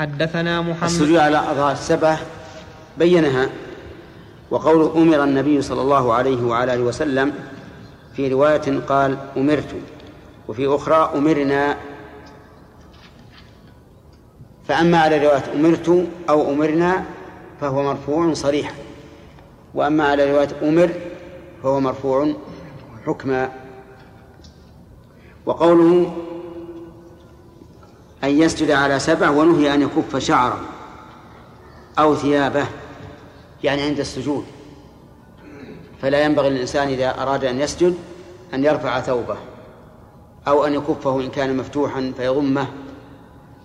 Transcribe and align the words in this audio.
حدثنا 0.00 0.62
محمد 0.62 0.82
السجود 0.82 1.16
على 1.16 1.38
أظهار 1.38 1.72
السبعة 1.72 2.18
بينها 2.98 3.50
وقوله 4.50 5.02
أمر 5.02 5.24
النبي 5.24 5.62
صلى 5.62 5.82
الله 5.82 6.14
عليه 6.14 6.42
وعلى 6.42 6.74
آله 6.74 6.82
وسلم 6.82 7.32
في 8.16 8.28
رواية 8.28 8.80
قال 8.88 9.18
أمرت 9.36 9.74
وفي 10.48 10.66
أخرى 10.66 11.10
أمرنا. 11.14 11.76
فأما 14.68 14.98
على 14.98 15.26
رواية 15.26 15.44
أمرت 15.54 16.08
أو 16.28 16.52
أمرنا 16.52 17.04
فهو 17.60 17.82
مرفوع 17.82 18.32
صريحا 18.32 18.74
وأما 19.74 20.04
على 20.04 20.32
رواية 20.32 20.48
أمر 20.62 20.90
فهو 21.62 21.80
مرفوع 21.80 22.34
حكما. 23.06 23.52
وقوله 25.46 26.12
أن 28.24 28.30
يسجد 28.30 28.70
على 28.70 28.98
سبع 28.98 29.30
ونهي 29.30 29.74
أن 29.74 29.82
يكف 29.82 30.16
شعره 30.16 30.60
أو 31.98 32.14
ثيابه 32.14 32.66
يعني 33.64 33.82
عند 33.82 34.00
السجود. 34.00 34.44
فلا 36.02 36.24
ينبغي 36.24 36.50
للإنسان 36.50 36.88
إذا 36.88 37.22
أراد 37.22 37.44
أن 37.44 37.60
يسجد 37.60 37.94
أن 38.54 38.64
يرفع 38.64 39.00
ثوبه 39.00 39.36
أو 40.48 40.66
أن 40.66 40.74
يكفه 40.74 41.20
إن 41.20 41.30
كان 41.30 41.56
مفتوحا 41.56 42.12
فيضمه 42.16 42.66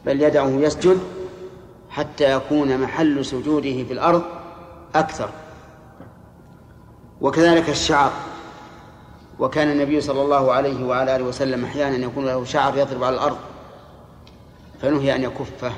بل 0.05 0.22
يدعه 0.22 0.50
يسجد 0.50 1.00
حتى 1.90 2.36
يكون 2.36 2.78
محل 2.78 3.26
سجوده 3.26 3.84
في 3.84 3.94
الأرض 3.94 4.23
أكثر. 4.95 5.30
وكذلك 7.22 7.70
الشعر 7.70 8.12
وكان 9.40 9.72
النبي 9.72 10.02
صلى 10.02 10.22
الله 10.22 10.52
عليه 10.52 10.86
وعلى 10.86 11.16
آله 11.16 11.23
وسلم 11.23 11.66
أحيانا 11.66 12.06
يكون 12.06 12.26
له 12.26 12.44
شعر 12.44 12.78
يضرب 12.78 13.03
على 13.03 13.16
الأرض 13.16 13.38
فنهي 14.85 15.16
أن 15.16 15.23
يكفه 15.23 15.71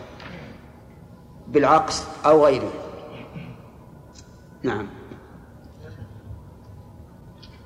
بالعقص 1.48 2.08
أو 2.26 2.46
غيره. 2.46 2.72
نعم. 4.64 4.88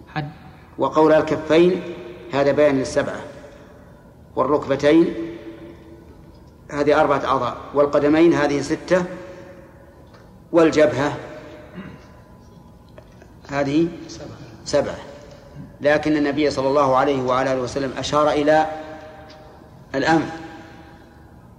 حد. 0.07 0.29
وقول 0.77 1.11
الكفين 1.11 1.81
هذا 2.33 2.51
بيان 2.51 2.79
للسبعة. 2.79 3.21
والركبتين 4.35 5.15
هذه 6.71 7.01
أربعة 7.01 7.25
أعضاء. 7.25 7.57
والقدمين 7.73 8.33
هذه 8.33 8.61
ستة. 8.61 9.05
والجبهة 10.51 11.17
هذه 13.49 13.87
سبعة. 14.65 14.97
لكن 15.81 16.17
النبي 16.17 16.49
صلى 16.49 16.67
الله 16.67 16.95
عليه 16.95 17.21
وعلى 17.23 17.53
آله 17.53 17.61
وسلم 17.61 17.91
أشار 17.97 18.29
إلى 18.29 18.65
الأنف. 19.95 20.40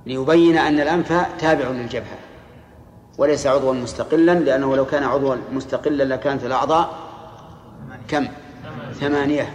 ليبين 0.06 0.58
أن 0.58 0.81
الأنف 0.81 1.12
تابع 1.39 1.69
للجبهة 1.69 2.19
وليس 3.19 3.47
عضوا 3.47 3.75
مستقلا 3.75 4.34
لأنه 4.34 4.77
لو 4.77 4.86
كان 4.86 5.03
عضوا 5.03 5.36
مستقلا 5.53 6.05
لكانت 6.05 6.45
الأعضاء 6.45 6.98
كم؟ 8.08 8.28
ثمانية. 8.92 9.55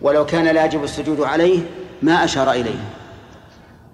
ولو 0.00 0.26
كان 0.26 0.54
لا 0.54 0.64
يجب 0.64 0.84
السجود 0.84 1.20
عليه 1.20 1.62
ما 2.02 2.24
أشار 2.24 2.50
إليه 2.50 2.84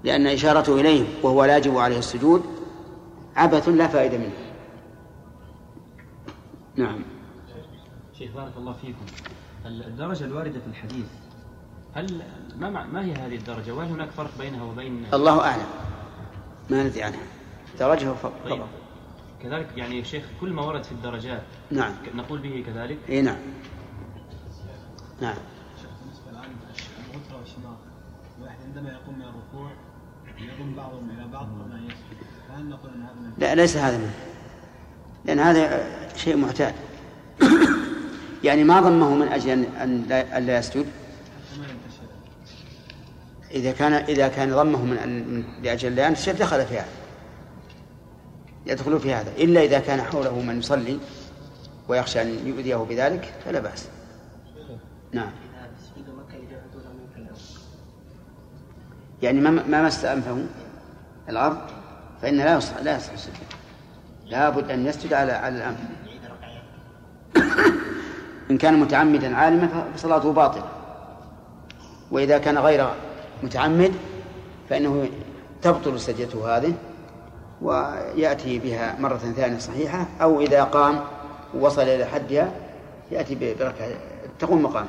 لأن 0.04 0.26
إشارته 0.26 0.80
إليه 0.80 1.04
وهو 1.22 1.44
لا 1.44 1.56
يجب 1.56 1.78
عليه 1.78 1.98
السجود 1.98 2.42
عبث 3.36 3.68
لا 3.68 3.86
فائدة 3.86 4.18
منه. 4.18 4.30
نعم. 6.76 7.02
شيخ 8.18 8.30
بارك 8.34 8.52
الله 8.56 8.72
فيكم. 8.72 9.06
الدرجة 9.66 10.24
الواردة 10.24 10.60
في 10.60 10.66
الحديث 10.66 11.06
هل 11.96 12.22
ما 12.60 12.86
ما 12.86 13.04
هي 13.04 13.12
هذه 13.12 13.36
الدرجة؟ 13.36 13.72
وهل 13.72 13.88
هناك 13.88 14.10
فرق 14.10 14.38
بينها 14.38 14.64
وبين 14.64 15.06
الله 15.14 15.40
أعلم. 15.40 15.66
ما 16.70 16.82
ندري 16.82 17.02
عنها. 17.02 17.20
درجة 17.78 18.12
فقط 18.12 18.32
طيب. 18.44 18.62
كذلك 19.42 19.68
يعني 19.76 20.04
شيخ 20.04 20.24
كل 20.40 20.52
ما 20.52 20.62
ورد 20.62 20.84
في 20.84 20.92
الدرجات 20.92 21.42
نعم. 21.70 21.92
نقول 22.14 22.38
به 22.38 22.64
كذلك؟ 22.66 22.98
اي 23.08 23.22
نعم. 23.22 23.36
نعم. 25.20 25.36
الواحد 28.38 28.56
عندما 28.66 28.90
يقوم 28.92 29.14
من 29.14 29.22
الركوع 29.22 29.70
يضم 30.38 30.74
بعضهم 30.74 31.10
إلى 31.10 31.28
بعض 31.32 31.46
ان 31.46 31.84
يسجد. 31.84 32.26
فهل 32.48 32.68
نقول 32.68 32.90
أن 32.90 33.02
هذا 33.02 33.32
لا 33.38 33.54
ليس 33.54 33.76
هذا 33.76 33.98
منه 33.98 34.14
لأن 35.24 35.38
هذا 35.38 35.86
شيء 36.16 36.36
معتاد. 36.36 36.74
يعني 38.44 38.64
ما 38.64 38.80
ضمه 38.80 39.14
من 39.14 39.28
أجل 39.28 39.50
أن 39.50 40.04
لا 40.46 40.58
يسجد. 40.58 40.86
إذا 43.50 43.72
كان 43.72 43.92
إذا 43.92 44.28
كان 44.28 44.54
ضمه 44.54 44.84
من 44.84 45.44
لأجل 45.62 45.96
لا 45.96 46.06
ينتشر 46.06 46.32
دخل 46.32 46.66
في 46.66 46.78
هذا. 46.78 46.88
يدخل 48.66 49.00
في 49.00 49.14
هذا. 49.14 49.32
إلا 49.38 49.60
إذا 49.60 49.78
كان 49.78 50.02
حوله 50.02 50.40
من 50.40 50.58
يصلي 50.58 50.98
ويخشى 51.88 52.22
أن 52.22 52.46
يؤذيه 52.46 52.76
بذلك 52.76 53.34
فلا 53.44 53.60
بأس. 53.60 53.88
نعم. 55.12 55.30
يعني 59.22 59.40
ما 59.40 59.50
ما 59.50 59.82
مس 59.82 60.04
أنفه 60.04 60.46
الأرض 61.28 61.58
فإن 62.22 62.36
لا 62.36 62.56
يصح 62.56 62.76
لا 62.82 62.96
يصح 62.96 63.12
السجود. 63.12 63.36
لابد 64.26 64.70
أن 64.70 64.86
يسجد 64.86 65.12
على 65.12 65.32
على 65.32 65.56
الأنف. 65.56 65.78
إن 68.50 68.58
كان 68.58 68.80
متعمدا 68.80 69.36
عالما 69.36 69.68
فصلاته 69.94 70.32
باطلة. 70.32 70.68
وإذا 72.10 72.38
كان 72.38 72.58
غير 72.58 72.90
متعمد 73.42 73.92
فإنه 74.70 75.08
تبطل 75.62 76.00
سجدته 76.00 76.56
هذه 76.56 76.74
ويأتي 77.62 78.58
بها 78.58 78.96
مرة 79.00 79.16
ثانية 79.16 79.58
صحيحة 79.58 80.06
أو 80.20 80.40
إذا 80.40 80.64
قام 80.64 81.00
ووصل 81.54 81.82
إلى 81.82 82.04
حدها 82.04 82.52
يأتي 83.10 83.54
بركعة 83.58 83.88
تقوم 84.38 84.62
مقامها. 84.62 84.88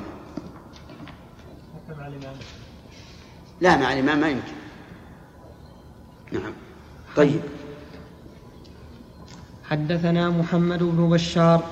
لا 3.62 3.78
مع 3.78 3.94
الإمام 3.94 4.20
ما 4.20 4.30
يمكن. 4.30 4.54
نعم. 6.32 6.54
طيب. 7.16 7.42
حدثنا 9.70 10.30
محمد 10.30 10.84
بن 10.84 11.10
بشار 11.10 11.64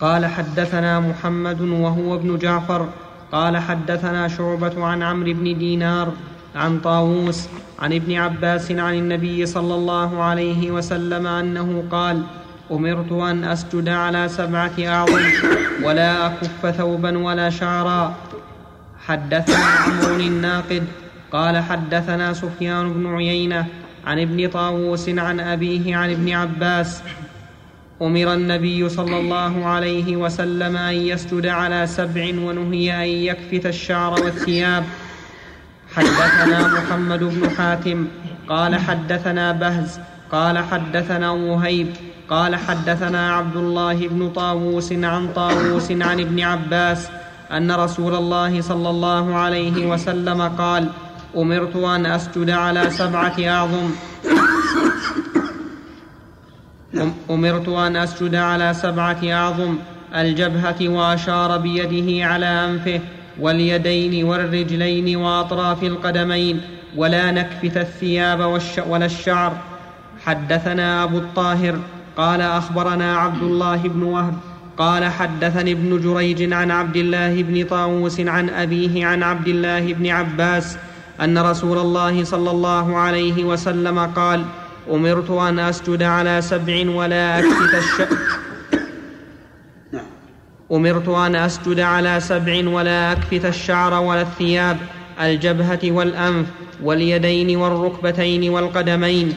قال 0.00 0.26
حدثنا 0.26 1.00
محمد 1.00 1.60
وهو 1.60 2.14
ابن 2.14 2.38
جعفر 2.38 2.88
قال 3.32 3.56
حدثنا 3.56 4.28
شعبة 4.28 4.84
عن 4.84 5.02
عمرو 5.02 5.32
بن 5.32 5.58
دينار 5.58 6.12
عن 6.56 6.80
طاووس 6.80 7.48
عن 7.78 7.92
ابن 7.92 8.14
عباس 8.14 8.70
عن 8.70 8.94
النبي 8.94 9.46
صلى 9.46 9.74
الله 9.74 10.22
عليه 10.22 10.70
وسلم 10.70 11.26
أنه 11.26 11.84
قال 11.90 12.22
أمرت 12.70 13.12
أن 13.12 13.44
أسجد 13.44 13.88
على 13.88 14.28
سبعة 14.28 14.72
أعظم 14.78 15.22
ولا 15.82 16.26
أكف 16.26 16.66
ثوبا 16.76 17.18
ولا 17.18 17.50
شعرا. 17.50 18.14
حدثنا 19.06 19.64
عمرو 19.64 20.16
الناقد 20.16 20.84
قال 21.32 21.58
حدثنا 21.62 22.32
سفيان 22.32 22.92
بن 22.92 23.06
عيينة 23.06 23.66
عن 24.06 24.20
ابن 24.20 24.48
طاووس 24.48 25.08
عن 25.08 25.40
أبيه 25.40 25.96
عن 25.96 26.10
ابن 26.10 26.32
عباس 26.32 27.02
أمر 28.02 28.34
النبي 28.34 28.88
صلى 28.88 29.18
الله 29.18 29.66
عليه 29.66 30.16
وسلم 30.16 30.76
أن 30.76 30.94
يسجد 30.94 31.46
على 31.46 31.86
سبع 31.86 32.28
ونهي 32.28 32.92
أن 33.04 33.08
يكفت 33.08 33.66
الشعر 33.66 34.12
والثياب. 34.12 34.84
حدثنا 35.94 36.68
محمد 36.68 37.20
بن 37.24 37.50
حاتم 37.50 38.06
قال 38.48 38.76
حدثنا 38.76 39.52
بهز 39.52 40.00
قال 40.32 40.58
حدثنا 40.58 41.30
وهيب 41.30 41.88
قال 42.30 42.56
حدثنا 42.56 43.32
عبد 43.32 43.56
الله 43.56 44.08
بن 44.08 44.30
طاووس 44.30 44.92
عن 44.92 45.28
طاووس 45.32 45.90
عن 45.90 46.20
ابن 46.20 46.40
عباس 46.40 47.08
أن 47.52 47.72
رسول 47.72 48.14
الله 48.14 48.60
صلى 48.60 48.90
الله 48.90 49.34
عليه 49.34 49.86
وسلم 49.86 50.42
قال 50.42 50.88
أمرت 51.36 51.76
أن 51.76 52.06
أسجد 52.06 52.50
على 52.50 52.90
سبعة 52.90 53.36
أعظم. 53.40 53.90
أمرت 57.30 57.68
أن 57.68 57.96
أسجد 57.96 58.34
على 58.34 58.74
سبعة 58.74 59.18
أعظم 59.24 59.76
الجبهة 60.14 60.88
وأشار 60.88 61.58
بيده 61.58 62.26
على 62.26 62.46
أنفه 62.46 63.00
واليدين 63.40 64.24
والرجلين 64.24 65.16
وأطراف 65.16 65.82
القدمين 65.82 66.60
ولا 66.96 67.30
نكفت 67.30 67.76
الثياب 67.76 68.40
والش 68.40 68.78
ولا 68.88 69.06
الشعر. 69.06 69.52
حدثنا 70.24 71.04
أبو 71.04 71.18
الطاهر 71.18 71.78
قال 72.16 72.40
أخبرنا 72.40 73.16
عبد 73.16 73.42
الله 73.42 73.76
بن 73.76 74.02
وهب 74.02 74.34
قال 74.78 75.04
حدثني 75.04 75.72
ابن 75.72 76.00
جريج 76.00 76.52
عن 76.52 76.70
عبد 76.70 76.96
الله 76.96 77.42
بن 77.42 77.64
طاووس 77.64 78.20
عن 78.20 78.48
أبيه 78.48 79.06
عن 79.06 79.22
عبد 79.22 79.48
الله 79.48 79.92
بن 79.92 80.06
عباس 80.06 80.78
أن 81.20 81.38
رسول 81.38 81.78
الله 81.78 82.24
صلى 82.24 82.50
الله 82.50 82.96
عليه 82.96 83.44
وسلم 83.44 83.98
قال 83.98 84.44
أمرت 84.90 85.30
أن 85.30 85.58
أسجد 85.58 86.02
على 86.02 86.42
سبع 86.42 86.90
ولا 86.90 87.38
أكفت 87.38 87.74
الش... 87.74 88.02
أمرت 90.72 91.08
أن 91.08 91.36
أسجد 91.36 91.80
على 91.80 92.20
سبع 92.20 92.68
ولا 92.68 93.12
أكفت 93.12 93.44
الشعر 93.44 94.02
ولا 94.02 94.22
الثياب 94.22 94.76
الجبهة 95.20 95.80
والأنف 95.84 96.46
واليدين 96.82 97.56
والركبتين 97.56 98.50
والقدمين. 98.50 99.36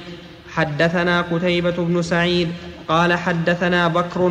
حدثنا 0.54 1.22
قتيبة 1.22 1.72
بن 1.78 2.01
سعيد 2.01 2.50
قال 2.88 3.13
حدثنا 3.13 3.88
بكر 3.88 4.22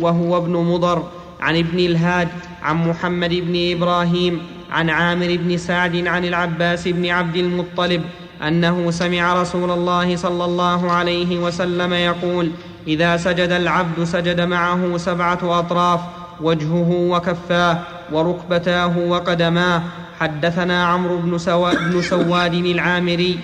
وهو 0.00 0.36
ابن 0.36 0.52
مضر 0.52 1.08
عن 1.40 1.56
ابن 1.56 1.78
الهاد 1.78 2.28
عن 2.62 2.88
محمد 2.88 3.30
بن 3.30 3.76
إبراهيم 3.76 4.42
عن 4.70 4.90
عامر 4.90 5.36
بن 5.40 5.56
سعد 5.56 6.06
عن 6.06 6.24
العباس 6.24 6.88
بن 6.88 7.06
عبد 7.06 7.36
المطلب 7.36 8.02
أنه 8.42 8.90
سمع 8.90 9.42
رسول 9.42 9.70
الله 9.70 10.16
صلى 10.16 10.44
الله 10.44 10.92
عليه 10.92 11.38
وسلم 11.38 11.92
يقول 11.92 12.50
إذا 12.86 13.16
سجد 13.16 13.50
العبد 13.50 14.04
سجد 14.04 14.40
معه 14.40 14.96
سبعة 14.96 15.58
أطراف 15.58 16.00
وجهه 16.40 16.90
وكفاه 16.90 17.82
وركبتاه 18.12 18.98
وقدماه. 18.98 19.82
حدثنا 20.20 20.84
عمرو 20.84 21.16
بن, 21.18 21.38
سوا 21.38 21.74
بن 21.74 22.02
سواد 22.02 22.54
العامري. 22.54 23.40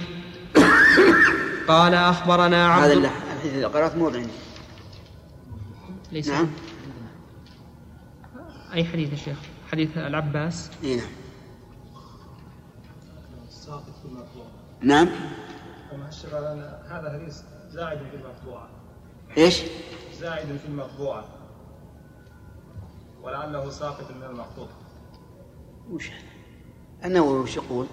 قال 1.68 1.94
أخبرنا 1.94 2.68
عبد 2.68 2.84
هذا 2.84 2.92
الحديث 2.92 3.54
اللي 3.54 3.66
قرأت 3.66 3.96
مو 3.96 4.06
عندي. 4.06 4.28
ليس. 6.12 6.28
نعم. 6.28 6.48
أي 8.74 8.84
حديث 8.84 9.12
يا 9.12 9.16
شيخ؟ 9.16 9.36
حديث 9.72 9.98
العباس؟ 9.98 10.70
إي 10.84 10.96
نعم. 10.96 11.06
نعم. 14.86 15.08
هذا 16.88 17.12
حديث 17.12 17.42
زائد 17.68 17.98
في 17.98 18.16
المطبوعة. 18.16 18.68
إيش؟ 19.36 19.62
زائد 20.20 20.56
في 20.56 20.66
المطبوعة. 20.68 21.24
ولعله 23.22 23.70
ساقط 23.70 24.10
من 24.10 24.22
المخطوط 24.22 24.68
وش 25.90 26.10
النووي 27.04 27.38
وش 27.38 27.56
يقول؟ 27.56 27.86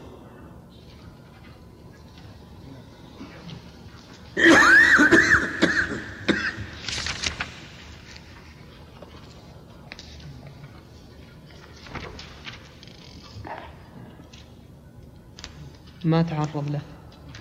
ما 16.05 16.21
تعرض 16.21 16.71
له. 16.71 16.81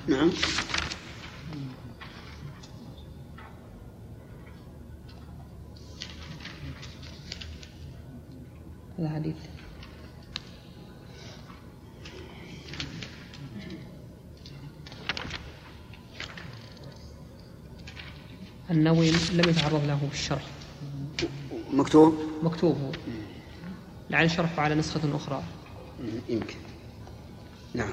نعم. 0.08 0.30
هذا 8.98 9.08
حديث. 9.08 9.34
النووي 18.70 19.10
لم 19.10 19.48
يتعرض 19.48 19.84
له 19.86 19.96
في 20.10 20.14
الشرح 20.14 20.42
مكتوب؟ 21.72 22.18
مكتوب 22.42 22.78
هو. 22.78 22.92
لعل 24.10 24.30
شرحه 24.30 24.62
على 24.62 24.74
نسخة 24.74 25.16
أخرى. 25.16 25.42
يمكن. 26.28 26.54
نعم. 27.74 27.92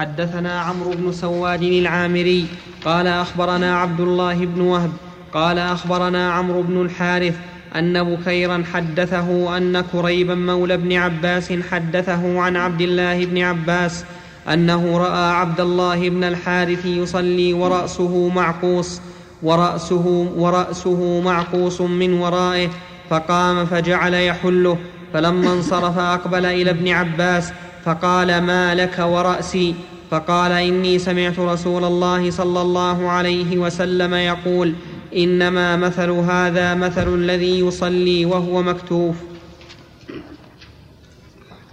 حدثنا 0.00 0.60
عمرو 0.60 0.90
بن 0.90 1.12
سواد 1.12 1.62
العامري 1.62 2.46
قال 2.84 3.06
أخبرنا 3.06 3.78
عبد 3.78 4.00
الله 4.00 4.46
بن 4.46 4.60
وهب 4.60 4.92
قال 5.34 5.58
أخبرنا 5.58 6.32
عمرو 6.32 6.62
بن 6.62 6.82
الحارث 6.82 7.34
أن 7.76 8.04
بكيرا 8.04 8.64
حدثه 8.72 9.56
أن 9.56 9.80
كريبا 9.80 10.34
مولى 10.34 10.74
ابن 10.74 10.92
عباس 10.92 11.52
حدثه 11.70 12.40
عن 12.40 12.56
عبد 12.56 12.80
الله 12.80 13.26
بن 13.26 13.38
عباس 13.42 14.04
أنه 14.52 14.98
رأى 14.98 15.32
عبد 15.32 15.60
الله 15.60 16.08
بن 16.08 16.24
الحارث 16.24 16.86
يصلي 16.86 17.52
ورأسه 17.52 18.28
معقوس 18.28 19.00
ورأسه 19.42 20.06
ورأسه 20.36 21.20
معقوس 21.20 21.80
من 21.80 22.12
ورائه 22.12 22.68
فقام 23.10 23.66
فجعل 23.66 24.14
يحله 24.14 24.78
فلما 25.12 25.52
انصرف 25.52 25.98
أقبل 25.98 26.46
إلى 26.46 26.70
ابن 26.70 26.88
عباس 26.88 27.52
فقال 27.84 28.40
ما 28.40 28.74
لك 28.74 28.98
ورأسي؟ 28.98 29.74
فقال 30.10 30.52
إني 30.52 30.98
سمعت 30.98 31.38
رسول 31.38 31.84
الله 31.84 32.30
صلى 32.30 32.60
الله 32.60 33.10
عليه 33.10 33.58
وسلم 33.58 34.14
يقول 34.14 34.74
إنما 35.16 35.76
مثل 35.76 36.10
هذا 36.10 36.74
مثل 36.74 37.14
الذي 37.14 37.60
يصلي 37.60 38.24
وهو 38.24 38.62
مكتوف. 38.62 39.16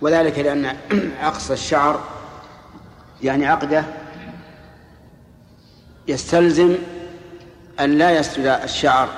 وذلك 0.02 0.40
لأن 0.40 0.76
عقص 1.22 1.52
الشعر 1.52 2.04
يعني 3.24 3.46
عقده 3.46 3.86
يستلزم 6.08 6.76
أن 7.80 7.98
لا 7.98 8.20
يسجد 8.20 8.46
الشعر 8.64 9.10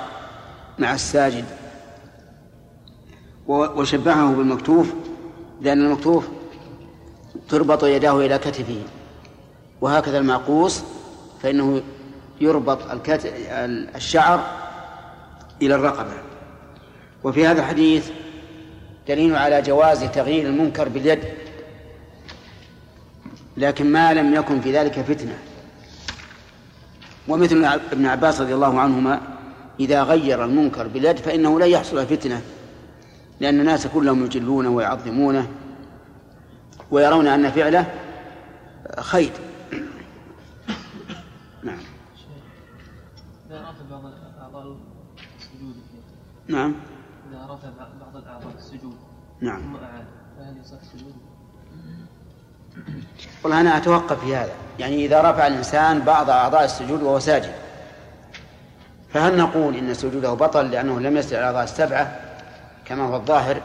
مع 0.79 0.93
الساجد 0.93 1.45
وشبهه 3.47 4.33
بالمكتوف 4.33 4.93
لأن 5.61 5.85
المكتوف 5.85 6.27
تربط 7.49 7.83
يداه 7.83 8.25
إلى 8.25 8.37
كتفه. 8.37 8.81
وهكذا 9.81 10.17
المعقوس 10.17 10.83
فإنه 11.41 11.81
يربط. 12.41 12.79
الشعر 13.95 14.43
إلى 15.61 15.75
الرقبة. 15.75 16.13
وفي 17.23 17.47
هذا 17.47 17.59
الحديث 17.59 18.09
دليل 19.07 19.35
على 19.35 19.61
جواز 19.61 20.03
تغيير 20.03 20.47
المنكر 20.47 20.89
باليد. 20.89 21.19
لكن 23.57 23.91
ما 23.91 24.13
لم 24.13 24.33
يكن 24.33 24.61
في 24.61 24.77
ذلك 24.77 25.01
فتنة. 25.01 25.37
ومثل 27.27 27.65
ابن 27.91 28.05
عباس 28.05 28.41
رضي 28.41 28.53
الله 28.53 28.79
عنهما 28.79 29.21
إذا 29.79 30.03
غير 30.03 30.45
المنكر 30.45 30.87
باليد 30.87 31.17
فإنه 31.17 31.59
لا 31.59 31.65
يحصل 31.65 32.05
فتنة 32.05 32.41
لأن 33.39 33.59
الناس 33.59 33.87
كلهم 33.87 34.25
يجلونه 34.25 34.69
ويعظمونه. 34.69 35.47
ويرون 36.91 37.27
أن 37.27 37.51
فعله 37.51 37.85
خير. 38.99 39.31
نعم. 41.63 41.79
إذا 43.49 43.61
رفع 43.61 43.89
بعض 43.91 44.05
الأعضاء 44.05 44.77
السجود 45.39 45.75
نعم. 46.47 46.75
إذا 47.31 47.45
رفع 47.45 47.69
بعض 47.99 48.17
الأعضاء 48.23 48.53
السجود 48.57 48.97
نعم. 49.41 49.61
ثم 49.61 49.75
أعاد 49.75 50.05
فهل 50.37 50.57
يصح 50.57 50.77
السجود؟ 50.81 51.13
والله 53.43 53.61
أنا 53.61 53.77
أتوقف 53.77 54.19
في 54.25 54.35
هذا. 54.35 54.51
يعني 54.79 55.05
إذا 55.05 55.31
رفع 55.31 55.47
الإنسان 55.47 55.99
بعض 55.99 56.29
أعضاء 56.29 56.65
السجود 56.65 57.03
وهو 57.03 57.19
ساجد 57.19 57.53
فهل 59.13 59.37
نقول 59.37 59.75
إن 59.75 59.93
سجوده 59.93 60.33
بطل 60.33 60.71
لأنه 60.71 60.99
لم 60.99 61.17
يسجد 61.17 61.33
الأعضاء 61.33 61.63
السبعة 61.63 62.19
كما 62.85 63.03
هو 63.03 63.15
الظاهر؟ 63.15 63.61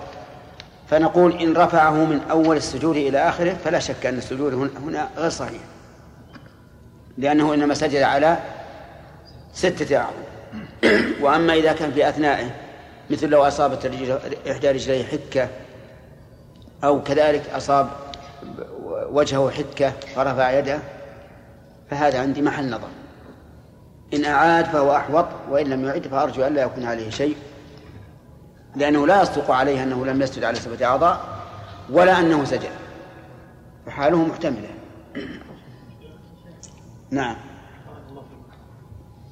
فنقول 0.91 1.33
إن 1.33 1.57
رفعه 1.57 1.91
من 2.05 2.21
أول 2.31 2.57
السجود 2.57 2.97
إلى 2.97 3.19
آخره 3.29 3.57
فلا 3.65 3.79
شك 3.79 4.07
أن 4.07 4.19
السجود 4.19 4.55
هنا- 4.77 5.09
غير 5.17 5.31
صحيح. 5.31 5.61
لأنه 7.19 7.55
إنما 7.55 7.75
سجد 7.75 8.03
على 8.03 8.39
ستة 9.53 9.97
أعضاء. 9.97 10.25
وأما 11.21 11.55
إذا 11.55 11.73
كان 11.73 11.93
في 11.93 12.09
أثنائه 12.09 12.51
مثل 13.11 13.29
لو 13.29 13.43
أصابت 13.49 13.91
إحدى 14.51 14.71
رجليه 14.71 15.05
حكة 15.05 15.49
أو 16.85 17.03
كذلك 17.03 17.43
أصاب 17.57 17.89
وجهه 19.11 19.51
حكة 19.51 19.93
فرفع 20.15 20.51
يده 20.59 20.79
فهذا 21.91 22.21
عندي 22.21 22.43
محل 22.43 22.71
نظر. 22.71 22.89
إن 24.15 24.25
أعاد 24.25 24.65
فهو 24.65 24.97
أحوط 24.97 25.27
وإن 25.51 25.67
لم 25.67 25.85
يعد 25.85 26.09
فأرجو 26.09 26.43
أن 26.43 26.55
لا 26.55 26.63
يكون 26.63 26.85
عليه 26.87 27.11
شيء. 27.11 27.37
لأنه 28.77 29.07
لا 29.07 29.23
يصدق 29.23 29.51
عليه 29.51 29.83
أنه 29.83 30.07
لم 30.07 30.23
يسجد 30.23 30.45
على 30.45 30.57
سبعة 30.57 30.89
أعضاء 30.91 31.39
ولا 31.91 32.19
أنه 32.19 32.45
سجد. 32.45 32.71
فحاله 33.87 34.25
محتملة. 34.25 34.69
نعم. 37.11 37.37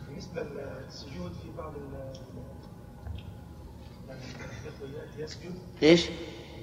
بالنسبة 0.08 0.42
للسجود 0.42 1.32
في 1.32 1.48
بعض 1.58 1.72
يعني 4.08 4.20
الإخوة 4.66 4.88
يسجد. 5.18 5.54
إيش؟ 5.82 6.08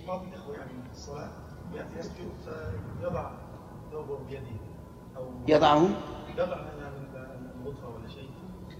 بعض 0.07 0.23
الإخوة 0.23 0.55
يعني 0.55 0.71
الصلاة 0.91 1.29
يأتي 1.73 1.99
يسجد 1.99 2.31
فيضع 3.01 3.31
ثوبه 3.91 4.19
بيده 4.29 4.41
أو 5.17 5.31
يضعه 5.47 5.89
يضع 6.37 6.57
الغطرة 7.61 7.95
ولا 7.95 8.07
شيء 8.07 8.29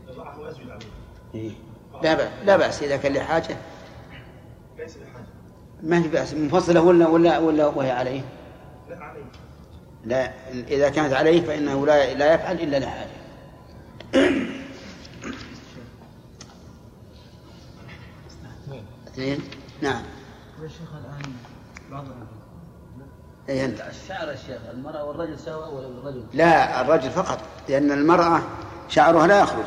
يضعه 0.08 0.39
ويسجد 0.39 0.70
عليه. 0.70 0.86
إيه. 1.36 1.51
لا 2.03 2.13
بأس 2.13 2.29
لا 2.46 2.58
بأس 2.58 2.84
إذا 2.84 2.98
كان 2.98 3.13
لحاجة 3.13 3.58
ليس 4.79 4.98
بحاجة 4.98 5.25
ما 5.83 6.01
في 6.01 6.07
بأس 6.07 6.33
منفصلة 6.33 6.81
ولا 6.81 7.07
ولا 7.07 7.38
ولا 7.38 7.65
وهي 7.65 7.91
عليه؟ 7.91 8.21
لا 8.89 9.03
عليه. 9.03 9.24
لا 10.05 10.33
إذا 10.67 10.89
كانت 10.89 11.13
عليه 11.13 11.41
فإنه 11.41 11.86
لا 11.86 12.13
لا 12.13 12.33
يفعل 12.33 12.55
إلا 12.55 12.79
لحاجة 12.79 13.09
اثنين 19.07 19.39
نعم. 19.81 20.03
يا 20.63 20.67
شيخ 20.67 20.89
الآن 20.93 21.33
بعض 21.91 22.05
الشعر 23.50 24.29
يا 24.29 24.36
شيخ 24.36 24.62
المرأة 24.74 25.03
والرجل 25.03 25.39
سواء 25.39 25.74
ولا 25.74 25.88
الرجل؟ 25.88 26.24
لا 26.33 26.81
الرجل 26.81 27.09
فقط 27.09 27.39
لأن 27.69 27.91
المرأة 27.91 28.41
شعرها 28.89 29.27
لا 29.27 29.39
يخرج. 29.39 29.65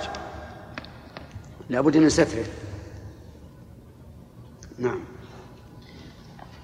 لابد 1.71 1.97
من 1.97 2.09
ستره. 2.09 2.45
نعم. 4.83 4.99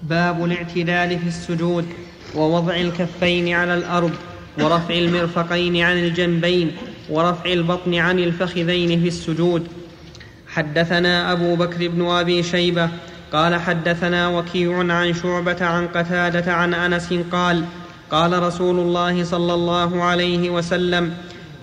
باب 0.03 0.45
الاعتدال 0.45 1.19
في 1.19 1.27
السجود 1.27 1.85
ووضع 2.35 2.75
الكفين 2.75 3.53
على 3.53 3.73
الأرض 3.73 4.11
ورفع 4.59 4.93
المرفقين 4.93 5.81
عن 5.81 5.97
الجنبين 5.97 6.71
ورفع 7.09 7.53
البطن 7.53 7.95
عن 7.95 8.19
الفخذين 8.19 9.01
في 9.01 9.07
السجود. 9.07 9.67
حدثنا 10.47 11.31
أبو 11.31 11.55
بكر 11.55 11.87
بن 11.87 12.05
أبي 12.05 12.43
شيبة 12.43 12.89
قال 13.33 13.55
حدثنا 13.55 14.27
وكيع 14.27 14.93
عن 14.93 15.13
شعبة 15.13 15.65
عن 15.65 15.87
قتادة 15.87 16.53
عن 16.53 16.73
أنس 16.73 17.13
قال 17.31 17.65
قال 18.11 18.43
رسول 18.43 18.79
الله 18.79 19.23
صلى 19.23 19.53
الله 19.53 20.03
عليه 20.03 20.49
وسلم 20.49 21.13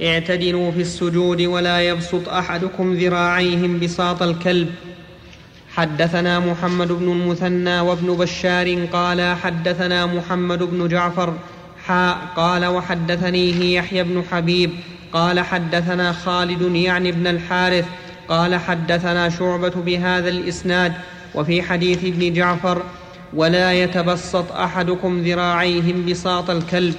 اعتدلوا 0.02 0.70
في 0.70 0.80
السجود 0.80 1.42
ولا 1.42 1.80
يبسط 1.80 2.28
أحدكم 2.28 2.94
ذراعيهم 2.94 3.80
بساط 3.80 4.22
الكلب. 4.22 4.68
حدثنا 5.76 6.38
محمد 6.40 6.92
بن 6.92 7.12
المثنى 7.12 7.80
وابن 7.80 8.16
بشار 8.16 8.84
قال 8.92 9.36
حدثنا 9.42 10.06
محمد 10.06 10.62
بن 10.62 10.88
جعفر 10.88 11.34
حاء 11.86 12.18
قال 12.36 12.66
وحدثنيه 12.66 13.78
يحيى 13.78 14.02
بن 14.02 14.22
حبيب 14.30 14.70
قال 15.12 15.40
حدثنا 15.40 16.12
خالد 16.12 16.74
يعني 16.76 17.08
ابن 17.08 17.26
الحارث 17.26 17.84
قال 18.28 18.54
حدثنا 18.54 19.28
شعبة 19.28 19.72
بهذا 19.86 20.28
الإسناد 20.28 20.92
وفي 21.34 21.62
حديث 21.62 22.04
ابن 22.04 22.32
جعفر 22.32 22.82
ولا 23.34 23.72
يتبسط 23.72 24.52
أحدكم 24.52 25.22
ذراعيهم 25.22 26.06
بساط 26.06 26.50
الكلب. 26.50 26.94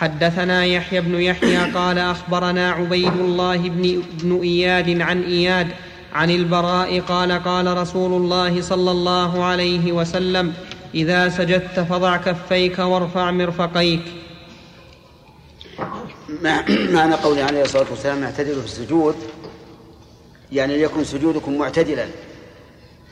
حدثنا 0.00 0.64
يحيى 0.64 1.00
بن 1.00 1.20
يحيى 1.20 1.56
قال 1.56 1.98
أخبرنا 1.98 2.70
عبيد 2.70 3.12
الله 3.20 3.56
بن, 3.56 4.02
بن 4.22 4.40
إياد 4.42 5.00
عن 5.00 5.22
إياد 5.22 5.68
عن 6.12 6.30
البراء 6.30 7.00
قال 7.00 7.32
قال 7.32 7.76
رسول 7.76 8.12
الله 8.22 8.62
صلى 8.62 8.90
الله 8.90 9.44
عليه 9.44 9.92
وسلم 9.92 10.54
إذا 10.94 11.28
سجدت 11.28 11.80
فضع 11.80 12.16
كفيك 12.16 12.78
وارفع 12.78 13.30
مرفقيك. 13.30 14.02
معنى 16.68 17.14
قوله 17.14 17.44
عليه 17.44 17.62
الصلاة 17.62 17.86
والسلام 17.90 18.22
اعتدلوا 18.22 18.60
في 18.60 18.66
السجود 18.66 19.14
يعني 20.52 20.76
ليكن 20.76 21.04
سجودكم 21.04 21.58
معتدلا 21.58 22.06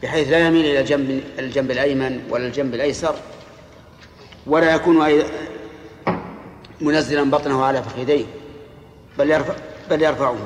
بحيث 0.02 0.28
لا 0.28 0.38
يميل 0.46 0.64
إلى 0.64 0.82
جنب 0.82 1.20
الجنب 1.38 1.70
الأيمن 1.70 2.20
ولا 2.30 2.46
الجنب 2.46 2.74
الأيسر 2.74 3.14
ولا 4.46 4.74
يكون 4.74 5.08
منزلا 6.80 7.30
بطنه 7.30 7.64
على 7.64 7.82
فخذيه 7.82 8.24
بل 9.18 9.30
يرفع 9.30 9.54
بل 9.90 10.02
يرفعه. 10.02 10.36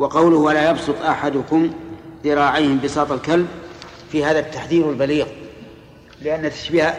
وقوله 0.00 0.36
ولا 0.36 0.70
يبسط 0.70 1.02
أحدكم 1.02 1.70
ذراعيه 2.24 2.74
بساط 2.84 3.12
الكلب 3.12 3.48
في 4.12 4.24
هذا 4.24 4.38
التحذير 4.38 4.90
البليغ 4.90 5.26
لأن 6.22 6.50
تشبيه 6.50 6.98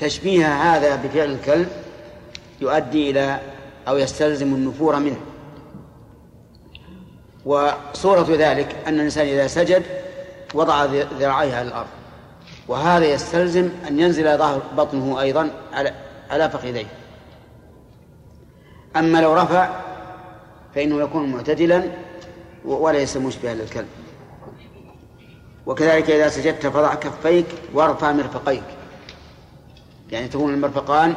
تشبيه 0.00 0.46
هذا 0.46 0.96
بفعل 0.96 1.30
الكلب 1.30 1.68
يؤدي 2.60 3.10
إلى 3.10 3.40
أو 3.88 3.96
يستلزم 3.96 4.54
النفور 4.54 4.96
منه. 4.96 5.20
وصورة 7.44 8.26
ذلك 8.30 8.76
أن 8.86 8.94
الإنسان 8.94 9.26
إذا 9.26 9.46
سجد 9.46 9.82
وضع 10.54 10.84
ذراعيه 11.18 11.54
على 11.54 11.68
الأرض 11.68 11.88
وهذا 12.68 13.04
يستلزم 13.04 13.68
أن 13.88 14.00
ينزل 14.00 14.38
ظهر 14.38 14.62
بطنه 14.76 15.20
أيضا 15.20 15.50
على 15.72 15.94
على 16.30 16.50
فخذيه. 16.50 16.86
أما 18.96 19.18
لو 19.18 19.34
رفع 19.34 19.91
فإنه 20.74 21.00
يكون 21.00 21.32
معتدلا 21.32 21.84
وليس 22.64 23.16
مشبها 23.16 23.54
للكلب. 23.54 23.88
وكذلك 25.66 26.10
إذا 26.10 26.28
سجدت 26.28 26.66
فضع 26.66 26.94
كفيك 26.94 27.46
وارفع 27.74 28.12
مرفقيك. 28.12 28.62
يعني 30.10 30.28
تكون 30.28 30.54
المرفقان 30.54 31.14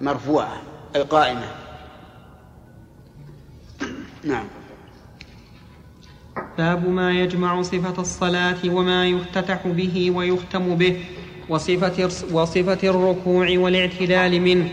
مرفوعة 0.00 0.62
أي 0.96 1.02
قائمة. 1.02 1.46
نعم. 4.24 4.44
باب 6.58 6.88
ما 6.88 7.12
يجمع 7.12 7.62
صفة 7.62 8.00
الصلاة 8.02 8.58
وما 8.66 9.06
يفتتح 9.06 9.66
به 9.66 10.10
ويختم 10.10 10.74
به 10.74 11.04
وصفة, 11.48 12.04
وصفة 12.32 12.88
الركوع 12.88 13.58
والاعتدال 13.58 14.40
منه 14.40 14.68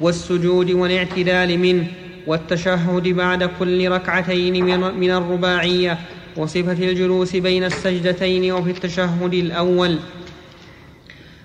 والسجود 0.00 0.70
والاعتدال 0.70 1.58
منه. 1.58 2.05
والتشهد 2.26 3.08
بعد 3.08 3.50
كل 3.58 3.88
ركعتين 3.88 4.64
من 5.00 5.10
الرباعية 5.10 5.98
وصفة 6.36 6.72
الجلوس 6.72 7.36
بين 7.36 7.64
السجدتين 7.64 8.52
وفي 8.52 8.70
التشهد 8.70 9.34
الأول. 9.34 9.98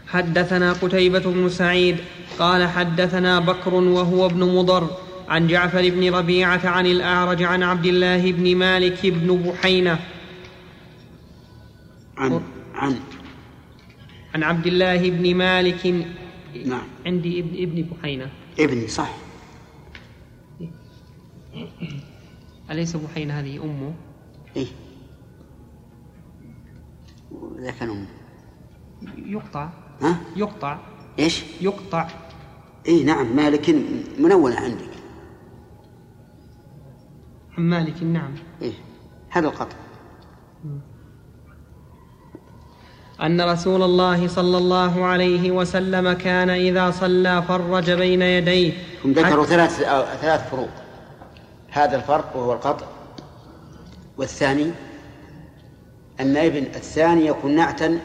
حدثنا 0.08 0.74
قتيبة 0.74 1.20
بن 1.20 1.50
سعيد 1.50 1.98
قال 2.40 2.68
حدثنا 2.68 3.40
بكر 3.40 3.74
وهو 3.74 4.26
ابن 4.26 4.40
مضر 4.40 4.90
عن 5.30 5.48
جعفر 5.48 5.90
بن 5.90 6.16
ربيعة 6.16 6.62
عن 6.64 6.86
الأعرج 6.86 7.44
عن 7.44 7.64
عبد 7.64 7.86
الله 7.86 8.32
بن 8.32 8.56
مالك 8.56 9.06
بن 9.06 9.36
بحينة. 9.36 10.00
عن 12.18 12.42
عن 12.76 12.96
عن 14.36 14.44
عبد 14.44 14.68
الله 14.68 15.10
بن 15.10 15.36
مالك 15.36 16.06
نعم. 16.66 16.88
عندي 17.06 17.40
ابن 17.40 17.64
ابن 17.64 17.86
بحينة. 17.92 18.30
ابني 18.60 18.88
صح. 18.88 19.31
أليس 22.72 22.96
بحين 22.96 23.32
هذه 23.32 23.64
أمه؟ 23.64 23.94
إيه. 24.56 24.68
إذا 27.60 27.72
كان 27.72 27.90
أمه 27.90 28.08
يقطع. 29.18 29.70
ها؟ 30.02 30.18
يقطع. 30.36 30.78
إيش؟ 31.20 31.44
يقطع. 31.62 32.08
إيه 32.88 33.06
نعم. 33.06 33.36
مالك 33.36 33.70
منونة 34.20 34.56
عندك. 34.56 34.92
عن 37.58 37.64
مالك 37.64 38.04
نعم. 38.04 38.34
إيه. 38.62 38.74
هذا 39.30 39.48
القطع. 39.48 39.76
أن 43.22 43.42
رسول 43.42 43.84
الله 43.84 44.28
صلى 44.28 44.58
الله 44.58 45.06
عليه 45.06 45.52
وسلم 45.52 46.14
كان 46.14 46.50
إذا 46.50 46.92
صلى 46.92 47.44
فرج 47.48 47.92
بين 47.92 48.22
يديه. 48.22 48.74
هم 49.06 49.12
ذكروا 49.12 49.46
ثلاث 49.46 49.78
ثلاث 50.22 50.50
فروق. 50.50 50.81
هذا 51.72 51.96
الفرق 51.96 52.36
وهو 52.36 52.54
القطع. 52.54 52.86
والثاني 54.18 54.72
أن 56.20 56.38
ابن 56.38 56.64
الثاني 56.64 57.26
يكون 57.26 57.56
نعتا 57.56 58.00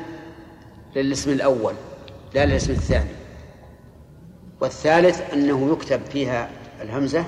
للاسم 0.96 1.30
الأول 1.30 1.74
لا 2.34 2.46
للاسم 2.46 2.72
الثاني. 2.72 3.10
والثالث 4.60 5.32
أنه 5.32 5.72
يكتب 5.72 6.00
فيها 6.04 6.50
الهمزة 6.82 7.24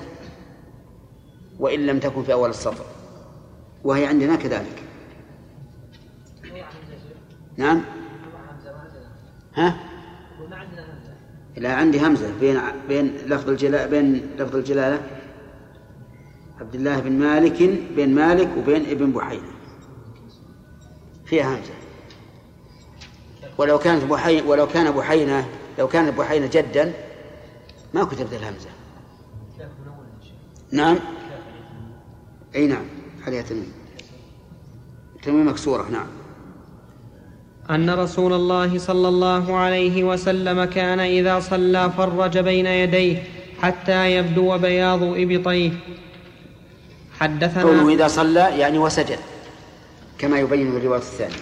وإن 1.58 1.86
لم 1.86 1.98
تكن 1.98 2.22
في 2.22 2.32
أول 2.32 2.50
السطر. 2.50 2.84
وهي 3.84 4.06
عندنا 4.06 4.36
كذلك. 4.36 4.82
نعم. 7.56 7.82
ها؟ 9.54 9.76
لا 11.56 11.74
عندي 11.74 12.06
همزة 12.06 12.32
بين 12.40 12.60
بين 12.88 13.16
لفظ 13.26 13.48
الجلالة 13.48 13.86
بين 13.86 14.26
لفظ 14.38 14.56
الجلالة. 14.56 15.17
عبد 16.60 16.74
الله 16.74 17.00
بن 17.00 17.12
مالك 17.12 17.62
بين 17.96 18.14
مالك 18.14 18.48
وبين 18.58 18.86
ابن 18.90 19.10
بحينة 19.12 19.50
فيها 21.26 21.56
همزة. 21.56 21.72
ولو 23.58 23.78
كانت 23.78 24.04
بحي 24.04 24.42
ولو 24.42 24.66
كان 24.66 24.90
بحينة 24.90 25.48
لو 25.78 25.88
كان 25.88 26.10
بحينة 26.10 26.50
جدا 26.52 26.92
ما 27.94 28.04
كتبت 28.04 28.32
الهمزة. 28.32 28.68
نعم. 30.72 30.98
أي 32.54 32.66
نعم. 32.66 32.84
عليها 33.26 33.42
تنوين 33.42 33.72
تنوين 35.22 35.44
مكسورة 35.46 35.88
نعم. 35.88 36.06
أن 37.70 37.90
رسول 37.90 38.32
الله 38.32 38.78
صلى 38.78 39.08
الله 39.08 39.56
عليه 39.56 40.04
وسلم 40.04 40.64
كان 40.64 41.00
إذا 41.00 41.40
صلى 41.40 41.90
فرج 41.96 42.38
بين 42.38 42.66
يديه 42.66 43.22
حتى 43.62 44.16
يبدو 44.16 44.58
بياض 44.58 45.02
إبطيه. 45.02 45.72
حدثنا 47.20 47.62
قوله 47.62 47.94
إذا 47.94 48.08
صلى 48.08 48.58
يعني 48.58 48.78
وسجد 48.78 49.18
كما 50.18 50.38
يبين 50.38 50.76
الرواية 50.76 51.00
الثانية. 51.00 51.34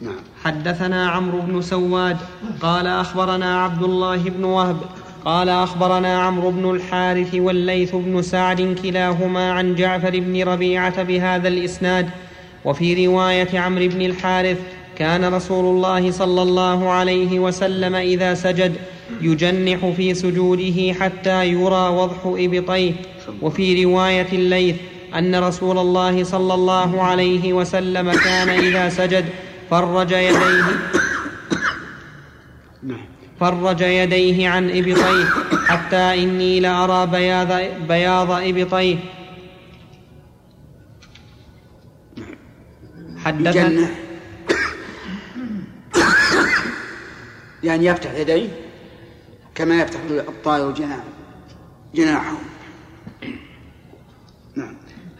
نعم. 0.00 0.14
حدثنا 0.44 1.10
عمرو 1.10 1.40
بن 1.40 1.62
سواد 1.62 2.16
قال 2.60 2.86
أخبرنا 2.86 3.64
عبد 3.64 3.82
الله 3.82 4.16
بن 4.16 4.44
وهب 4.44 4.76
قال 5.24 5.48
أخبرنا 5.48 6.22
عمرو 6.22 6.50
بن 6.50 6.70
الحارث 6.70 7.34
والليث 7.34 7.94
بن 7.94 8.22
سعد 8.22 8.76
كلاهما 8.82 9.52
عن 9.52 9.74
جعفر 9.74 10.10
بن 10.10 10.42
ربيعة 10.42 11.02
بهذا 11.02 11.48
الإسناد. 11.48 12.10
وفي 12.64 13.06
رواية 13.06 13.60
عمرو 13.60 13.88
بن 13.88 14.02
الحارث 14.02 14.58
كان 14.98 15.34
رسول 15.34 15.64
الله 15.64 16.10
صلى 16.10 16.42
الله 16.42 16.90
عليه 16.90 17.38
وسلم 17.38 17.94
إذا 17.94 18.34
سجد 18.34 18.76
يجنح 19.20 19.86
في 19.96 20.14
سجوده 20.14 20.92
حتى 21.00 21.46
يرى 21.46 21.88
وضح 21.88 22.18
إبطيه. 22.24 22.92
وفي 23.42 23.84
رواية 23.84 24.28
الليث 24.32 24.76
أن 25.14 25.34
رسول 25.34 25.78
الله 25.78 26.24
صلى 26.24 26.54
الله 26.54 27.02
عليه 27.02 27.52
وسلم 27.52 28.12
كان 28.12 28.48
إذا 28.48 28.88
سجد 28.88 29.24
فرج 29.70 30.12
يديه 30.12 30.64
فرج 33.40 33.80
يديه 33.80 34.48
عن 34.48 34.70
إبطيه 34.70 35.24
حتى 35.66 35.96
إني 35.96 36.60
لأرى 36.60 37.06
بياض, 37.06 37.48
بياض 37.88 38.30
إبطيه. 38.30 38.96
حدثنا 43.24 43.90
يعني 47.64 47.86
يفتح 47.86 48.14
يديه 48.14 48.48
كما 49.54 49.80
يفتح 49.82 50.00
الطائر 50.10 50.70
جناح 50.70 51.04
جناحه 51.94 52.24
نعم 52.24 52.51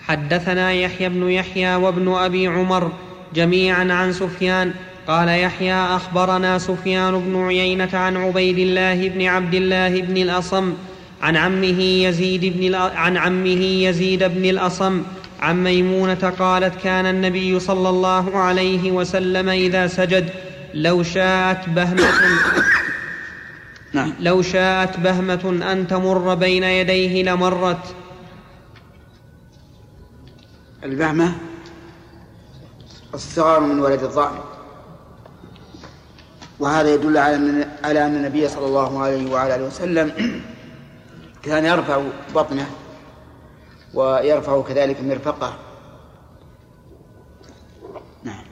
حدثنا 0.08 0.72
يحيى 0.72 1.08
بن 1.08 1.30
يحيى 1.30 1.74
وابن 1.74 2.12
أبي 2.14 2.46
عمر 2.46 2.92
جميعا 3.34 3.92
عن 3.92 4.12
سفيان 4.12 4.72
قال 5.08 5.28
يحيى 5.28 5.74
أخبرنا 5.74 6.58
سفيان 6.58 7.20
بن 7.20 7.44
عيينة 7.44 7.88
عن 7.92 8.16
عبيد 8.16 8.58
الله 8.58 9.08
بن 9.08 9.26
عبد 9.26 9.54
الله 9.54 10.00
بن 10.00 10.16
الأصم 10.16 10.74
عن 11.22 11.36
عمه 11.36 11.80
يزيد 11.82 12.44
بن 12.56 12.74
عن 12.74 13.16
عمه 13.16 13.64
يزيد 13.64 14.24
بن 14.24 14.44
الأصم 14.44 15.02
عن 15.40 15.64
ميمونة 15.64 16.32
قالت 16.38 16.82
كان 16.84 17.06
النبي 17.06 17.60
صلى 17.60 17.88
الله 17.88 18.38
عليه 18.38 18.90
وسلم 18.90 19.48
إذا 19.48 19.86
سجد 19.86 20.30
لو 20.74 21.02
شاءت 21.02 21.68
بهمة 21.68 22.08
نعم. 23.92 24.12
لو 24.20 24.42
شاءت 24.42 25.00
بهمة 25.00 25.72
أن 25.72 25.86
تمر 25.88 26.34
بين 26.34 26.64
يديه 26.64 27.22
لمرت. 27.22 27.94
البهمة 30.84 31.32
الصغار 33.14 33.60
من 33.60 33.80
ولد 33.80 34.02
الضأن. 34.02 34.38
وهذا 36.60 36.94
يدل 36.94 37.18
على 37.18 37.36
أن 37.36 37.70
على 37.84 38.06
أن 38.06 38.14
النبي 38.16 38.48
صلى 38.48 38.66
الله 38.66 39.02
عليه 39.02 39.32
وعلى 39.32 39.54
آله 39.54 39.64
وسلم 39.64 40.12
كان 41.44 41.64
يرفع 41.64 42.02
بطنه 42.34 42.66
ويرفع 43.94 44.62
كذلك 44.62 45.00
مرفقه. 45.00 45.54
نعم. 48.24 48.44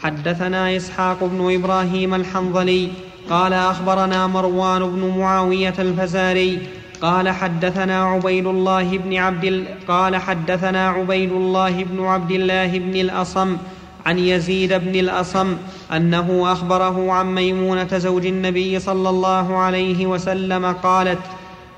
حدثنا 0.00 0.76
إسحاق 0.76 1.24
بن 1.24 1.54
إبراهيم 1.54 2.14
الحنظلي 2.14 2.92
قال 3.30 3.52
أخبرنا 3.52 4.26
مروان 4.26 4.90
بن 4.90 5.18
معاوية 5.18 5.74
الفزاري 5.78 6.79
قال 7.02 7.28
حدثنا 7.28 8.04
عبيد 8.04 8.46
الله 8.46 8.98
بن 8.98 9.16
عبد 9.16 9.44
ال... 9.44 9.64
قال 9.88 10.16
حدثنا 10.16 10.88
عبيد 10.88 11.32
الله 11.32 11.84
بن 11.84 12.04
عبد 12.04 12.30
الله 12.30 12.78
بن 12.78 12.96
الأصم 12.96 13.56
عن 14.06 14.18
يزيد 14.18 14.72
بن 14.72 14.94
الأصم 14.94 15.56
أنه 15.92 16.52
أخبره 16.52 17.12
عن 17.12 17.34
ميمونة 17.34 17.98
زوج 17.98 18.26
النبي 18.26 18.78
صلى 18.78 19.08
الله 19.08 19.56
عليه 19.56 20.06
وسلم 20.06 20.66
قالت 20.66 21.18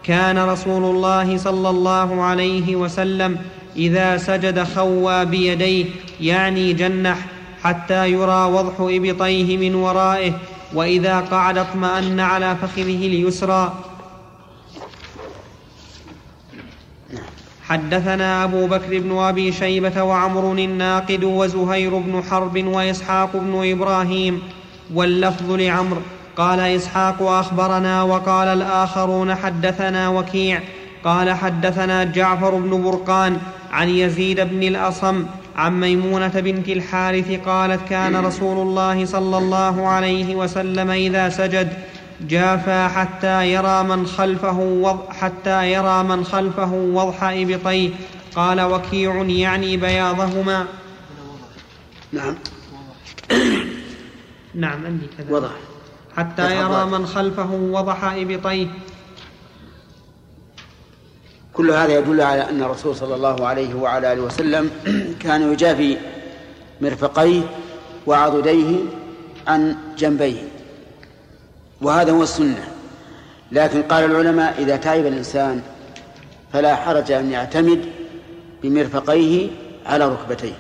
كان 0.05 0.38
رسول 0.38 0.85
الله 0.85 1.37
صلى 1.37 1.71
الله 1.71 2.23
عليه 2.23 2.76
وسلم 2.76 3.38
إذا 3.76 4.17
سجد 4.17 4.62
خوى 4.62 5.25
بيديه 5.25 5.85
يعني 6.21 6.73
جنح 6.73 7.19
حتى 7.62 8.11
يرى 8.11 8.45
وضح 8.45 8.75
إبطيه 8.81 9.57
من 9.57 9.75
ورائه 9.75 10.33
وإذا 10.75 11.21
قعد 11.21 11.59
اطمأن 11.59 12.21
على 12.21 12.57
فخذه 12.57 13.07
اليسرى. 13.07 13.73
حدثنا 17.69 18.45
أبو 18.45 18.66
بكر 18.66 18.99
بن 18.99 19.19
أبي 19.19 19.52
شيبة 19.52 20.02
وعمر 20.02 20.52
الناقد 20.52 21.25
وزهير 21.25 21.99
بن 21.99 22.23
حرب 22.30 22.65
وإسحاق 22.67 23.30
بن 23.36 23.71
إبراهيم 23.71 24.43
واللفظ 24.95 25.50
لعمر. 25.50 25.99
قال 26.36 26.60
إسحاق 26.60 27.23
أخبرنا 27.23 28.02
وقال 28.02 28.49
الآخرون 28.49 29.34
حدثنا 29.34 30.08
وكيع. 30.08 30.60
قال 31.04 31.30
حدثنا 31.30 32.04
جعفر 32.04 32.54
بن 32.54 32.82
برقان 32.82 33.39
عن 33.73 33.89
يزيد 33.89 34.41
بن 34.41 34.63
الأصم 34.63 35.26
عن 35.56 35.80
ميمونة 35.80 36.28
بنت 36.28 36.69
الحارث 36.69 37.41
قالت 37.47 37.80
كان 37.91 38.17
رسول 38.17 38.58
الله 38.58 39.04
صلى 39.04 39.39
الله 39.39 39.89
عليه 39.89 40.36
وسلم 40.36 40.91
إذا 40.91 41.28
سجد 41.28 41.73
جافى 42.28 42.89
حتى 42.95 43.52
يرى 43.52 43.82
من 43.82 44.06
خلفه 44.06 44.58
وضح 44.58 45.17
حتى 45.17 45.73
يرى 45.73 46.02
من 46.02 46.25
خلفه 46.25 46.73
وضح 46.73 47.23
إبطيه. 47.23 47.91
قال 48.37 48.61
وكيع 48.61 49.23
يعني 49.23 49.76
بياضهما. 49.76 50.67
نعم. 52.13 52.35
نعم 54.54 54.87
عندي 54.87 55.06
كذا. 55.19 55.37
وضح. 55.37 55.50
حتى 56.17 56.56
يرى 56.56 56.87
من 56.87 57.06
خلفه 57.06 57.50
وضح 57.52 58.04
إبطيه. 58.04 58.67
كل 61.52 61.71
هذا 61.71 61.99
يدل 61.99 62.21
على 62.21 62.50
أن 62.50 62.63
الرسول 62.63 62.97
صلى 62.97 63.15
الله 63.15 63.47
عليه 63.47 63.75
وعلى 63.75 64.13
آله 64.13 64.23
وسلم 64.23 64.71
كان 65.23 65.52
يجافي 65.52 65.97
مرفقيه 66.80 67.43
وعضديه 68.06 68.76
عن 69.47 69.76
جنبيه. 69.99 70.51
وهذا 71.82 72.12
هو 72.12 72.23
السنة. 72.23 72.68
لكن 73.52 73.82
قال 73.82 74.04
العلماء 74.04 74.62
إذا 74.62 74.76
تعب 74.76 75.06
الإنسان 75.06 75.62
فلا 76.52 76.76
حرج 76.76 77.12
أن 77.12 77.30
يعتمد 77.30 77.92
بمرفقيه 78.62 79.50
على 79.86 80.08
ركبتيه. 80.08 80.54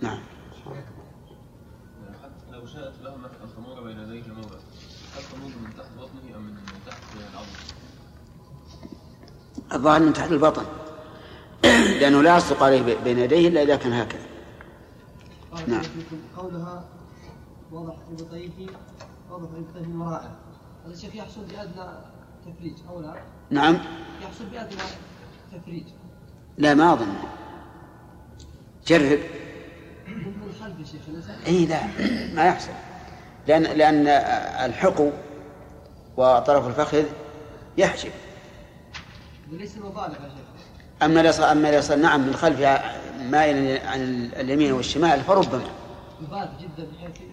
نعم. 0.00 0.18
لو 2.52 2.66
شاءت 2.66 2.92
تمر 3.56 3.80
بين 3.82 3.98
يديه 3.98 4.22
من 4.32 4.42
تحت 5.78 5.88
بطنه 5.98 6.36
أم 6.36 6.42
من 6.42 6.56
تحت 6.86 7.02
العظم؟ 7.32 7.46
الظاهر 9.72 10.00
من 10.00 10.12
تحت 10.12 10.32
البطن. 10.32 10.64
لأنه 12.00 12.22
لا 12.22 12.36
يصدق 12.36 12.62
عليه 12.62 12.96
بين 13.04 13.18
يديه 13.18 13.48
إلا 13.48 13.62
إذا 13.62 13.76
كان 13.76 13.92
هكذا. 13.92 14.26
نعم. 15.66 15.82
قولها 16.36 16.84
وضح 17.72 17.94
ابطيه 18.10 18.66
وضح 19.30 19.48
ابطيه 19.56 19.88
من 19.88 20.00
ورائه 20.00 20.36
هذا 20.84 20.94
الشيخ 20.94 21.14
يحصل 21.14 21.40
بأدنى 21.44 21.88
تفريج 22.46 22.74
أو 22.88 23.00
لا؟ 23.00 23.14
نعم. 23.50 23.78
يحصل 24.22 24.44
بأدنى 24.44 24.80
تفريج. 25.52 25.84
لا 26.58 26.74
ما 26.74 26.92
أظن. 26.92 27.14
جرب. 28.86 29.18
من 30.08 30.52
يا 30.80 30.84
شيخ 30.84 31.00
إي 31.46 31.66
لا. 31.66 31.80
ما 32.34 32.44
يحصل. 32.44 32.70
لأن 33.48 33.62
لأن 33.62 34.06
الحقو 34.64 35.10
وطرف 36.16 36.66
الفخذ 36.66 37.04
يحجب. 37.78 38.10
وليس 39.52 39.74
شيخ. 39.74 39.82
أما 41.02 41.20
اليسار 41.20 41.52
أما 41.52 41.68
اليسار 41.68 41.98
نعم 41.98 42.26
من 42.26 42.34
خلف 42.34 42.60
مائلا 43.20 43.88
عن 43.88 44.30
اليمين 44.36 44.72
والشمال 44.72 45.20
فربما. 45.20 45.70
يبالغ 46.22 46.48
جدا 46.60 46.88
بحيث 46.92 47.29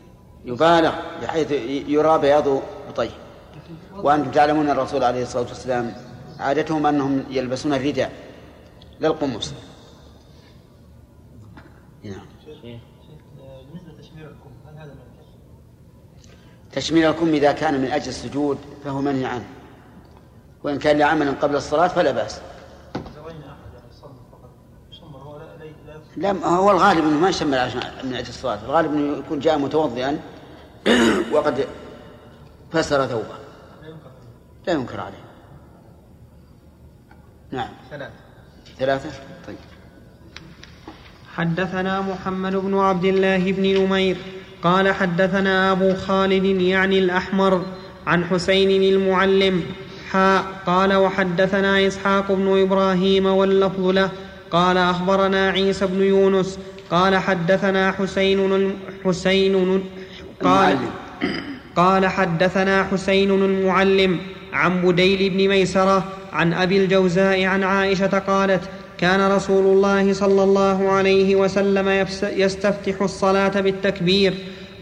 يبالغ 0.47 0.93
بحيث 1.21 1.51
يرى 1.87 2.17
بياض 2.17 2.61
بطيه 2.89 3.09
وأنتم 3.95 4.31
تعلمون 4.31 4.69
الرسول 4.69 5.03
عليه 5.03 5.21
الصلاة 5.21 5.47
والسلام 5.47 5.93
عادتهم 6.39 6.85
أنهم 6.85 7.23
يلبسون 7.29 7.73
الرداء 7.73 8.11
لا 8.99 9.07
القمص 9.07 9.53
نعم. 12.03 12.25
لتشمير 16.71 17.09
الكم 17.09 17.27
إذا 17.27 17.51
كان 17.51 17.81
من 17.81 17.87
أجل 17.87 18.07
السجود 18.07 18.57
فهو 18.83 19.01
منهي 19.01 19.25
عنه. 19.25 19.45
وإن 20.63 20.79
كان 20.79 20.97
لعمل 20.97 21.35
قبل 21.41 21.55
الصلاة 21.55 21.87
فلا 21.87 22.11
بأس. 22.11 22.41
لا 26.17 26.31
هو 26.45 26.71
الغالب 26.71 27.05
أنه 27.05 27.19
ما 27.19 27.29
يشمل 27.29 27.69
من 28.03 28.13
أجل 28.13 28.29
الصلاة. 28.29 28.59
الغالب 28.65 28.93
أنه 28.93 29.17
يكون 29.17 29.39
جاء 29.39 29.57
متوضئا 29.57 30.19
وقد 31.33 31.67
فسر 32.71 33.07
ثوبه. 33.07 33.37
لا 33.83 33.89
ينكر 33.89 34.09
لا 34.67 34.73
ينكر 34.73 34.99
عليه. 34.99 35.27
نعم. 37.51 37.69
ثلاث 37.91 38.11
ثلاثة؟ 38.79 39.09
طيب. 39.47 39.55
حدثنا 41.35 42.01
محمد 42.01 42.55
بن 42.55 42.77
عبد 42.77 43.05
الله 43.05 43.51
بن 43.51 43.83
نمير 43.83 44.17
قال 44.63 44.93
حدثنا 44.93 45.71
أبو 45.71 45.95
خالد 45.95 46.45
يعني 46.61 46.99
الأحمر 46.99 47.65
عن 48.07 48.25
حسين 48.25 48.83
المعلم. 48.93 49.63
حاء 50.11 50.43
قال 50.65 50.93
وحدثنا 50.93 51.87
إسحاق 51.87 52.31
بن 52.31 52.61
إبراهيم 52.61 53.25
واللفظ 53.25 53.87
له. 53.87 54.09
قال 54.51 54.77
أخبرنا 54.77 55.49
عيسى 55.49 55.85
بن 55.85 56.03
يونس. 56.03 56.59
قال 56.91 57.17
حدثنا 57.17 57.91
حسين 57.91 58.73
حسين 59.05 59.83
قال. 60.43 60.77
قال 61.75 62.05
حدثنا 62.05 62.83
حسين 62.83 63.31
المعلم 63.31 64.19
عن 64.53 64.81
بديل 64.81 65.29
بن 65.29 65.47
ميسرة 65.47 66.03
عن 66.33 66.53
أبي 66.53 66.83
الجوزاء 66.83 67.43
عن 67.43 67.63
عائشة 67.63 68.19
قالت 68.19 68.61
كان 68.97 69.31
رسول 69.31 69.65
الله 69.65 70.13
صلى 70.13 70.43
الله 70.43 70.89
عليه 70.91 71.35
وسلم 71.35 72.05
يستفتح 72.23 73.01
الصلاة 73.01 73.61
بالتكبير 73.61 74.33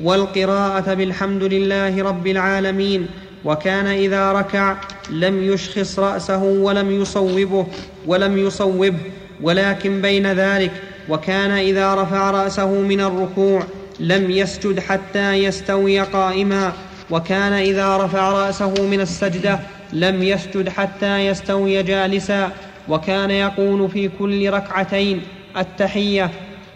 والقراءة 0.03 0.93
بالحمد 0.93 1.43
لله 1.43 2.03
رب 2.03 2.27
العالمين 2.27 3.07
وكان 3.45 3.85
إذا 3.85 4.31
ركع 4.31 4.75
لم 5.09 5.43
يشخص 5.43 5.99
رأسه 5.99 6.43
ولم 6.43 7.01
يصوبه 7.01 7.67
ولم 8.07 8.37
يصوبه 8.37 8.93
ولكن 9.41 10.01
بين 10.01 10.27
ذلك 10.27 10.71
وكان 11.09 11.51
إذا 11.51 11.95
رفع 11.95 12.31
رأسه 12.31 12.71
من 12.81 13.01
الركوع 13.01 13.63
لم 13.99 14.31
يسجد 14.31 14.79
حتى 14.79 15.33
يستوي 15.33 15.99
قائما 15.99 16.73
وكان 17.11 17.53
إذا 17.53 17.97
رفع 17.97 18.31
رأسه 18.31 18.73
من 18.83 19.01
السجدة 19.01 19.59
لم 19.93 20.23
يسجد 20.23 20.69
حتى 20.69 21.25
يستوي 21.25 21.83
جالسا 21.83 22.51
وكان 22.89 23.31
يقول 23.31 23.89
في 23.89 24.09
كل 24.19 24.49
ركعتين 24.49 25.21
التحية 25.57 26.29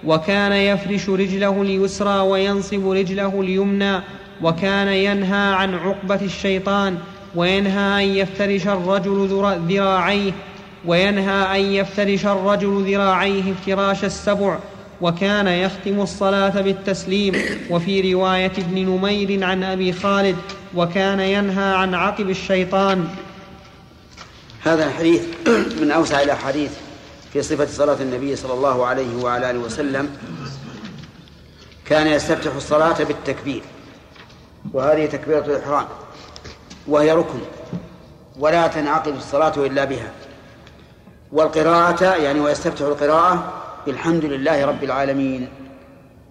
وكان 0.05 0.51
يفرش 0.51 1.09
رجله 1.09 1.61
اليسرى 1.61 2.19
وينصب 2.19 2.89
رجله 2.91 3.41
اليمنى 3.41 3.99
وكان 4.41 4.87
ينهى 4.87 5.53
عن 5.55 5.73
عقبة 5.75 6.21
الشيطان 6.21 6.97
وينهى 7.35 8.03
أن 8.03 8.09
يفترش 8.15 8.67
الرجل 8.67 9.27
ذرا- 9.27 9.57
ذراعيه 9.69 10.31
وينهى 10.85 11.59
أن 11.59 11.73
يفترش 11.73 12.25
الرجل 12.25 12.93
ذراعيه 12.93 13.51
افتراش 13.51 14.03
السبع 14.05 14.57
وكان 15.01 15.47
يختم 15.47 16.01
الصلاة 16.01 16.61
بالتسليم. 16.61 17.33
وفي 17.69 18.13
رواية 18.13 18.51
ابن 18.57 18.75
نمير 18.75 19.43
عن 19.43 19.63
أبي 19.63 19.93
خالد 19.93 20.35
وكان 20.75 21.19
ينهى 21.19 21.75
عن 21.75 21.95
عقب 21.95 22.29
الشيطان. 22.29 23.07
هذا 24.63 24.87
الحديث 24.87 25.21
من 25.81 25.91
أوسع 25.91 26.21
الأحاديث 26.21 26.71
في 27.33 27.41
صفة 27.41 27.65
صلاة 27.65 27.97
النبي 28.01 28.35
صلى 28.35 28.53
الله 28.53 28.85
عليه 28.85 29.23
وعلى 29.23 29.49
آله 29.49 29.59
وسلم. 29.59 30.09
كان 31.85 32.07
يستفتح 32.07 32.55
الصلاة 32.55 33.03
بالتكبير 33.03 33.61
وهذه 34.73 35.05
تكبيرة 35.05 35.45
الإحرام 35.45 35.85
وهي 36.87 37.11
ركن 37.11 37.39
ولا 38.39 38.67
تنعقد 38.67 39.15
الصلاة 39.15 39.53
إلا 39.57 39.85
بها. 39.85 40.11
والقراءة 41.31 42.03
يعني 42.03 42.39
ويستفتح 42.39 42.81
القراءة 42.81 43.53
بالحمد 43.85 44.25
لله 44.25 44.65
رب 44.65 44.83
العالمين 44.83 45.49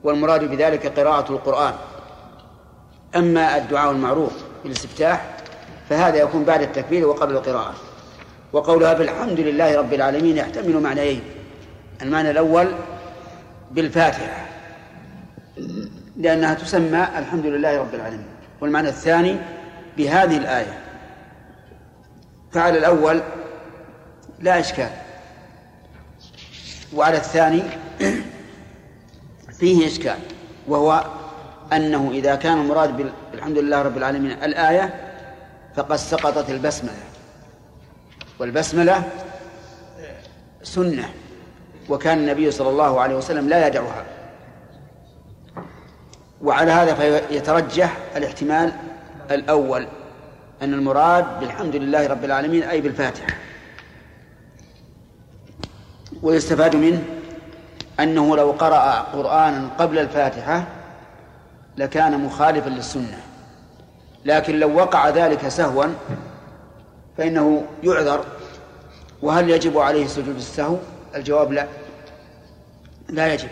والمراد 0.04 0.44
بذلك 0.44 0.98
قراءة 1.00 1.32
القرآن. 1.32 1.74
أما 3.16 3.56
الدعاء 3.56 3.90
المعروف 3.90 4.32
بالاستفتاح 4.62 5.36
فهذا 5.88 6.16
يكون 6.16 6.44
بعد 6.44 6.62
التكبير 6.62 7.06
وقبل 7.06 7.36
القراءة. 7.36 7.74
وقولها 8.52 8.94
بالحمد 8.94 9.40
لله 9.40 9.78
رب 9.78 9.92
العالمين 9.92 10.36
يحتمل 10.36 10.82
معنيين. 10.82 11.22
المعنى 12.02 12.30
الأول 12.30 12.72
بالفاتحة 13.70 14.46
لأنها 16.16 16.54
تسمى 16.54 17.08
الحمد 17.18 17.46
لله 17.46 17.78
رب 17.78 17.94
العالمين. 17.94 18.28
والمعنى 18.60 18.88
الثاني 18.88 19.36
بهذه 19.96 20.36
الآية. 20.36 20.78
فعلى 22.52 22.78
الأول 22.78 23.20
لا 24.40 24.60
إشكال. 24.60 24.90
وعلى 26.94 27.16
الثاني 27.16 27.62
فيه 29.58 29.86
إشكال 29.86 30.18
وهو 30.68 31.04
أنه 31.72 32.10
إذا 32.10 32.34
كان 32.34 32.60
المراد 32.60 33.12
بالحمد 33.32 33.58
لله 33.58 33.82
رب 33.82 33.96
العالمين 33.96 34.30
الآية 34.30 34.94
فقد 35.76 35.96
سقطت 35.96 36.50
البسملة 36.50 36.92
والبسملة 38.38 39.02
سنة 40.62 41.10
وكان 41.88 42.18
النبي 42.18 42.50
صلى 42.50 42.68
الله 42.68 43.00
عليه 43.00 43.16
وسلم 43.16 43.48
لا 43.48 43.66
يدعها 43.66 44.04
وعلى 46.42 46.70
هذا 46.70 46.94
فيترجح 46.94 47.96
الاحتمال 48.16 48.72
الأول 49.30 49.86
أن 50.62 50.74
المراد 50.74 51.40
بالحمد 51.40 51.76
لله 51.76 52.06
رب 52.06 52.24
العالمين 52.24 52.62
أي 52.62 52.80
بالفاتحة. 52.80 53.26
ويستفاد 56.22 56.76
منه 56.76 57.04
أنه 58.00 58.36
لو 58.36 58.50
قرأ 58.50 58.92
قرآنا 59.12 59.68
قبل 59.78 59.98
الفاتحة 59.98 60.64
لكان 61.76 62.24
مخالفا 62.24 62.68
للسنة. 62.68 63.22
لكن 64.24 64.58
لو 64.58 64.76
وقع 64.76 65.08
ذلك 65.08 65.48
سهوا 65.48 65.84
فإنه 67.18 67.64
يعذر. 67.82 68.24
وهل 69.22 69.50
يجب 69.50 69.78
عليه 69.78 70.06
سجود 70.06 70.36
السهو 70.36 70.76
الجواب 71.14 71.52
لا. 71.52 71.66
لا 73.08 73.34
يجب. 73.34 73.48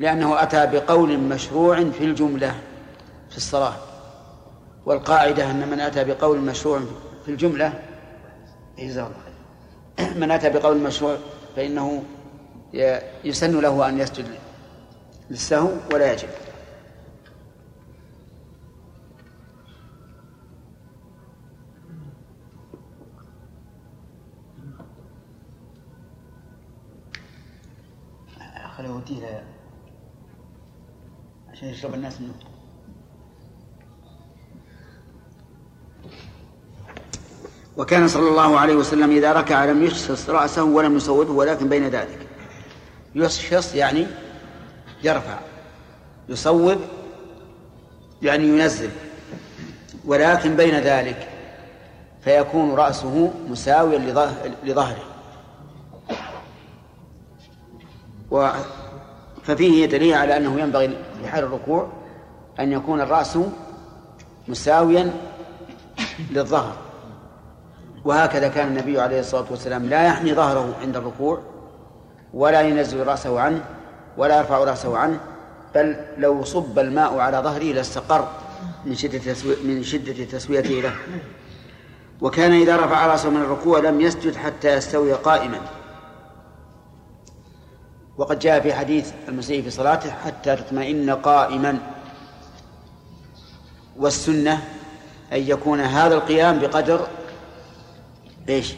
لأنه 0.00 0.42
أتى 0.42 0.66
بقول 0.66 1.18
مشروع 1.18 1.76
في 1.76 2.04
الجملة 2.04 2.54
في 3.30 3.36
الصلاة. 3.36 3.74
والقاعدة 4.86 5.50
أن 5.50 5.68
من 5.68 5.80
أتى 5.80 6.04
بقول 6.04 6.38
مشروع 6.38 6.80
في 7.24 7.30
الجملة 7.30 7.72
الله 8.78 9.10
من 10.16 10.30
أتى 10.30 10.50
بقول 10.50 10.76
مشروع 10.76 11.16
فإنه 11.60 12.02
يسن 13.24 13.60
له 13.60 13.88
أن 13.88 13.98
يسجد 13.98 14.26
للسهو 15.30 15.68
ولا 15.92 16.12
يجب. 16.12 16.28
أوديه 28.88 29.20
له 29.20 29.44
عشان 31.48 31.68
يشرب 31.68 31.94
الناس 31.94 32.20
منه. 32.20 32.49
وكان 37.80 38.08
صلى 38.08 38.28
الله 38.28 38.58
عليه 38.58 38.74
وسلم 38.74 39.10
إذا 39.10 39.32
ركع 39.32 39.64
لم 39.64 39.84
يشخص 39.84 40.30
رأسه 40.30 40.64
ولم 40.64 40.96
يصوبه 40.96 41.32
ولكن 41.32 41.68
بين 41.68 41.88
ذلك. 41.88 42.18
يشخص 43.14 43.74
يعني 43.74 44.06
يرفع 45.02 45.38
يصوب 46.28 46.78
يعني 48.22 48.44
ينزل 48.44 48.90
ولكن 50.04 50.56
بين 50.56 50.74
ذلك 50.74 51.28
فيكون 52.24 52.74
رأسه 52.74 53.32
مساويا 53.48 53.98
لظهره. 54.64 55.04
و 58.30 58.48
ففيه 59.42 59.86
دليل 59.86 60.14
على 60.14 60.36
أنه 60.36 60.60
ينبغي 60.60 60.88
في 61.22 61.28
حال 61.28 61.44
الركوع 61.44 61.88
أن 62.60 62.72
يكون 62.72 63.00
الرأس 63.00 63.38
مساويا 64.48 65.12
للظهر. 66.30 66.89
وهكذا 68.04 68.48
كان 68.48 68.68
النبي 68.68 69.00
عليه 69.00 69.20
الصلاة 69.20 69.44
والسلام 69.50 69.84
لا 69.84 70.06
يحني 70.06 70.34
ظهره 70.34 70.76
عند 70.82 70.96
الركوع 70.96 71.40
ولا 72.34 72.60
ينزل 72.60 73.06
رأسه 73.06 73.40
عنه 73.40 73.64
ولا 74.16 74.38
يرفع 74.38 74.58
رأسه 74.58 74.98
عنه 74.98 75.20
بل 75.74 75.96
لو 76.18 76.44
صب 76.44 76.78
الماء 76.78 77.18
على 77.18 77.38
ظهره 77.38 77.72
لاستقر 77.72 78.28
من 78.84 78.94
شدة 78.94 79.34
من 79.64 79.82
شدة 79.82 80.24
تسويته 80.24 80.80
له. 80.80 80.92
وكان 82.20 82.52
إذا 82.52 82.76
رفع 82.76 83.06
رأسه 83.06 83.30
من 83.30 83.40
الركوع 83.40 83.78
لم 83.78 84.00
يسجد 84.00 84.36
حتى 84.36 84.68
يستوي 84.68 85.12
قائما. 85.12 85.60
وقد 88.18 88.38
جاء 88.38 88.60
في 88.60 88.74
حديث 88.74 89.12
المسيء 89.28 89.62
في 89.62 89.70
صلاته 89.70 90.10
حتى 90.10 90.56
تطمئن 90.56 91.10
قائما. 91.10 91.78
والسنة 93.96 94.64
أن 95.32 95.38
يكون 95.38 95.80
هذا 95.80 96.14
القيام 96.14 96.58
بقدر 96.58 97.06
إيش؟ 98.48 98.74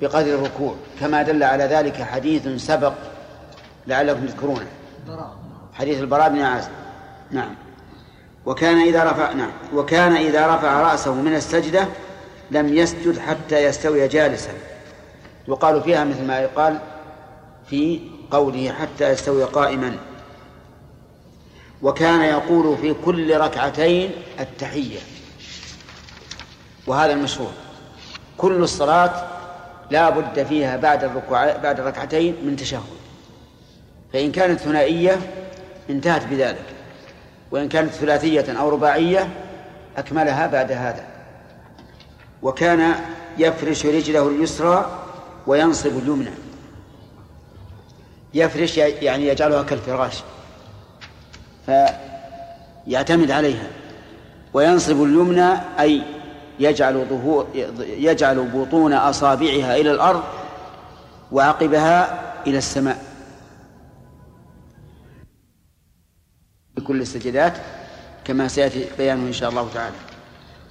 بقدر 0.00 0.34
الركوع. 0.34 0.74
كما 1.00 1.22
دل 1.22 1.42
على 1.42 1.64
ذلك 1.64 2.02
حديث 2.02 2.48
سبق 2.48 2.92
لعلكم 3.86 4.26
تذكرونه. 4.26 4.66
حديث 5.74 6.00
البراء 6.00 6.28
بن 6.28 6.40
عازب. 6.40 6.70
نعم. 7.30 7.54
وكان 8.46 8.80
إذا 8.80 9.04
رفع 9.04 9.32
نعم. 9.32 9.50
وكان 9.74 10.16
إذا 10.16 10.54
رفع 10.54 10.80
رأسه 10.80 11.14
من 11.14 11.34
السجدة 11.34 11.88
لم 12.50 12.74
يسجد 12.74 13.18
حتى 13.18 13.64
يستوي 13.64 14.08
جالسا. 14.08 14.52
يقال 15.48 15.82
فيها 15.82 16.04
مثل 16.04 16.24
ما 16.24 16.40
يقال 16.40 16.78
في 17.70 18.00
قوله 18.30 18.72
حتى 18.72 19.10
يستوي 19.10 19.44
قائما. 19.44 19.96
وكان 21.82 22.20
يقول 22.20 22.76
في 22.76 22.94
كل 23.04 23.36
ركعتين 23.36 24.10
التحية. 24.40 24.98
وهذا 26.86 27.12
المشهور. 27.12 27.52
كل 28.38 28.62
الصلاة 28.62 29.26
لا 29.90 30.10
بد 30.10 30.46
فيها 30.46 30.76
بعد 30.76 31.04
الركوع 31.04 31.56
بعد 31.56 31.80
الركعتين 31.80 32.36
من 32.44 32.56
تشهد. 32.56 32.82
فإن 34.12 34.32
كانت 34.32 34.60
ثنائية 34.60 35.20
انتهت 35.90 36.26
بذلك 36.26 36.64
وإن 37.50 37.68
كانت 37.68 37.92
ثلاثية 37.92 38.58
أو 38.60 38.68
رباعية 38.68 39.28
أكملها 39.96 40.46
بعد 40.46 40.72
هذا. 40.72 41.04
وكان 42.42 42.94
يفرش 43.38 43.86
رجله 43.86 44.28
اليسرى 44.28 45.04
وينصب 45.46 45.98
اليمنى. 45.98 46.30
يفرش 48.34 48.76
يعني 48.76 49.26
يجعلها 49.26 49.62
كالفراش. 49.62 50.22
فيعتمد 52.86 53.30
عليها. 53.30 53.66
وينصب 54.54 55.02
اليمنى 55.02 55.52
أي 55.80 56.02
يجعل 56.60 57.06
ظهور 57.10 57.46
يجعل 57.78 58.48
بطون 58.54 58.92
أصابعها 58.92 59.76
إلى 59.76 59.90
الأرض 59.90 60.22
وعقبها 61.32 62.22
إلى 62.46 62.58
السماء. 62.58 63.04
في 66.74 66.80
كل 66.80 67.00
السجدات 67.00 67.52
كما 68.24 68.48
سيأتي 68.48 68.86
بيانه 68.98 69.26
إن 69.26 69.32
شاء 69.32 69.50
الله 69.50 69.68
تعالى. 69.74 69.96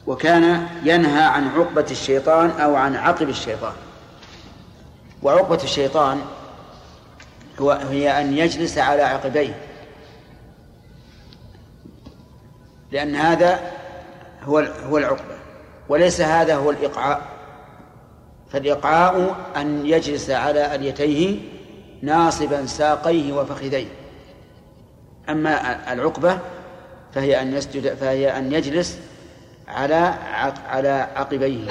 وكان 0.08 0.68
ينهى 0.84 1.24
عن 1.24 1.48
عقبة 1.48 1.86
الشيطان 1.92 2.50
أو 2.50 2.76
عن 2.76 2.96
عقب 2.96 3.30
الشيطان. 3.30 3.74
وعقبة 5.24 5.64
الشيطان 5.64 6.22
هو 7.60 7.72
هي 7.72 8.22
أن 8.22 8.38
يجلس 8.38 8.78
على 8.78 9.02
عقبيه. 9.02 9.56
لأن 12.92 13.16
هذا 13.16 13.72
هو 14.44 14.60
هو 14.60 14.98
العقبة. 14.98 15.37
وليس 15.90 16.22
هذا 16.22 16.56
هو 16.56 16.72
الإقعاء. 16.72 17.22
فالإقعاء 18.52 19.36
أن 19.56 19.86
يجلس 19.86 20.30
على 20.30 20.76
أليتيه 20.76 21.40
ناصبا 22.02 22.66
ساقيه 22.66 23.34
وفخذيه. 23.34 23.88
أما 25.30 25.94
العقبة 25.94 26.40
فهي 27.14 27.42
أن 27.42 27.54
يسجد 27.54 27.94
فهي 27.94 28.38
أن 28.38 28.54
يجلس 28.54 29.00
على 29.68 30.14
على 30.68 31.08
عقبيه. 31.16 31.70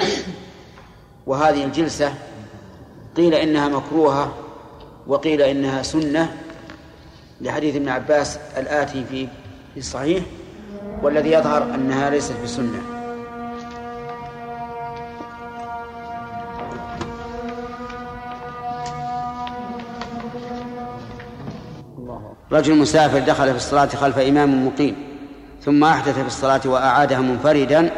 وهذه 1.27 1.63
الجلسة 1.63 2.13
قيل 3.15 3.33
إنها 3.33 3.69
مكروهة 3.69 4.33
وقيل 5.07 5.41
إنها 5.41 5.83
سنة 5.83 6.37
لحديث 7.41 7.75
ابن 7.75 7.89
عباس 7.89 8.39
الآتي 8.57 9.05
في 9.09 9.27
في 9.73 9.79
الصحيح 9.79 10.23
والذي 11.01 11.31
يظهر 11.31 11.63
أنها 11.63 12.09
ليست 12.09 12.33
بسنة. 12.43 12.96
رجل 22.51 22.75
مسافر 22.75 23.19
دخل 23.19 23.49
في 23.49 23.55
الصلاة 23.55 23.85
خلف 23.85 24.17
إمام 24.17 24.67
مقيم 24.67 24.95
ثم 25.61 25.83
أحدث 25.83 26.19
في 26.19 26.27
الصلاة 26.27 26.61
وأعادها 26.65 27.19
منفردا 27.19 27.91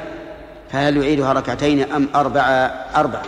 فهل 0.72 0.98
يعيدها 0.98 1.34
ركعتين 1.34 1.92
أم 1.92 2.08
أربع 2.16 2.42
أربع؟ 2.96 3.22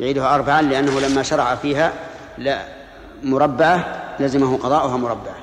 يعيدها 0.00 0.34
أربعا 0.34 0.62
لأنه 0.62 1.00
لما 1.00 1.22
شرع 1.22 1.54
فيها 1.54 1.92
لا 2.38 2.58
مربعة 3.22 4.02
لزمه 4.20 4.56
قضاؤها 4.56 4.96
مربعة. 4.96 5.34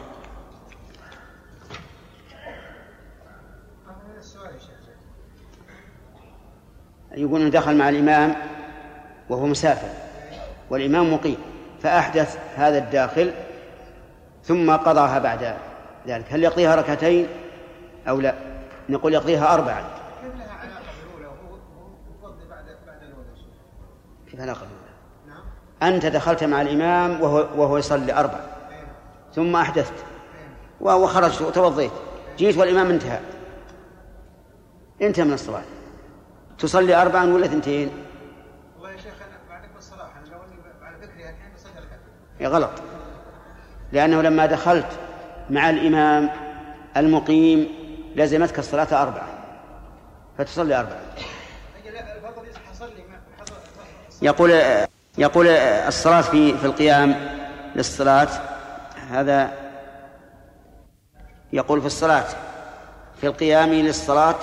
يقول 7.17 7.51
دخل 7.51 7.77
مع 7.77 7.89
الإمام 7.89 8.35
وهو 9.29 9.45
مسافر 9.45 9.87
والإمام 10.69 11.13
مقيم 11.13 11.37
فأحدث 11.83 12.37
هذا 12.55 12.77
الداخل 12.77 13.33
ثم 14.49 14.71
قضاها 14.71 15.19
بعد 15.19 15.55
ذلك. 16.07 16.25
هل 16.29 16.43
يقضيها 16.43 16.75
ركعتين 16.75 17.27
أو 18.07 18.21
لا؟ 18.21 18.35
نقول 18.89 19.13
يقضيها 19.13 19.53
اربعا. 19.53 19.83
كيف 24.31 24.41
علاقه 24.41 24.67
أنت 25.83 26.05
دخلت 26.05 26.43
مع 26.43 26.61
الإمام 26.61 27.21
وهو 27.21 27.47
وهو 27.55 27.77
يصلي 27.77 28.13
أربع 28.13 28.39
ثم 29.35 29.55
أحدثت. 29.55 29.93
وخرجت 30.81 31.41
وتوضيت. 31.41 31.91
جيت 32.37 32.57
والإمام 32.57 32.89
انتهى. 32.89 33.19
انتهى 35.01 35.25
من 35.25 35.33
الصلاة. 35.33 35.63
تصلي 36.59 37.01
أربعا 37.01 37.25
ولا 37.25 37.45
اثنتين؟ 37.45 37.91
والله 38.75 38.91
يا 38.91 38.97
شيخ 38.97 39.13
أنا 39.13 39.37
بعدك 39.49 39.69
بالصلاة. 39.75 40.05
أنا 40.05 40.29
لو 40.29 40.37
أني 40.37 40.61
بعد 40.81 40.93
ذكري 41.03 41.23
الحين 41.23 41.53
بصلي 41.55 41.71
ركعتين. 41.71 42.13
يا 42.39 42.49
غلط. 42.49 42.88
لأنه 43.91 44.21
لما 44.21 44.45
دخلت 44.45 44.87
مع 45.49 45.69
الإمام 45.69 46.29
المقيم 46.97 47.67
لزمتك 48.15 48.59
الصلاة 48.59 49.01
أربعة. 49.03 49.27
فتصلي 50.37 50.79
أربعة. 50.79 51.01
يقول 54.21 54.51
يقول 55.17 55.47
الصلاة 55.47 56.21
في 56.21 56.57
في 56.57 56.65
القيام 56.65 57.15
للصلاة. 57.75 58.27
هذا 59.11 59.53
يقول 61.53 61.81
في 61.81 61.87
الصلاة. 61.87 62.25
في 63.21 63.27
القيام 63.27 63.69
للصلاة 63.69 64.35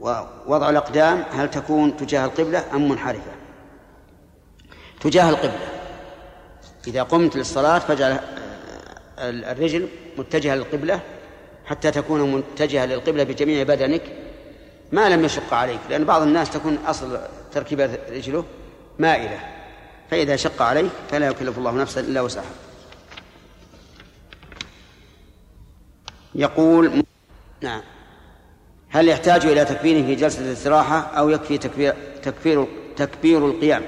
ووضع 0.00 0.70
الأقدام 0.70 1.24
هل 1.32 1.50
تكون 1.50 1.96
تجاه 1.96 2.24
القبلة 2.24 2.64
أم 2.74 2.88
منحرفة؟ 2.88 3.32
تجاه 5.00 5.30
القبلة. 5.30 5.75
إذا 6.86 7.02
قمت 7.02 7.36
للصلاة 7.36 7.78
فاجعل 7.78 8.20
الرجل 9.18 9.88
متجهة 10.18 10.54
للقبلة 10.54 11.00
حتى 11.64 11.90
تكون 11.90 12.32
متجهة 12.32 12.86
للقبلة 12.86 13.24
بجميع 13.24 13.62
بدنك 13.62 14.02
ما 14.92 15.08
لم 15.08 15.24
يشق 15.24 15.54
عليك 15.54 15.80
لأن 15.90 16.04
بعض 16.04 16.22
الناس 16.22 16.50
تكون 16.50 16.78
أصل 16.86 17.18
تركيبة 17.52 17.98
رجله 18.10 18.44
مائلة 18.98 19.38
فإذا 20.10 20.36
شق 20.36 20.62
عليك 20.62 20.90
فلا 21.10 21.26
يكلف 21.26 21.58
الله 21.58 21.70
نفسا 21.70 22.00
إلا 22.00 22.20
وسعها. 22.20 22.54
يقول 26.34 27.04
نعم. 27.60 27.82
هل 28.90 29.08
يحتاج 29.08 29.46
إلى 29.46 29.64
تكبير 29.64 30.06
في 30.06 30.14
جلسة 30.14 30.40
الاستراحة 30.40 30.98
أو 31.00 31.30
يكفي 31.30 31.58
تكبير 31.58 31.94
تكبير 32.22 32.66
تكبير 32.96 33.46
القيام؟ 33.46 33.82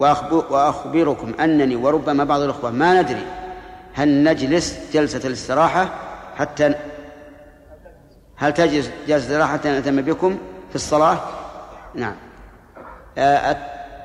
وأخبركم 0.00 1.32
أنني 1.40 1.76
وربما 1.76 2.24
بعض 2.24 2.40
الأخوة 2.40 2.70
ما 2.70 3.02
ندري 3.02 3.26
هل 3.94 4.24
نجلس 4.24 4.78
جلسة 4.92 5.28
الاستراحة 5.28 5.88
حتى 6.36 6.74
هل 8.36 8.54
تجلس 8.54 8.90
جلسة 9.08 9.26
الاستراحة 9.26 9.52
حتى 9.52 9.68
نأتم 9.68 10.02
بكم 10.02 10.38
في 10.68 10.74
الصلاة؟ 10.74 11.18
نعم. 11.94 12.14
آه، 13.18 13.56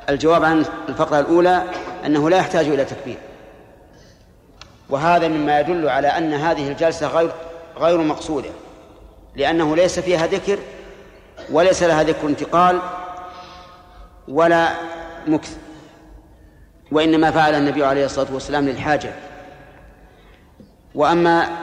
الجواب 0.10 0.43
عن 0.43 0.65
الفقرة 0.89 1.19
الأولى 1.19 1.63
أنه 2.06 2.30
لا 2.30 2.38
يحتاج 2.38 2.67
إلى 2.67 2.86
تكبير. 2.86 3.17
وهذا 4.89 5.28
مما 5.28 5.60
يدل 5.60 5.89
على 5.89 6.08
أن 6.08 6.34
هذه 6.34 6.67
الجلسة 6.67 7.08
غير 7.08 7.32
غير 7.78 8.02
مقصودة 8.02 8.50
لأنه 9.36 9.76
ليس 9.76 10.00
فيها 10.00 10.28
ذكر 10.28 10.60
وليس 11.52 11.84
لها 11.84 12.04
ذكر 12.04 12.28
انتقال 12.28 12.80
ولا 14.28 14.69
مكث 15.28 15.58
وإنما 16.91 17.32
فعل 17.32 17.56
النبي 17.56 17.84
عليه 17.86 18.06
الصلاة 18.06 18.34
والسلام 18.34 18.65
للحاجة. 18.65 19.13
وأما 20.95 21.58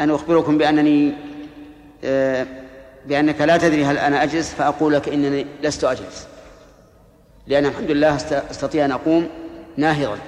أن 0.00 0.10
أخبركم 0.10 0.58
بأنني 0.58 1.12
آه، 2.04 2.46
بأنك 3.06 3.40
لا 3.40 3.56
تدري 3.56 3.84
هل 3.84 3.98
أنا 3.98 4.22
أجلس 4.22 4.54
فأقول 4.54 4.92
لك 4.92 5.08
إنني 5.08 5.46
لست 5.62 5.84
أجلس. 5.84 6.28
لأن 7.46 7.66
الحمد 7.66 7.90
لله 7.90 8.16
أستطيع 8.50 8.84
أن 8.84 8.92
أقوم 8.92 9.28
ناهضا. 9.76 10.18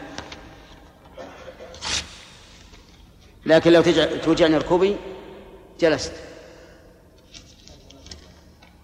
لكن 3.46 3.72
لو 3.72 3.82
توجعني 4.24 4.56
ركوبي 4.56 4.96
جلست. 5.80 6.12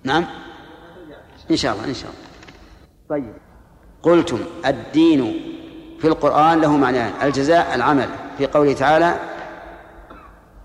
نعم؟ 0.04 0.26
إن 1.50 1.56
شاء 1.56 1.74
الله 1.74 1.84
إن 1.84 1.94
شاء 1.94 2.10
الله. 2.10 2.28
طيب. 3.08 3.47
قلتم 4.02 4.38
الدين 4.66 5.44
في 6.00 6.08
القرآن 6.08 6.60
له 6.60 6.76
معنيان 6.76 7.12
الجزاء 7.22 7.74
العمل 7.74 8.08
في 8.38 8.46
قوله 8.46 8.72
تعالى 8.72 9.20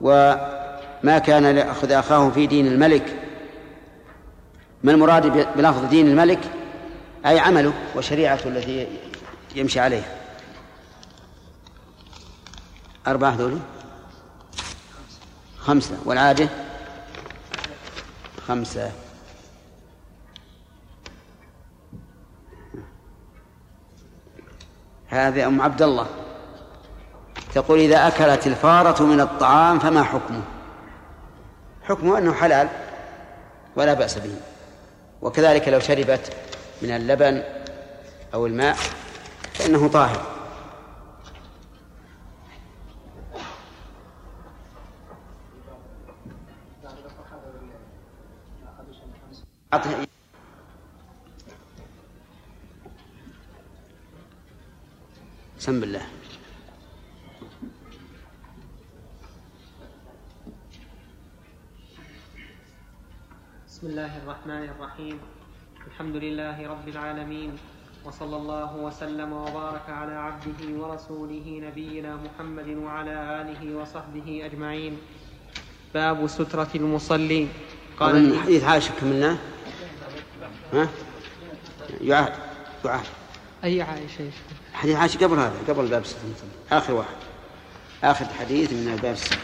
وما 0.01 1.19
كان 1.25 1.55
لأخذ 1.55 1.91
أخاه 1.91 2.29
في 2.29 2.47
دين 2.47 2.67
الملك. 2.67 3.19
ما 4.83 4.91
المراد 4.91 5.27
بلفظ 5.57 5.85
دين 5.85 6.07
الملك؟ 6.07 6.39
أي 7.25 7.39
عمله 7.39 7.73
وشريعته 7.95 8.47
التي 8.47 8.87
يمشي 9.55 9.79
عليها. 9.79 10.15
أربعة 13.07 13.35
ذولي 13.35 13.59
خمسة. 15.57 15.97
والعادة؟ 16.05 16.49
خمسة. 18.47 18.91
هذه 25.13 25.47
أم 25.47 25.61
عبد 25.61 25.81
الله 25.81 26.07
تقول 27.53 27.79
إذا 27.79 28.07
أكلت 28.07 28.47
الفارة 28.47 29.03
من 29.03 29.21
الطعام 29.21 29.79
فما 29.79 30.03
حكمه؟ 30.03 30.41
حكمه 31.83 32.17
أنه 32.17 32.33
حلال 32.33 32.69
ولا 33.75 33.93
بأس 33.93 34.17
به. 34.17 34.35
وكذلك 35.21 35.67
لو 35.67 35.79
شربت 35.79 36.33
من 36.81 36.89
اللبن 36.89 37.43
أو 38.33 38.45
الماء 38.45 38.77
فإنه 39.53 39.87
طاهر. 39.87 40.33
سم 55.63 55.79
بالله 55.79 56.03
بسم 63.67 63.87
الله 63.87 64.11
الرحمن 64.17 64.63
الرحيم. 64.75 65.17
الحمد 65.87 66.15
لله 66.15 66.57
رب 66.67 66.87
العالمين 66.87 67.51
وصلى 68.03 68.35
الله 68.35 68.75
وسلم 68.75 69.29
وبارك 69.33 69.87
على 69.87 70.11
عبده 70.11 70.61
ورسوله 70.83 71.47
نبينا 71.71 72.11
محمد 72.15 72.69
وعلى 72.83 73.15
آله 73.41 73.61
وصحبه 73.79 74.27
أجمعين. 74.45 74.99
باب 75.95 76.27
سترة 76.27 76.71
المصلي 76.75 77.47
قال 77.99 78.39
حديث 78.39 78.63
عائشة 78.63 78.91
كملناه 78.99 79.37
ها؟ 80.73 80.89
يعاد 82.01 82.33
يعاد. 82.85 83.07
أي 83.63 83.81
عائشة؟ 83.81 84.31
حديث 84.73 84.95
عائشة 84.95 85.17
قبل 85.17 85.39
هذا 85.39 85.53
قبل 85.67 85.87
باب 85.87 86.05
ستة 86.05 86.19
آخر 86.71 86.93
واحد. 86.93 87.15
آخر 88.03 88.25
حديث 88.39 88.73
من 88.73 88.93
الباب 88.93 89.13
الستة 89.13 89.37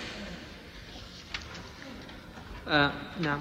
آه 2.67 2.91
نعم. 3.21 3.39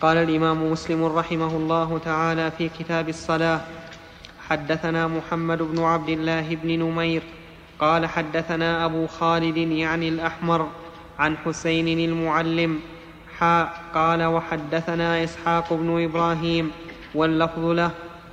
قال 0.00 0.16
الإمام 0.16 0.72
مسلم 0.72 1.04
رحمه 1.04 1.56
الله 1.56 1.98
تعالى 2.04 2.50
في 2.50 2.68
كتاب 2.68 3.08
الصلاة 3.08 3.60
حدثنا 4.48 5.06
محمد 5.06 5.62
بن 5.62 5.82
عبد 5.84 6.08
الله 6.08 6.54
بن 6.54 6.68
نمير 6.78 7.22
قال 7.78 8.06
حدثنا 8.06 8.84
أبو 8.84 9.06
خالد 9.06 9.56
يعني 9.56 10.08
الأحمر 10.08 10.68
عن 11.18 11.36
حسين 11.36 11.98
المعلم 11.98 12.80
قال 13.94 14.24
وحدثنا 14.24 15.24
إسحاق 15.24 15.72
بن 15.72 16.04
إبراهيم 16.04 16.70
واللفظ 17.14 17.64
له 17.64 17.90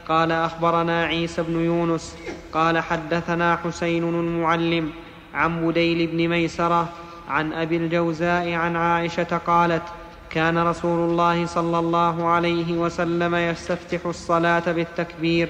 قال 0.07 0.31
أخبرنا 0.31 1.03
عيسى 1.03 1.41
بن 1.43 1.59
يونس 1.59 2.17
قال 2.53 2.79
حدثنا 2.79 3.55
حسين 3.55 4.03
المعلم 4.03 4.91
عن 5.33 5.67
بديل 5.67 6.07
بن 6.07 6.27
ميسرة 6.27 6.89
عن 7.29 7.53
أبي 7.53 7.77
الجوزاء 7.77 8.53
عن 8.53 8.75
عائشة 8.75 9.37
قالت 9.47 9.83
كان 10.29 10.57
رسول 10.57 11.09
الله 11.09 11.45
صلى 11.45 11.79
الله 11.79 12.27
عليه 12.27 12.73
وسلم 12.73 13.35
يستفتح 13.35 14.05
الصلاة 14.05 14.71
بالتكبير 14.71 15.49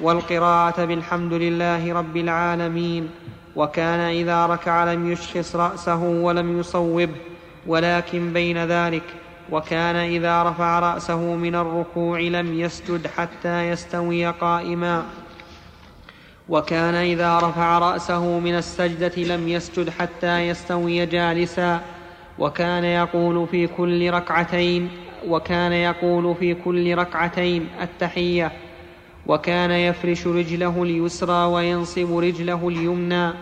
والقراءة 0.00 0.84
بالحمد 0.84 1.32
لله 1.32 1.92
رب 1.92 2.16
العالمين 2.16 3.10
وكان 3.56 4.00
إذا 4.00 4.46
ركع 4.46 4.92
لم 4.92 5.12
يشخص 5.12 5.56
رأسه 5.56 6.02
ولم 6.02 6.60
يصوبه 6.60 7.14
ولكن 7.66 8.32
بين 8.32 8.64
ذلك 8.64 9.02
وكان 9.50 9.96
إذا 9.96 10.42
رفع 10.42 10.78
رأسه 10.78 11.34
من 11.34 11.54
الركوع 11.54 12.20
لم 12.20 12.60
يسجد 12.60 13.06
حتى 13.06 13.68
يستوي 13.68 14.26
قائما. 14.26 15.04
وكان 16.48 16.94
إذا 16.94 17.38
رفع 17.38 17.78
رأسه 17.78 18.38
من 18.38 18.54
السجدة 18.54 19.22
لم 19.22 19.48
يسجد 19.48 19.90
حتى 19.90 20.48
يستوي 20.48 21.06
جالسا. 21.06 21.80
وكان 22.38 22.84
يقول 22.84 23.46
في 23.46 23.66
كل 23.66 24.10
ركعتين 24.10 24.90
وكان 25.28 25.72
يقول 25.72 26.34
في 26.34 26.54
كل 26.54 26.94
ركعتين 26.94 27.68
التحية. 27.82 28.52
وكان 29.26 29.70
يفرش 29.70 30.26
رجله 30.26 30.82
اليسرى 30.82 31.44
وينصب 31.44 32.18
رجله 32.18 32.68
اليمنى. 32.68 33.32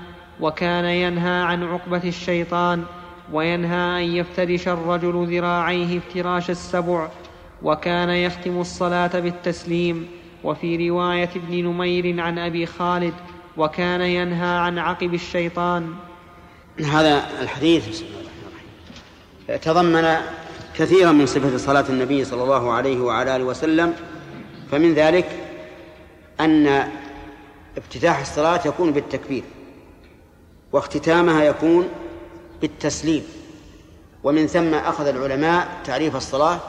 وكان 0.41 0.85
ينهى 0.85 1.43
عن 1.43 1.63
عقبة 1.63 2.03
الشيطان. 2.05 2.85
وينهى 3.33 4.05
أن 4.05 4.17
يفترش 4.17 4.69
الرجل 4.69 5.37
ذراعيه 5.37 5.99
افتراش 5.99 6.51
السبع 6.51 7.09
وكان 7.63 8.11
يختم 8.11 8.61
الصلاة 8.61 9.21
بالتسليم. 9.21 10.09
وفي 10.45 10.91
رواية 10.91 11.31
ابن 11.37 11.65
نمير 11.65 12.21
عن 12.21 12.39
أبي 12.39 12.67
خالد 12.67 13.15
وكان 13.57 14.01
ينهى 14.01 14.59
عن 14.59 14.79
عقب 14.79 15.15
الشيطان. 15.15 15.95
هذا 16.79 17.23
الحديث 17.41 17.89
بسم 17.89 18.05
الله 18.05 18.21
الرحمن 18.21 18.59
الرحيم 19.49 19.61
تضمن 19.63 20.17
كثيرا 20.77 21.13
من 21.13 21.27
صفة 21.27 21.57
صلاة 21.57 21.85
النبي 21.89 22.25
صلى 22.25 22.43
الله 22.43 22.73
عليه 22.73 23.01
وعلى 23.01 23.37
آله 23.37 23.45
وسلم. 23.45 23.95
فمن 24.71 24.95
ذلك 24.95 25.27
أن 26.41 26.89
افتتاح 27.79 28.21
الصلاة 28.21 28.61
يكون 28.67 28.93
بالتكبير 28.93 29.43
واختتامها 30.73 31.45
يكون 31.45 31.89
بالتسليم. 32.61 33.25
ومن 34.25 34.47
ثم 34.47 34.75
أخذ 34.75 35.07
العلماء 35.07 35.69
تعريف 35.85 36.17
الصلاة 36.17 36.61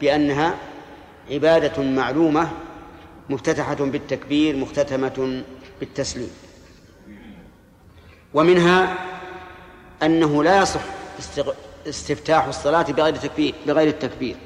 بأنها 0.00 0.54
عبادة 1.30 1.82
معلومة 1.82 2.50
مفتتحة 3.30 3.74
بالتكبير 3.74 4.56
مختتمة 4.56 5.42
بالتسليم. 5.80 6.30
ومنها 8.34 8.94
أنه 10.02 10.44
لا 10.44 10.62
يصح 10.62 10.80
استفتاح 11.86 12.44
الصلاة 12.46 12.82
بغير 12.82 13.16
تكبير 13.16 13.54
بغير 13.66 13.88
التكبير. 13.88 14.36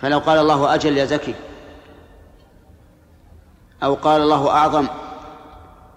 فلو 0.00 0.18
قال 0.18 0.38
الله 0.38 0.74
أجل 0.74 0.98
يا 0.98 1.04
زكي 1.04 1.34
أو 3.82 3.94
قال 3.94 4.22
الله 4.22 4.50
أعظم 4.50 4.86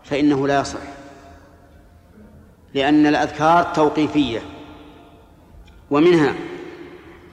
فإنه 0.04 0.48
لا 0.48 0.60
يصح. 0.60 0.93
لأن 2.74 3.06
الأذكار 3.08 3.64
توقيفية. 3.64 4.42
ومنها 5.92 6.34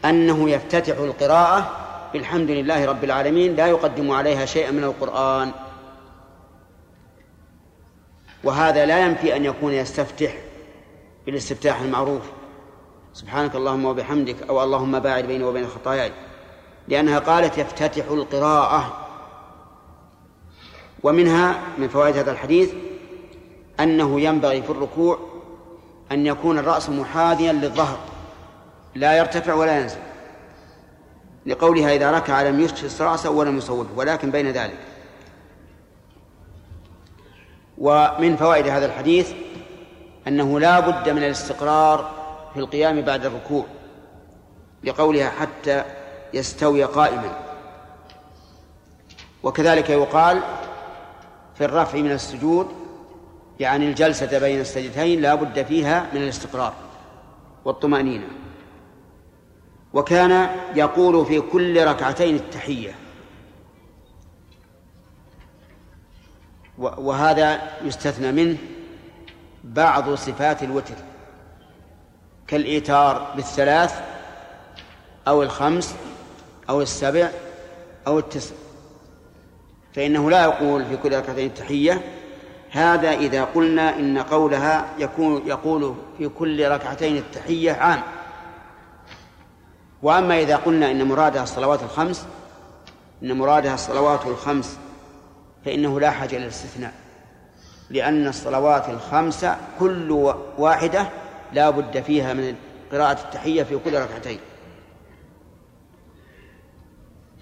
أنه 0.05 0.51
يفتتح 0.51 0.99
القراءة 0.99 1.77
بالحمد 2.13 2.51
لله 2.51 2.85
رب 2.87 3.05
العالمين 3.05 3.57
لا 3.57 3.67
يقدم 3.67 4.11
عليها 4.11 4.45
شيئا 4.45 4.71
من 4.71 4.85
القرآن. 4.85 5.53
وهذا 8.45 8.87
لا 8.87 9.07
ينفي 9.07 9.37
أن 9.37 9.45
يكون 9.45 9.73
يستفتح 9.73 10.35
بالاستفتاح 11.27 11.81
المعروف. 11.81 12.23
سبحانك 13.13 13.55
اللهم 13.55 13.85
وبحمدك 13.85 14.37
أو 14.49 14.65
اللهم 14.65 14.99
باعد 14.99 15.25
بيني 15.25 15.45
وبين 15.45 15.67
خطاياي. 15.67 16.13
لأنها 16.89 17.19
قالت 17.19 17.59
يفتتح 17.59 18.05
القراءة. 18.11 19.07
ومنها 21.03 21.61
من 21.79 21.89
فوائد 21.89 22.17
هذا 22.17 22.33
الحديث 22.33 22.73
أنه 23.81 24.21
ينبغي 24.21 24.63
في 24.63 24.71
الركوع 24.71 25.30
أن 26.13 26.27
يكون 26.27 26.59
الرأس 26.59 26.89
محاذيا 26.91 27.53
للظهر 27.53 27.99
لا 28.95 29.19
يرتفع 29.19 29.55
ولا 29.55 29.81
ينزل. 29.81 29.99
لقولها 31.47 31.95
إذا 31.95 32.11
ركع 32.11 32.43
لم 32.43 32.61
يشخص 32.61 33.01
رأسه 33.01 33.31
ولم 33.31 33.59
يصوبه 33.59 33.89
ولكن 33.97 34.31
بين 34.31 34.51
ذلك. 34.51 34.79
ومن 37.79 38.37
فوائد 38.37 38.69
هذا 38.69 38.87
الحديث 38.87 39.33
أنه 40.29 40.61
لا 40.61 40.81
بد 40.81 41.09
من 41.09 41.23
الاستقرار 41.23 42.11
في 42.55 42.61
القيام 42.61 43.01
بعد 43.01 43.25
الركوع 43.25 43.65
لقولها 44.85 45.31
حتى 45.31 45.85
يستوي 46.35 46.85
قائما. 46.85 47.37
وكذلك 49.43 49.91
يقال 49.91 50.41
في 51.55 51.65
الرفع 51.65 51.99
من 51.99 52.11
السجود 52.11 52.80
يعني 53.61 53.89
الجلسة 53.89 54.39
بين 54.39 54.61
السجدتين 54.61 55.21
لا 55.21 55.35
بد 55.35 55.63
فيها 55.63 56.07
من 56.15 56.23
الاستقرار 56.23 56.75
والطمأنينة. 57.65 58.27
وكان 59.93 60.51
يقول 60.75 61.27
في 61.27 61.41
كل 61.41 61.87
ركعتين 61.87 62.37
التحية. 62.37 62.95
وهذا 66.79 67.61
يستثنى 67.85 68.33
منه 68.33 68.57
بعض 69.65 70.15
صفات 70.15 70.63
الوتر. 70.63 70.95
كالإيتار 72.47 73.33
بالثلاث 73.37 74.01
أو 75.29 75.43
الخمس 75.43 75.95
أو 76.69 76.83
السبع 76.83 77.31
أو 78.07 78.19
التسع. 78.19 78.55
فإنه 79.95 80.31
لا 80.31 80.43
يقول 80.43 80.85
في 80.85 80.97
كل 80.97 81.17
ركعتين 81.17 81.47
التحية 81.47 82.05
هذا 82.71 83.11
إذا 83.11 83.45
قلنا 83.45 83.99
إن 83.99 84.19
قولها 84.19 84.87
يكون 84.99 85.43
يقول 85.47 85.95
في 86.19 86.29
كل 86.29 86.69
ركعتين 86.69 87.17
التحية 87.17 87.73
عام. 87.73 88.03
وأما 90.03 90.39
إذا 90.41 90.57
قلنا 90.57 90.91
إن 90.91 91.05
مرادها 91.09 91.43
الصلوات 91.43 91.83
الخمس 91.83 92.27
إن 93.23 93.39
مرادها 93.39 93.75
الصلوات 93.75 94.27
الخمس 94.27 94.79
فإنه 95.65 96.01
لا 96.01 96.11
حاجة 96.11 96.37
إلى 96.37 96.45
الاستثناء 96.45 96.93
لأن 97.91 98.27
الصلوات 98.27 98.89
الخمسة 98.89 99.57
كل 99.79 100.33
واحدة 100.59 101.07
لا 101.53 101.71
بد 101.71 102.01
فيها 102.01 102.33
من 102.33 102.57
قراءة 102.93 103.21
التحية 103.21 103.63
في 103.63 103.79
كل 103.79 103.95
ركعتين. 103.95 104.39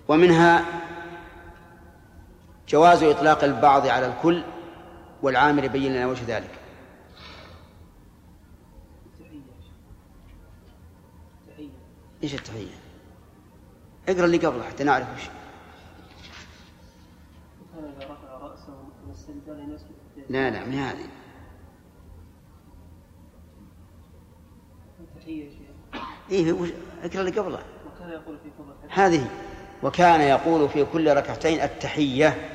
ومنها 0.08 0.64
جواز 2.68 3.02
إطلاق 3.02 3.44
البعض 3.44 3.86
على 3.86 4.06
الكل 4.06 4.42
والعامل 5.22 5.64
يبين 5.64 5.92
لنا 5.92 6.06
وجه 6.06 6.36
ذلك. 6.36 6.50
إيش 12.22 12.34
التحية؟ 12.34 12.74
اقرأ 14.08 14.24
اللي 14.24 14.36
قبله 14.38 14.62
حتى 14.62 14.84
نعرف 14.84 15.06
وش. 15.16 15.22
لا 20.28 20.50
لا 20.50 20.64
من 20.64 20.74
هذه. 20.74 21.06
إيه 26.30 26.52
وش- 26.52 26.68
اقرأ 27.02 27.20
اللي 27.20 27.30
قبله. 27.40 27.58
وكان 27.96 28.08
يقول 28.10 28.38
في 28.38 28.50
فضل 28.58 28.74
هذه. 28.90 29.30
وكان 29.82 30.20
يقول 30.20 30.68
في 30.68 30.84
كل 30.84 31.16
ركعتين 31.16 31.60
التحية 31.60 32.50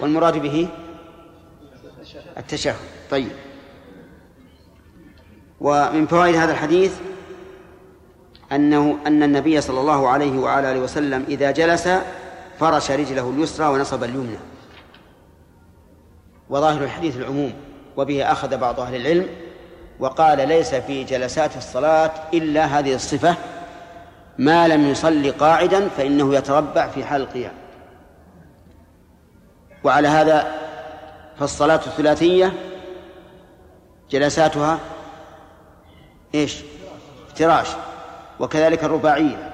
والمراد 0.00 0.38
به 0.38 0.68
التشهد. 2.38 2.76
طيب. 3.10 3.32
ومن 5.60 6.06
فوائد 6.06 6.34
هذا 6.36 6.52
الحديث 6.52 6.92
أنه 8.52 8.98
أن 9.06 9.22
النبي 9.22 9.60
صلى 9.60 9.80
الله 9.80 10.08
عليه 10.08 10.38
وعلى 10.38 10.72
آله 10.72 10.80
وسلم 10.80 11.24
إذا 11.28 11.50
جلس 11.50 11.88
فرش 12.60 12.90
رجله 12.90 13.30
اليسرى 13.30 13.66
ونصب 13.66 14.04
اليمنى. 14.04 14.38
وظاهر 16.50 16.84
الحديث 16.84 17.16
العموم 17.16 17.52
وبه 17.96 18.32
أخذ 18.32 18.56
بعض 18.56 18.80
أهل 18.80 18.96
العلم 18.96 19.26
وقال 20.00 20.48
ليس 20.48 20.74
في 20.74 21.04
جلسات 21.04 21.56
الصلاة 21.56 22.10
إلا 22.34 22.64
هذه 22.64 22.94
الصفة 22.94 23.36
ما 24.38 24.68
لم 24.68 24.86
يصلي 24.86 25.30
قاعدا 25.30 25.88
فإنه 25.88 26.34
يتربع 26.34 26.88
في 26.88 27.04
حال 27.04 27.20
القيام. 27.20 27.52
وعلى 29.84 30.08
هذا 30.08 30.61
فالصلاة 31.38 31.80
الثلاثية 31.86 32.52
جلساتها 34.10 34.78
إيش؟ 36.34 36.56
افتراش 37.28 37.68
وكذلك 38.40 38.84
الرباعية 38.84 39.52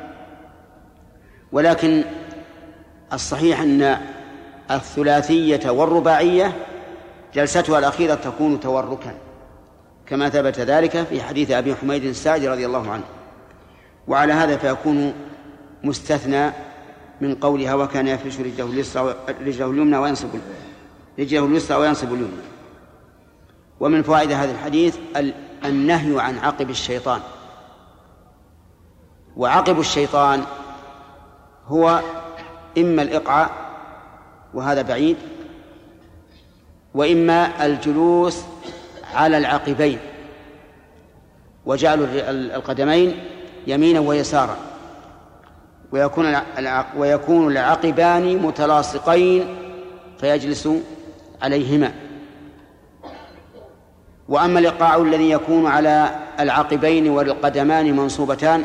ولكن 1.53 2.05
الصحيح 3.13 3.61
أن 3.61 3.99
الثلاثية 4.71 5.71
والرباعية 5.71 6.53
جلستها 7.35 7.79
الأخيرة 7.79 8.15
تكون 8.15 8.61
توركا 8.61 9.15
كما 10.07 10.29
ثبت 10.29 10.61
ذلك 10.61 11.03
في 11.03 11.23
حديث 11.23 11.51
أبي 11.51 11.75
حميد 11.77 12.05
الساعدي 12.05 12.49
رضي 12.49 12.67
الله 12.67 12.91
عنه 12.91 13.05
وعلى 14.09 14.33
هذا 14.33 14.57
فيكون 14.57 15.15
مستثنى 15.85 16.51
من 17.21 17.35
قولها 17.35 17.75
وكان 17.75 18.09
يفرش 18.09 18.41
رجله 18.41 18.67
اليسرى 18.67 19.15
رجله 19.41 19.71
اليمنى 19.71 19.97
وينصب 19.97 20.29
رجله 21.19 21.47
اليسرى 21.47 21.77
وينصب 21.77 22.13
اليمنى. 22.13 22.43
ومن 23.81 24.03
فوائد 24.03 24.33
هذا 24.33 24.53
الحديث 24.53 24.97
ال- 25.17 25.35
النهي 25.65 26.21
عن 26.21 26.39
عقب 26.39 26.71
الشيطان. 26.71 27.21
وعقب 29.37 29.81
الشيطان 29.81 30.43
هو 31.67 32.01
إما 32.79 33.03
الإقعاء 33.03 33.51
وهذا 34.55 34.83
بعيد 34.83 35.17
وإما 36.95 37.67
الجلوس 37.67 38.41
على 39.15 39.39
العقبين. 39.39 39.99
وجعل 41.67 42.05
القدمين 42.55 43.25
يمينا 43.67 44.01
ويسارا. 44.01 44.57
ويكون 45.93 46.37
ويكون 46.97 47.53
العقبان 47.53 48.37
متلاصقين 48.37 49.57
فيجلس 50.21 50.69
عليهما. 51.43 51.93
وأما 54.29 54.59
الإيقاع 54.59 54.97
الذي 54.97 55.31
يكون 55.31 55.67
على 55.67 56.11
العقبين 56.41 57.09
والقدمان 57.09 57.97
منصوبتان 57.97 58.65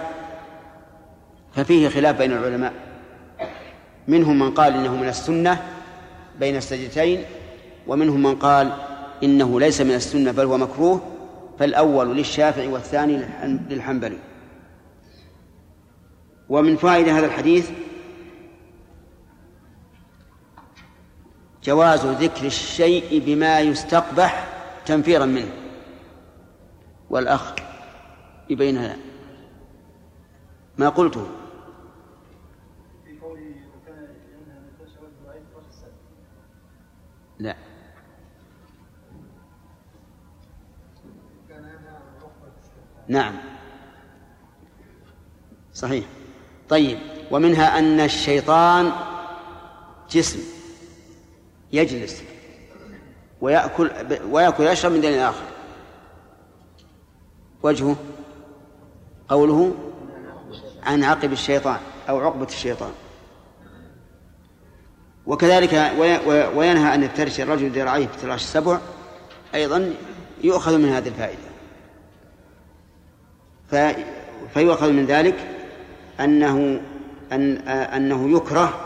ففيه 1.55 1.89
خلاف 1.89 2.17
بين 2.17 2.32
العلماء. 2.32 2.74
منهم 4.07 4.39
من 4.39 4.51
قال 4.51 4.74
إنه 4.74 4.95
من 4.95 5.07
السنة 5.07 5.61
بين 6.39 6.55
السجدتين 6.55 7.24
ومنهم 7.88 8.24
من 8.24 8.36
قال 8.36 8.71
إنه 9.24 9.59
ليس 9.59 9.82
من 9.82 9.91
السنة 9.95 10.32
بل 10.32 10.45
هو 10.45 10.57
مكروه 10.57 11.01
فالأول 11.59 12.17
للشافعي 12.17 12.67
والثاني 12.67 13.17
للحن- 13.17 13.59
للحنبلي. 13.69 14.17
ومن 16.49 16.76
فوائد 16.76 17.07
هذا 17.09 17.26
الحديث 17.26 17.69
جواز 21.64 22.05
ذكر 22.05 22.45
الشيء 22.45 23.24
بما 23.26 23.59
يستقبح 23.59 24.47
تنفيرا 24.86 25.26
منه. 25.26 25.51
والأخ 27.09 27.53
يبين 28.49 28.78
هذا 28.78 28.97
ما 30.78 30.89
قلته. 30.89 31.28
لا. 37.39 37.55
نعم. 43.07 43.36
صحيح. 45.74 46.05
طيب. 46.70 46.97
ومنها 47.32 47.80
أن 47.80 47.99
الشيطان 47.99 48.91
جسم. 50.11 50.62
يجلس 51.74 52.24
ويأكل 53.41 53.91
ويأكل 54.30 54.63
يشرب 54.67 54.91
من 54.91 55.01
دين 55.01 55.19
آخر. 55.19 55.43
وجهه 57.63 57.95
قوله 59.30 59.74
عن 60.84 61.03
عقب 61.03 61.32
الشيطان 61.32 61.78
أو 62.09 62.19
عقبة 62.19 62.45
الشيطان. 62.45 62.91
وكذلك 65.26 65.74
وي- 65.99 66.17
وي- 66.28 66.47
وينهى 66.47 66.95
أن 66.95 67.03
يفترش 67.03 67.39
الرجل 67.39 67.69
ذراعيه 67.69 68.05
افتراش 68.05 68.41
السبع 68.41 68.80
أيضا 69.55 69.93
يؤخذ 70.43 70.78
من 70.78 70.89
هذه 70.89 71.07
الفائدة. 71.07 71.39
فيؤخذ 74.53 74.91
من 74.91 75.05
ذلك 75.05 75.36
أنه 76.19 76.82
أن 77.32 77.57
أنه 77.67 78.38
يكره 78.38 78.80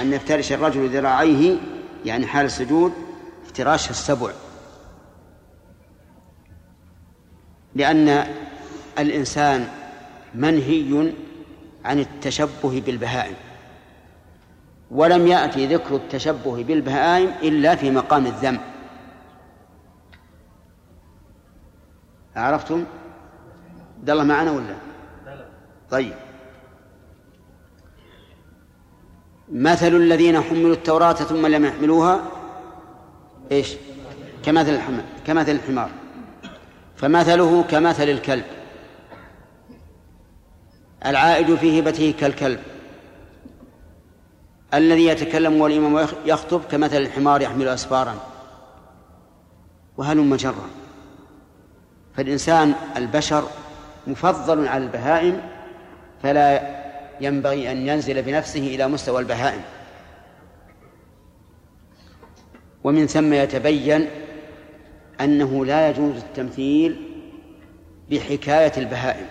أن 0.00 0.12
يفترش 0.12 0.52
الرجل 0.52 0.88
ذراعيه 0.88 1.56
يعني 2.06 2.26
حال 2.26 2.46
السجود 2.46 2.92
افتراش 3.44 3.90
السبع. 3.90 4.30
لأن 7.74 8.26
الإنسان 8.98 9.68
منهي 10.34 11.12
عن 11.84 11.98
التشبه 11.98 12.82
بالبهائم. 12.86 13.34
ولم 14.90 15.26
يأتي 15.26 15.66
ذكر 15.66 15.96
التشبه 15.96 16.62
بالبهائم 16.62 17.28
إلا 17.42 17.76
في 17.76 17.90
مقام 17.90 18.26
الذم. 18.26 18.58
عرفتم؟ 22.36 22.84
عبد 23.98 24.10
الله 24.10 24.24
معنا 24.24 24.50
ولا؟ 24.50 24.76
طيب. 25.90 26.14
مثل 29.52 29.96
الذين 29.96 30.40
حملوا 30.40 30.72
التوراة 30.72 31.12
ثم 31.12 31.46
لم 31.46 31.64
يحملوها 31.64 32.20
إيش؟ 33.52 33.74
كمثل 34.44 34.70
الحمار 34.70 35.04
كمثل 35.26 35.50
الحمار. 35.50 35.90
فمثله 36.96 37.62
كمثل 37.62 38.08
الكلب. 38.08 38.44
العائد 41.06 41.54
في 41.54 41.80
هبته 41.80 42.14
كالكلب. 42.20 42.60
الذي 44.74 45.06
يتكلم 45.06 45.60
والإمام 45.60 46.06
يخطب 46.26 46.60
كمثل 46.70 46.96
الحمار 46.96 47.42
يحمل 47.42 47.68
أسفارا. 47.68 48.14
وهلم 49.96 50.34
جرا. 50.34 50.70
فالإنسان 52.16 52.74
البشر 52.96 53.44
مفضل 54.06 54.68
على 54.68 54.84
البهائم 54.84 55.40
فلا 56.22 56.85
ينبغي 57.20 57.70
أن 57.70 57.88
ينزل 57.88 58.22
بنفسه 58.22 58.60
إلى 58.60 58.88
مستوى 58.88 59.20
البهائم. 59.20 59.62
ومن 62.84 63.06
ثم 63.06 63.32
يتبين 63.32 64.08
أنه 65.20 65.64
لا 65.64 65.90
يجوز 65.90 66.16
التمثيل 66.16 66.96
بحكاية 68.10 68.72
البهائم. 68.76 69.26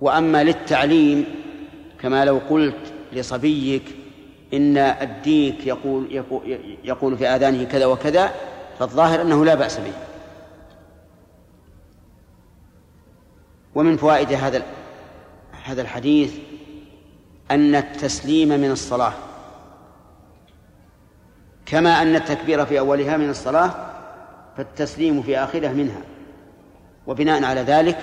وأما 0.00 0.44
للتعليم 0.44 1.24
كما 2.00 2.24
لو 2.24 2.40
قلت 2.50 2.92
لصبيك 3.12 3.82
إن 4.54 4.76
الديك 4.76 5.66
يقول 5.66 6.14
يقول, 6.14 6.58
يقول 6.84 7.18
في 7.18 7.28
آذانه 7.28 7.64
كذا 7.64 7.86
وكذا 7.86 8.32
فالظاهر 8.78 9.22
أنه 9.22 9.44
لا 9.44 9.54
بأس 9.54 9.78
به. 9.78 9.92
ومن 13.74 13.96
فوائد 13.96 14.32
هذا 14.32 14.62
هذا 15.64 15.82
الحديث 15.82 16.34
أن 17.50 17.74
التسليم 17.74 18.48
من 18.48 18.70
الصلاة. 18.70 19.12
كما 21.66 22.02
أن 22.02 22.16
التكبير 22.16 22.66
في 22.66 22.78
أولها 22.78 23.16
من 23.16 23.30
الصلاة 23.30 23.70
فالتسليم 24.56 25.22
في 25.22 25.38
آخرها 25.38 25.72
منها. 25.72 26.00
وبناء 27.06 27.44
على 27.44 27.60
ذلك 27.60 27.98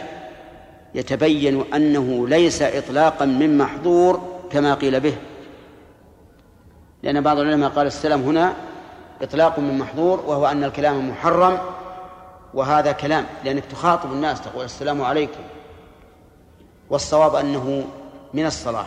يتبين 0.96 1.74
أنه 1.74 2.28
ليس 2.28 2.62
إطلاقا 2.62 3.26
من 3.26 3.58
محظور 3.58 4.40
كما 4.52 4.74
قيل 4.74 5.00
به. 5.00 5.16
لأن 7.04 7.22
بعض 7.22 7.40
العلماء 7.40 7.70
قال 7.70 7.88
السلام 7.88 8.22
هنا 8.22 8.54
إطلاق 9.22 9.60
من 9.60 9.78
محظور 9.78 10.20
وهو 10.20 10.46
أن 10.46 10.64
الكلام 10.64 11.10
محرم 11.10 11.58
وهذا 12.54 12.92
كلام 12.92 13.26
لأنك 13.46 13.66
تخاطب 13.66 14.12
الناس 14.12 14.42
تقول 14.42 14.66
السلام 14.66 15.02
عليكم. 15.02 15.40
والصواب 16.90 17.36
أنه 17.36 17.88
من 18.34 18.46
الصلاة 18.46 18.86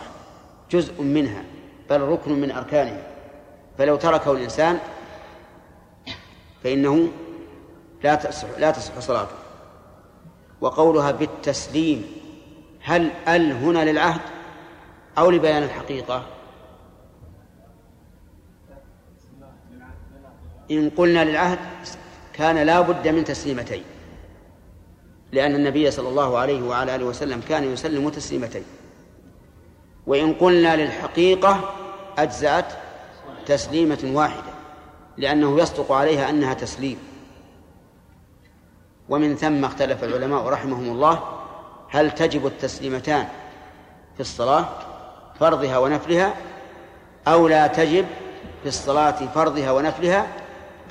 جزء 0.71 1.01
منها 1.01 1.43
بل 1.89 2.01
ركن 2.01 2.31
من 2.31 2.51
أركانها 2.51 3.07
فلو 3.77 3.95
تركه 3.95 4.31
الإنسان 4.31 4.79
فإنه 6.63 7.07
لا 8.03 8.15
تصح 8.15 8.47
لا 8.59 8.71
تصح 8.71 8.99
صلاته. 8.99 9.35
وقولها 10.61 11.11
بالتسليم 11.11 12.05
هل 12.81 13.11
أل 13.27 13.51
هنا 13.51 13.91
للعهد 13.91 14.21
أو 15.17 15.31
لبيان 15.31 15.63
الحقيقة؟ 15.63 16.25
إن 20.71 20.89
قلنا 20.89 21.23
للعهد 21.23 21.59
كان 22.33 22.57
لا 22.57 22.81
بد 22.81 23.07
من 23.07 23.23
تسليمتين. 23.23 23.83
لأن 25.33 25.55
النبي 25.55 25.91
صلى 25.91 26.09
الله 26.09 26.37
عليه 26.37 26.63
وعلى 26.63 26.95
آله 26.95 27.05
وسلم 27.05 27.41
كان 27.49 27.73
يسلم 27.73 28.09
تسليمتين. 28.09 28.63
وإن 30.07 30.33
قلنا 30.33 30.75
للحقيقة 30.75 31.73
أجزأت 32.17 32.65
تسليمة 33.45 34.11
واحدة 34.13 34.53
لأنه 35.17 35.59
يصدق 35.59 35.91
عليها 35.91 36.29
أنها 36.29 36.53
تسليم. 36.53 36.97
ومن 39.09 39.35
ثم 39.35 39.65
اختلف 39.65 40.03
العلماء 40.03 40.45
رحمهم 40.45 40.91
الله 40.91 41.19
هل 41.89 42.11
تجب 42.11 42.47
التسليمتان 42.47 43.27
في 44.15 44.19
الصلاة 44.19 44.65
فرضها 45.39 45.77
ونفلها 45.77 46.33
أو 47.27 47.47
لا 47.47 47.67
تجب 47.67 48.05
في 48.61 48.67
الصلاة 48.69 49.25
فرضها 49.35 49.71
ونفلها 49.71 50.27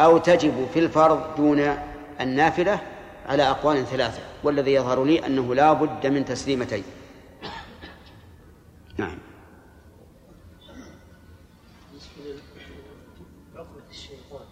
أو 0.01 0.19
تجب 0.19 0.67
في 0.75 0.79
الفرض 0.79 1.37
دون 1.37 1.77
النافلة؟ 2.21 2.79
على 3.27 3.43
أقوال 3.43 3.87
ثلاثة 3.87 4.23
والذي 4.43 4.73
يظهر 4.73 5.05
لي 5.05 5.27
أنه 5.27 5.55
لا 5.55 5.73
بد 5.73 6.07
من 6.07 6.25
تسليمتين. 6.25 6.85
نعم. 8.99 9.19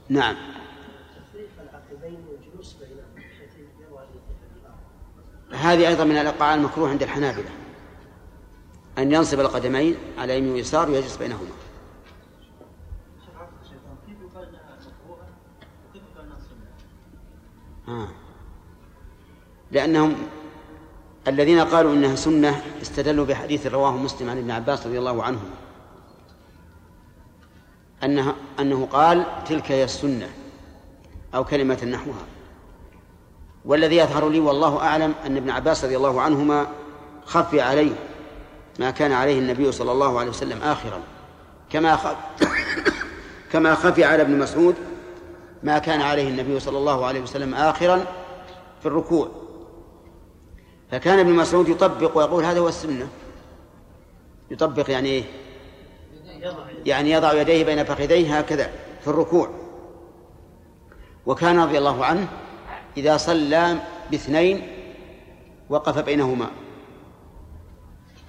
نعم. 0.08 0.36
هذه 5.52 5.88
أيضا 5.88 6.04
من 6.04 6.16
الإيقاع 6.16 6.54
المكروه 6.54 6.88
عند 6.90 7.02
الحنابلة. 7.02 7.50
أن 8.98 9.12
ينصب 9.12 9.40
القدمين 9.40 9.96
على 10.18 10.38
يمين 10.38 10.52
ويسار 10.52 10.90
ويجلس 10.90 11.16
بينهما. 11.16 11.50
آه. 17.88 18.19
لأنهم 19.72 20.14
الذين 21.28 21.60
قالوا 21.60 21.92
إنها 21.92 22.16
سنة 22.16 22.62
استدلوا 22.82 23.26
بحديث 23.26 23.66
رواه 23.66 23.96
مسلم 23.96 24.30
عن 24.30 24.38
ابن 24.38 24.50
عباس 24.50 24.86
رضي 24.86 24.98
الله 24.98 25.22
عنهما 25.22 25.50
أنه 28.04 28.34
أنه 28.60 28.88
قال 28.92 29.26
تلك 29.48 29.72
هي 29.72 29.84
السنة 29.84 30.28
أو 31.34 31.44
كلمة 31.44 31.84
نحوها. 31.84 32.24
والذي 33.64 33.96
يظهر 33.96 34.28
لي 34.28 34.40
والله 34.40 34.78
أعلم 34.78 35.14
أن 35.26 35.36
ابن 35.36 35.50
عباس 35.50 35.84
رضي 35.84 35.96
الله 35.96 36.20
عنهما 36.20 36.66
خفي 37.26 37.60
عليه 37.60 37.92
ما 38.78 38.90
كان 38.90 39.12
عليه 39.12 39.38
النبي 39.38 39.72
صلى 39.72 39.92
الله 39.92 40.18
عليه 40.18 40.30
وسلم 40.30 40.62
آخرا. 40.62 41.00
كما 41.70 41.98
كما 43.52 43.74
خفي 43.74 44.04
على 44.04 44.22
ابن 44.22 44.38
مسعود 44.38 44.74
ما 45.62 45.78
كان 45.78 46.00
عليه 46.00 46.28
النبي 46.28 46.60
صلى 46.60 46.78
الله 46.78 47.06
عليه 47.06 47.20
وسلم 47.20 47.54
آخرا 47.54 48.04
في 48.80 48.86
الركوع. 48.86 49.30
فكان 50.90 51.18
ابن 51.18 51.32
مسعود 51.32 51.68
يطبق 51.68 52.18
ويقول 52.18 52.44
هذا 52.44 52.60
هو 52.60 52.68
السنة. 52.68 53.08
يطبق 54.50 54.90
يعني 54.90 55.08
إيه 55.08 55.24
يعني 56.86 57.10
يضع 57.10 57.32
يديه 57.32 57.64
بين 57.64 57.84
فخذيه 57.84 58.38
هكذا 58.38 58.70
في 59.00 59.08
الركوع. 59.08 59.50
وكان 61.26 61.60
رضي 61.60 61.78
الله 61.78 62.04
عنه 62.04 62.28
إذا 62.96 63.16
صلى 63.16 63.78
باثنين 64.10 64.72
وقف 65.68 65.98
بينهما 65.98 66.50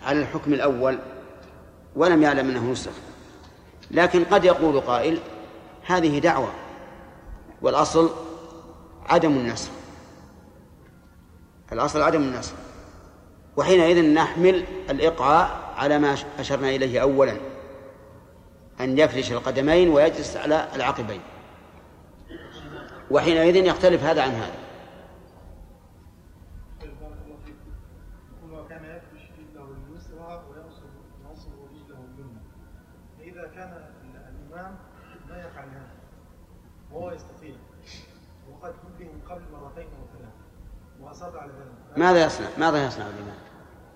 على 0.05 0.20
الحكم 0.20 0.53
الأول 0.53 0.99
ولم 1.95 2.24
يعلم 2.24 2.49
أنه 2.49 2.72
نسخ. 2.72 2.91
لكن 3.91 4.24
قد 4.24 4.45
يقول 4.45 4.80
قائل 4.80 5.20
هذه 5.86 6.20
دعوة 6.20 6.51
والأصل 7.62 8.09
عدم 9.05 9.32
النسخ. 9.32 9.80
الأصل 11.74 12.01
عدم 12.01 12.22
النسخ 12.22 12.53
وحينئذ 13.57 14.13
نحمل 14.13 14.65
الإقعاء 14.89 15.74
على 15.76 15.99
ما 15.99 16.15
أشرنا 16.39 16.69
إليه 16.69 17.01
أولا 17.01 17.38
أن 18.80 18.97
يفرش 18.97 19.32
القدمين 19.32 19.89
ويجلس 19.89 20.38
على 20.38 20.67
العقبين. 20.76 21.22
وحينئذ 23.11 23.55
يختلف 23.55 24.03
هذا 24.03 24.22
عن 24.22 24.30
هذا. 24.30 24.61
وهو 36.91 37.11
يستطيع 37.11 37.55
وقد 38.51 38.74
من 38.99 39.22
قبل 39.30 39.41
مرتين 39.51 39.86
أو 39.86 40.17
ثلاث 40.17 40.51
ماذا 41.97 42.26
يصنع؟ 42.26 42.47
ماذا 42.58 42.86
يصنع 42.86 43.06
الإمام؟ 43.06 43.38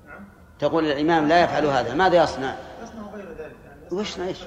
نعم. 0.08 0.26
تقول 0.60 0.86
الإمام 0.86 1.28
لا 1.28 1.44
يفعل 1.44 1.66
هذا 1.66 1.94
ماذا 1.94 2.24
يصنع؟ 2.24 2.56
يصنع 2.84 3.10
غير 3.14 3.30
ذلك 3.30 3.56
يعني 3.66 3.82
وش 3.92 4.20
إيش 4.20 4.44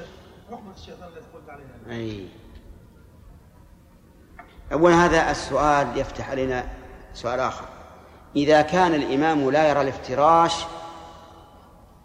رحمة 0.50 0.72
الشيطان 0.76 1.08
التي 1.08 1.26
قلت 1.34 1.50
عليها. 1.50 2.00
أي. 2.00 2.28
أولا 4.72 5.04
هذا 5.04 5.30
السؤال 5.30 5.98
يفتح 5.98 6.30
علينا 6.30 6.68
سؤال 7.14 7.40
آخر. 7.40 7.64
إذا 8.36 8.62
كان 8.62 8.94
الإمام 8.94 9.50
لا 9.50 9.68
يرى 9.68 9.80
الافتراش 9.80 10.54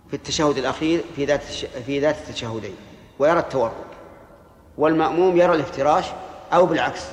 في 0.07 0.13
التشهد 0.13 0.57
الأخير 0.57 1.03
في 1.15 1.25
ذات 1.25 1.43
في 1.85 1.99
ذات 1.99 2.15
التشهدين 2.17 2.75
ويرى 3.19 3.39
التورك 3.39 3.73
والمأموم 4.77 5.37
يرى 5.37 5.55
الافتراش 5.55 6.05
أو 6.53 6.65
بالعكس. 6.65 7.05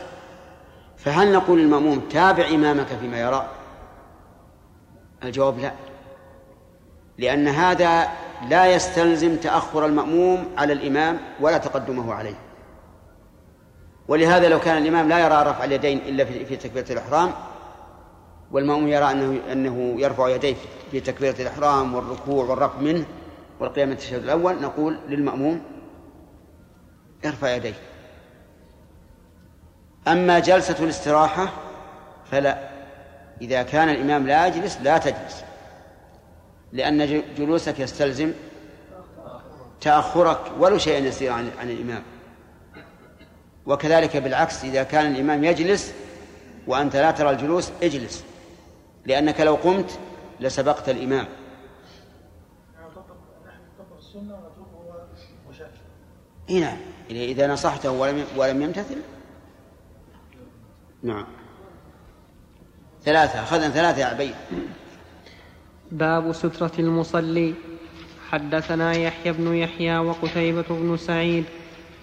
فهل 1.04 1.32
نقول 1.32 1.58
للمأموم 1.58 2.00
تابع 2.00 2.48
إمامك 2.48 2.86
فيما 2.86 3.20
يرى؟ 3.20 3.48
الجواب 5.24 5.58
لا. 5.58 5.72
لأن 7.18 7.48
هذا 7.48 8.08
لا 8.48 8.74
يستلزم 8.74 9.36
تأخر 9.36 9.86
المأموم 9.86 10.48
على 10.56 10.72
الإمام 10.72 11.18
ولا 11.40 11.58
تقدمه 11.58 12.14
عليه. 12.14 12.34
ولهذا 14.08 14.48
لو 14.48 14.60
كان 14.60 14.82
الإمام 14.82 15.08
لا 15.08 15.18
يرى 15.18 15.50
رفع 15.50 15.64
اليدين 15.64 15.98
إلا 15.98 16.24
في 16.24 16.56
تكبيرة 16.56 16.92
الإحرام 16.92 17.32
والمأموم 18.52 18.88
يرى 18.88 19.10
أنه 19.10 19.52
أنه 19.52 19.94
يرفع 20.00 20.28
يديه 20.28 20.56
في 20.90 21.00
تكبيرة 21.00 21.36
الإحرام 21.40 21.94
والركوع 21.94 22.44
والرفع 22.44 22.78
منه 22.78 23.04
والقيام 23.60 23.90
التشهد 23.90 24.22
الأول 24.22 24.62
نقول 24.62 24.98
للمأموم 25.08 25.62
ارفع 27.24 27.54
يديه. 27.54 27.74
أما 30.08 30.38
جلسة 30.38 30.84
الاستراحة 30.84 31.52
فلا. 32.30 32.70
إذا 33.40 33.62
كان 33.62 33.88
الإمام 33.88 34.26
لا 34.26 34.46
يجلس 34.46 34.78
لا 34.82 34.98
تجلس. 34.98 35.44
لأن 36.72 37.22
جلوسك 37.38 37.80
يستلزم 37.80 38.32
تأخرك 39.80 40.40
ولو 40.58 40.78
شيئا 40.78 40.98
يسير 40.98 41.32
عن, 41.32 41.50
عن 41.60 41.70
الإمام. 41.70 42.02
وكذلك 43.66 44.16
بالعكس 44.16 44.64
إذا 44.64 44.82
كان 44.82 45.14
الإمام 45.14 45.44
يجلس 45.44 45.92
وأنت 46.66 46.96
لا 46.96 47.10
ترى 47.10 47.30
الجلوس 47.30 47.70
اجلس. 47.82 48.24
لأنك 49.06 49.40
لو 49.40 49.54
قمت 49.54 49.98
لسبقت 50.40 50.88
الإمام. 50.88 51.26
مشاكل 55.50 55.70
اي 56.50 56.60
نعم. 56.60 56.78
إذا 57.10 57.46
نصحته 57.46 57.90
ولم 57.90 58.24
ولم 58.36 58.62
يمتثل؟ 58.62 58.96
نعم. 61.02 61.24
ثلاثة 63.04 63.42
أخذنا 63.42 63.68
ثلاثة 63.68 64.00
يا 64.00 64.06
عبيد. 64.06 64.34
باب 65.92 66.32
سترة 66.32 66.72
المصلي. 66.78 67.54
حدثنا 68.30 68.92
يحيى 68.92 69.32
بن 69.32 69.54
يحيى 69.54 69.98
وقتيبة 69.98 70.64
بن 70.70 70.96
سعيد 70.96 71.44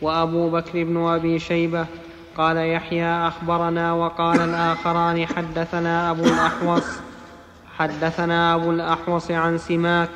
وأبو 0.01 0.49
بكر 0.49 0.83
بن 0.83 0.97
أبي 0.97 1.39
شيبة. 1.39 1.85
قال 2.37 2.57
يحيى 2.57 3.27
أخبرنا 3.27 3.93
وقال 3.93 4.41
الآخران 4.41 5.25
حدثنا 5.25 6.11
أبو 6.11 6.23
الأحوص. 6.23 6.87
حدثنا 7.77 8.55
أبو 8.55 8.71
الأحوص 8.71 9.31
عن 9.31 9.57
سماك 9.57 10.09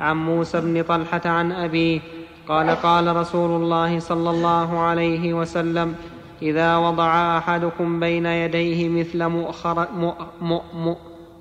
عن 0.00 0.16
موسى 0.16 0.60
بن 0.60 0.82
طلحة 0.82 1.22
عن 1.24 1.52
أبيه. 1.52 2.00
قال 2.48 2.70
قال 2.70 3.16
رسول 3.16 3.62
الله 3.62 3.98
صلى 4.00 4.30
الله 4.30 4.78
عليه 4.78 5.34
وسلم 5.34 5.94
إذا 6.42 6.76
وضع 6.76 7.38
أحدكم 7.38 8.00
بين 8.00 8.26
يديه 8.26 8.88
مثل 8.88 9.26
مؤخرة, 9.26 9.88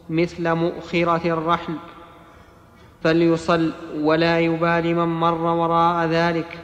مثل 0.09 0.53
مؤخرة 0.53 1.21
الرحل 1.25 1.73
فليصل 3.03 3.73
ولا 3.99 4.39
يبال 4.39 4.95
من 4.95 5.19
مر 5.19 5.41
وراء 5.41 6.07
ذلك. 6.07 6.57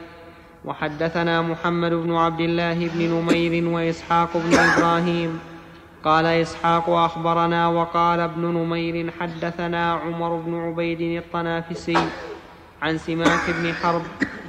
وحدثنا 0.64 1.42
محمد 1.42 1.92
بن 1.92 2.14
عبد 2.14 2.40
الله 2.40 2.88
بن 2.88 3.00
نمير 3.02 3.68
وإسحاق 3.68 4.30
بن 4.34 4.58
إبراهيم. 4.58 5.38
قال 6.04 6.26
إسحاق 6.26 6.90
أخبرنا 6.90 7.68
وقال 7.68 8.20
ابن 8.20 8.42
نمير 8.42 9.10
حدثنا 9.20 9.92
عمر 9.92 10.36
بن 10.36 10.54
عبيد 10.54 11.00
الطنافسي 11.00 11.98
عن 12.82 12.98
سماك 12.98 13.44
بن 13.48 13.74
حرب 13.74 14.02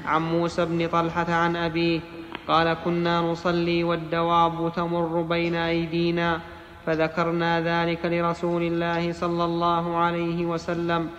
عن 0.06 0.22
موسى 0.22 0.66
بن 0.66 0.88
طلحة 0.88 1.34
عن 1.34 1.56
أبيه 1.56 2.00
قال 2.48 2.74
كنا 2.86 3.22
نصلي 3.22 3.84
والدواب 3.84 4.72
تمر 4.76 5.22
بين 5.22 5.56
أيدينا 5.56 6.42
فذكرنا 6.86 7.62
ذلك 7.62 8.06
لرسول 8.06 8.64
الله 8.64 9.14
صلى 9.14 9.46
الله 9.46 9.98
عليه 9.98 10.46
وسلم 10.46 11.10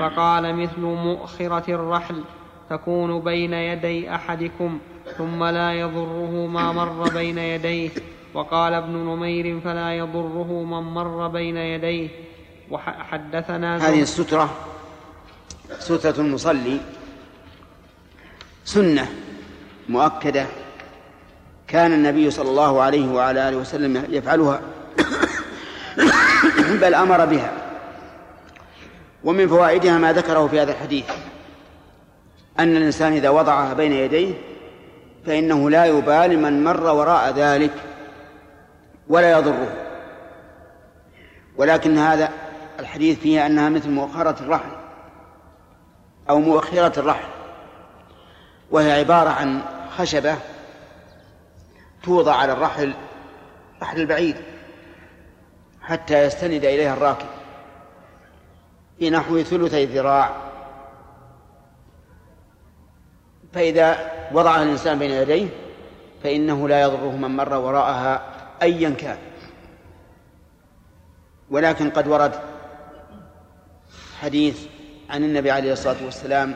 فقال 0.00 0.56
مثل 0.56 0.80
مؤخرة 0.80 1.74
الرحل 1.74 2.24
تكون 2.70 3.20
بين 3.20 3.52
يدي 3.52 4.14
أحدكم 4.14 4.78
ثم 5.18 5.44
لا 5.44 5.72
يضره 5.72 6.46
ما 6.46 6.72
مر 6.72 7.08
بين 7.14 7.38
يديه 7.38 7.90
وقال 8.34 8.74
ابن 8.74 8.92
نمير 8.92 9.60
فلا 9.60 9.92
يضره 9.96 10.62
من 10.64 10.92
مر 10.94 11.28
بين 11.28 11.56
يديه 11.56 12.08
وحدثنا 12.70 13.88
هذه 13.88 14.02
السترة 14.02 14.50
سترة 15.78 16.20
المصلي 16.20 16.80
سنة 18.64 19.08
مؤكدة 19.88 20.46
كان 21.68 21.92
النبي 21.92 22.30
صلى 22.30 22.48
الله 22.50 22.82
عليه 22.82 23.12
وعلى 23.12 23.48
آله 23.48 23.56
وسلم 23.56 24.04
يفعلها 24.08 24.60
بل 26.82 26.94
أمر 26.94 27.24
بها. 27.24 27.52
ومن 29.24 29.48
فوائدها 29.48 29.98
ما 29.98 30.12
ذكره 30.12 30.46
في 30.46 30.60
هذا 30.60 30.72
الحديث 30.72 31.04
أن 32.58 32.76
الإنسان 32.76 33.12
إذا 33.12 33.28
وضعها 33.28 33.74
بين 33.74 33.92
يديه 33.92 34.34
فإنه 35.26 35.70
لا 35.70 35.84
يبالي 35.84 36.36
من 36.36 36.64
مر 36.64 36.84
وراء 36.84 37.32
ذلك 37.36 37.72
ولا 39.08 39.30
يضره. 39.30 39.72
ولكن 41.56 41.98
هذا 41.98 42.28
الحديث 42.80 43.18
فيه 43.18 43.46
أنها 43.46 43.68
مثل 43.68 43.90
مؤخرة 43.90 44.36
الرحل 44.40 44.70
أو 46.30 46.40
مؤخرة 46.40 47.00
الرحل 47.00 47.28
وهي 48.70 48.92
عبارة 48.92 49.30
عن 49.30 49.62
خشبة 49.98 50.36
توضع 52.04 52.34
على 52.34 52.52
الرحل 52.52 52.94
رحل 53.82 54.00
البعيد 54.00 54.36
حتى 55.82 56.22
يستند 56.22 56.64
إليها 56.64 56.94
الراكب. 56.94 57.26
في 58.98 59.10
نحو 59.10 59.42
ثلثي 59.42 59.84
ذراع 59.84 60.36
فإذا 63.52 64.12
وضعها 64.32 64.62
الإنسان 64.62 64.98
بين 64.98 65.10
يديه 65.10 65.48
فإنه 66.22 66.68
لا 66.68 66.82
يضره 66.82 67.16
من 67.16 67.36
مر 67.36 67.54
وراءها 67.54 68.22
أيا 68.62 68.90
كان. 68.90 69.18
ولكن 71.50 71.90
قد 71.90 72.08
ورد 72.08 72.32
حديث 74.20 74.66
عن 75.10 75.24
النبي 75.24 75.50
عليه 75.50 75.72
الصلاة 75.72 76.04
والسلام 76.04 76.54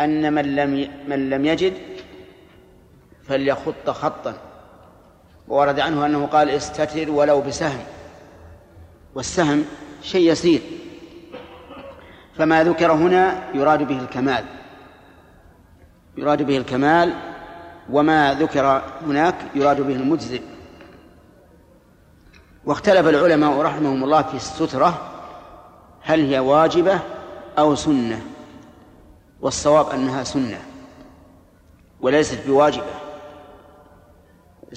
أن 0.00 0.32
من 0.32 0.56
لم 0.56 0.90
من 1.08 1.30
لم 1.30 1.44
يجد 1.44 1.93
فليخط 3.28 3.90
خطا. 3.90 4.34
وورد 5.48 5.80
عنه 5.80 6.06
أنه 6.06 6.26
قال 6.26 6.50
استتر 6.50 7.10
ولو 7.10 7.40
بسهم. 7.40 7.84
والسهم 9.14 9.64
شيء 10.02 10.32
يسير. 10.32 10.60
فما 12.38 12.64
ذكر 12.64 12.92
هنا 12.92 13.50
يراد 13.54 13.82
به 13.82 13.98
الكمال. 13.98 14.44
يراد 16.16 16.42
به 16.42 16.56
الكمال 16.56 17.14
وما 17.90 18.34
ذكر 18.34 18.82
هناك 19.06 19.34
يراد 19.54 19.80
به 19.80 19.94
المجزئ. 19.94 20.42
واختلف 22.64 23.08
العلماء 23.08 23.60
رحمهم 23.60 24.04
الله 24.04 24.22
في 24.22 24.34
السترة 24.34 25.10
هل 26.02 26.20
هي 26.20 26.38
واجبة 26.38 27.00
أو 27.58 27.74
سنة. 27.74 28.20
والصواب 29.40 29.90
أنها 29.90 30.24
سنة 30.24 30.60
وليست 32.00 32.46
بواجبة. 32.46 33.03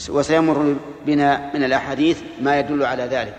وسيمر 0.09 0.75
بنا 1.05 1.51
من 1.53 1.63
الأحاديث 1.63 2.21
ما 2.41 2.59
يدل 2.59 2.83
على 2.83 3.03
ذلك. 3.03 3.37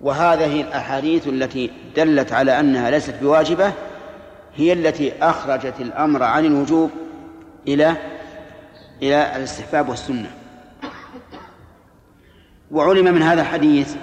وهذه 0.00 0.60
الأحاديث 0.60 1.28
التي 1.28 1.70
دلت 1.96 2.32
على 2.32 2.60
أنها 2.60 2.90
ليست 2.90 3.14
بواجبة 3.22 3.72
هي 4.56 4.72
التي 4.72 5.12
أخرجت 5.22 5.74
الأمر 5.80 6.22
عن 6.22 6.44
الوجوب 6.44 6.90
إلى 7.68 7.96
إلى 9.02 9.36
الاستحباب 9.36 9.88
والسنة. 9.88 10.30
وعلم 12.70 13.14
من 13.14 13.22
هذا 13.22 13.40
الحديث 13.42 13.94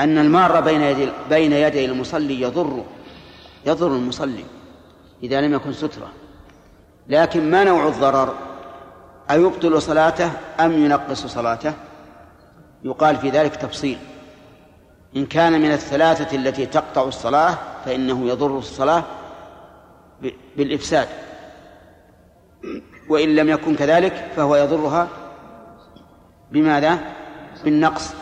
أن 0.00 0.18
المار 0.18 0.60
بين 0.60 0.80
يدي 0.80 1.08
بين 1.30 1.52
يدي 1.52 1.84
المصلي 1.84 2.40
يضر 2.40 2.84
يضر 3.66 3.86
المصلي 3.86 4.44
إذا 5.22 5.40
لم 5.40 5.54
يكن 5.54 5.72
سترة. 5.72 6.08
لكن 7.08 7.50
ما 7.50 7.64
نوع 7.64 7.88
الضرر؟ 7.88 8.34
أيبطل 9.30 9.82
صلاته 9.82 10.30
أم 10.60 10.72
ينقص 10.72 11.26
صلاته؟ 11.26 11.74
يقال 12.84 13.16
في 13.16 13.30
ذلك 13.30 13.56
تفصيل. 13.56 13.98
إن 15.16 15.26
كان 15.26 15.60
من 15.60 15.72
الثلاثة 15.72 16.36
التي 16.36 16.66
تقطع 16.66 17.02
الصلاة 17.02 17.58
فإنه 17.84 18.28
يضر 18.28 18.58
الصلاة 18.58 19.04
بالإفساد. 20.56 21.08
وإن 23.08 23.36
لم 23.36 23.48
يكن 23.48 23.76
كذلك 23.76 24.32
فهو 24.36 24.56
يضرها 24.56 25.08
بماذا؟ 26.52 26.98
بالنقص. 27.64 28.14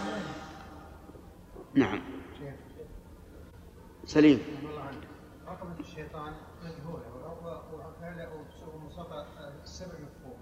نعم. 1.75 2.15
سليم 4.07 4.41
رقبة 5.49 5.81
الشيطان 5.81 6.33
مجهولة 6.65 7.05
وفعل 7.73 8.29
وصف 8.87 9.13
السبع 9.63 9.93
مفهوم 9.93 10.39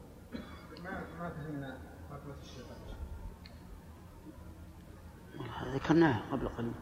ما 0.84 0.90
ما 1.18 1.30
فهمنا 1.30 1.78
رقبة 2.12 2.34
الشيطان 2.42 2.76
ذكرناها 5.82 6.22
قبل 6.32 6.48
قليل. 6.48 6.72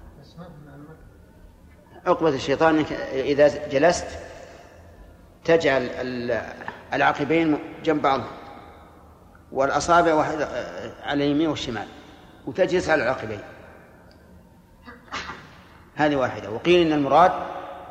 عقبة 2.07 2.29
الشيطان 2.29 2.79
إنك 2.79 2.93
إذا 3.13 3.69
جلست 3.69 4.07
تجعل 5.45 5.83
ال- 5.83 6.55
العقبين 6.93 7.59
جنب 7.85 8.03
بعض 8.03 8.21
والأصابع 9.53 10.15
واحدة 10.15 10.49
على 11.03 11.25
اليمين 11.25 11.49
والشمال 11.49 11.87
وتجلس 12.47 12.89
على 12.89 13.03
العقبين. 13.03 13.41
هذه 15.95 16.17
واحدة. 16.17 16.51
وقيل 16.51 16.87
إن 16.87 16.93
المراد 16.93 17.33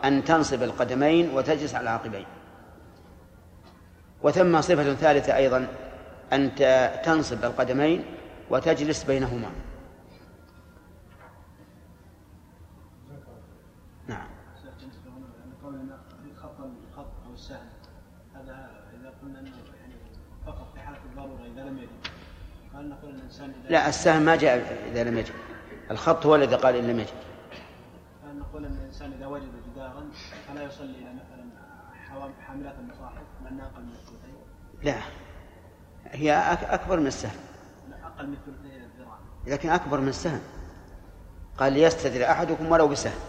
أن 0.04 0.24
تنصب 0.24 0.64
القدمين 0.64 1.30
وتجلس 1.34 1.76
على 1.76 1.84
العقبين. 1.84 2.26
وثم 4.24 4.62
صفة 4.62 4.94
ثالثة 4.94 5.36
أيضا 5.36 5.68
أن 6.34 6.56
تنصب 7.04 7.44
القدمين 7.46 8.06
وتجلس 8.50 9.04
بينهما 9.04 9.50
نعم 14.08 14.28
قولنا 15.64 15.98
خط 16.42 16.60
الخط 16.60 17.12
أو 17.28 17.34
السهم 17.34 17.70
هذا 18.36 18.70
اذا 19.02 19.14
قلنا 19.22 19.40
انه 19.40 19.52
يعني 19.80 19.94
فقط 20.46 20.74
في 20.74 20.80
حاله 20.80 20.98
الضروره 21.06 21.46
اذا 21.54 21.64
لم 21.64 21.78
يجد 21.78 21.90
قال 22.74 22.90
نقول 22.90 23.16
الانسان 23.16 23.50
اذا 23.50 23.59
لا 23.70 23.90
السهم 23.90 24.22
ما 24.22 24.36
جاء 24.36 24.80
إذا 24.92 25.04
لم 25.04 25.18
يجد. 25.18 25.34
الخط 25.92 26.26
هو 26.26 26.36
الذي 26.36 26.56
قال 26.56 26.76
إن 26.76 26.88
لم 26.88 27.00
يجد. 27.00 27.14
نقول 28.38 28.66
أن 28.66 28.78
الإنسان 28.82 29.14
إذا 29.18 29.26
وجد 29.28 29.50
جدارا 29.74 30.04
فلا 30.48 30.64
يصلي 30.64 30.86
إلى 30.96 31.14
مثلا 31.14 32.34
حاملات 32.48 32.76
المصاحف 32.80 33.22
أقل 33.46 33.84
من 33.84 33.92
الثلثين؟ 33.92 34.36
لا. 34.84 34.96
هي 36.06 36.58
أك- 36.58 36.74
أكبر 36.74 37.00
من 37.00 37.08
السهم. 37.08 37.32
لا 37.90 37.96
أقل 38.08 38.28
من 38.28 38.38
ثلثي 38.46 38.76
الذراع. 38.78 39.18
لكن 39.48 39.70
أكبر 39.70 40.00
من 40.00 40.08
السهم. 40.08 40.42
قال 41.58 41.74
ليستدر 41.74 42.32
أحدكم 42.32 42.72
ولو 42.72 42.88
بسهم. 42.88 43.20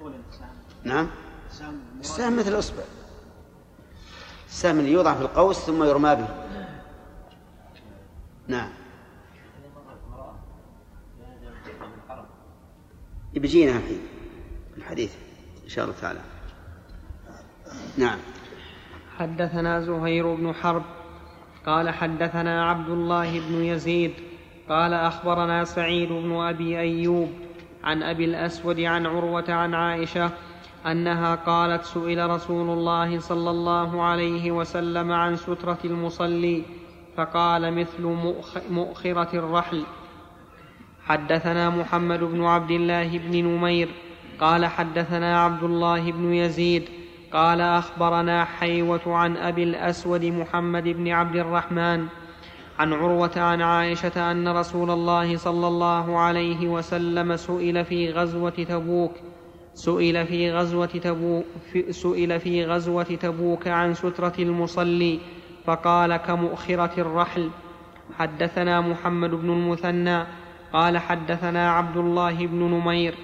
طول 0.00 0.12
السهم. 0.30 0.48
نعم. 0.84 1.08
السهم 1.50 1.80
السهم 2.00 2.36
مثل 2.36 2.48
الأصبع 2.48 2.82
السهم 4.48 4.78
اللي 4.78 4.92
يوضع 4.92 5.14
في 5.14 5.20
القوس 5.22 5.56
ثم 5.58 5.84
يرمى 5.84 6.14
به. 6.14 6.28
نعم. 8.48 8.68
بيجينا 13.34 13.76
الحين 13.76 14.00
الحديث 14.78 15.14
إن 15.64 15.68
شاء 15.68 15.84
الله 15.84 15.96
تعالى. 16.00 16.20
نعم. 17.98 18.18
حدثنا 19.18 19.80
زهير 19.80 20.34
بن 20.34 20.52
حرب 20.54 20.82
قال 21.66 21.90
حدثنا 21.90 22.64
عبد 22.70 22.88
الله 22.88 23.40
بن 23.40 23.54
يزيد 23.64 24.12
قال 24.68 24.92
أخبرنا 24.94 25.64
سعيد 25.64 26.08
بن 26.08 26.32
أبي 26.40 26.78
أيوب 26.78 27.30
عن 27.84 28.02
أبي 28.02 28.24
الأسود 28.24 28.80
عن 28.80 29.06
عروة 29.06 29.44
عن 29.52 29.74
عائشة 29.74 30.30
أنها 30.86 31.34
قالت 31.34 31.84
سئل 31.84 32.30
رسول 32.30 32.70
الله 32.70 33.20
صلى 33.20 33.50
الله 33.50 34.02
عليه 34.02 34.50
وسلم 34.52 35.12
عن 35.12 35.36
سترة 35.36 35.78
المصلي 35.84 36.62
فقال 37.16 37.74
مثل 37.74 38.02
مؤخ- 38.02 38.70
مؤخرة 38.70 39.28
الرحل. 39.38 39.84
حدثنا 41.08 41.70
محمد 41.70 42.20
بن 42.20 42.44
عبد 42.44 42.70
الله 42.70 43.18
بن 43.18 43.44
نمير 43.44 43.88
قال 44.40 44.66
حدثنا 44.66 45.44
عبد 45.44 45.62
الله 45.62 46.12
بن 46.12 46.34
يزيد 46.34 46.88
قال 47.32 47.60
أخبرنا 47.60 48.44
حيوة 48.44 49.00
عن 49.06 49.36
أبي 49.36 49.62
الأسود 49.62 50.24
محمد 50.24 50.84
بن 50.88 51.08
عبد 51.08 51.36
الرحمن 51.36 52.06
عن 52.78 52.92
عروة 52.92 53.30
عن 53.36 53.62
عائشة 53.62 54.30
أن 54.30 54.48
رسول 54.48 54.90
الله 54.90 55.36
صلى 55.36 55.68
الله 55.68 56.18
عليه 56.18 56.68
وسلم 56.68 57.36
سئل 57.36 57.84
في 57.84 58.10
غزوة 58.10 58.50
تبوك 58.68 59.12
سئل 59.74 60.26
في 60.26 60.52
غزوة 60.52 60.86
تبوك 60.86 61.44
سئل 61.90 62.40
في 62.40 62.64
غزوة 62.64 63.02
تبوك 63.02 63.68
عن 63.68 63.94
سترة 63.94 64.34
المصلي 64.38 65.18
فقال 65.64 66.16
كمؤخرة 66.16 67.00
الرحل. 67.00 67.50
حدثنا 68.18 68.80
محمد 68.80 69.30
بن 69.30 69.50
المثنى 69.50 70.24
قال 70.72 70.98
حدثنا 70.98 71.72
عبد 71.72 71.96
الله 71.96 72.46
بن 72.46 72.58
نمير 72.58 73.14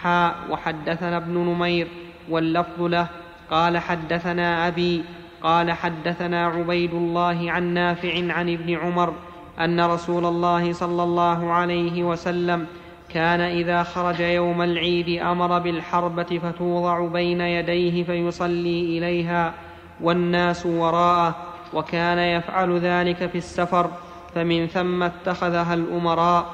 حاء 0.00 0.34
وحدثنا 0.50 1.16
ابن 1.16 1.34
نمير 1.34 1.88
واللفظ 2.30 2.82
له 2.82 3.06
قال 3.50 3.78
حدثنا 3.78 4.68
أبي 4.68 5.04
قال 5.42 5.72
حدثنا 5.72 6.46
عبيد 6.46 6.94
الله 6.94 7.52
عن 7.52 7.74
نافع 7.74 8.32
عن 8.32 8.52
ابن 8.52 8.74
عمر 8.74 9.12
أن 9.60 9.80
رسول 9.80 10.26
الله 10.26 10.72
صلى 10.72 11.02
الله 11.02 11.52
عليه 11.52 12.04
وسلم 12.04 12.66
كان 13.08 13.40
إذا 13.40 13.82
خرج 13.82 14.20
يوم 14.20 14.62
العيد 14.62 15.22
أمر 15.22 15.58
بالحربة 15.58 16.40
فتوضع 16.42 17.06
بين 17.06 17.40
يديه 17.40 18.04
فيصلي 18.04 18.98
إليها 18.98 19.54
والناس 20.00 20.66
وراءه 20.66 21.36
وكان 21.74 22.18
يفعل 22.18 22.78
ذلك 22.78 23.26
في 23.26 23.38
السفر 23.38 23.90
فمن 24.34 24.66
ثم 24.66 25.02
اتخذها 25.02 25.74
الأمراء 25.74 26.46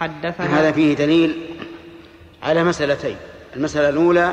حدثنا 0.00 0.60
هذا 0.60 0.72
فيه 0.72 0.94
دليل 0.94 1.56
على 2.42 2.64
مسألتين. 2.64 3.16
المسألة 3.56 3.88
الأولى 3.88 4.32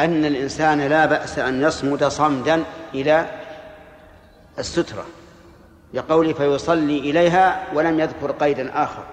أن 0.00 0.24
الإنسان 0.24 0.80
لا 0.80 1.06
بأس 1.06 1.38
أن 1.38 1.62
يصمد 1.62 2.04
صمدا 2.04 2.64
إلى 2.94 3.26
السترة. 4.58 5.06
لقول 5.94 6.34
فيصلي 6.34 6.98
إليها 6.98 7.66
ولم 7.74 8.00
يذكر 8.00 8.32
قيدا 8.32 8.82
آخر. 8.84 9.04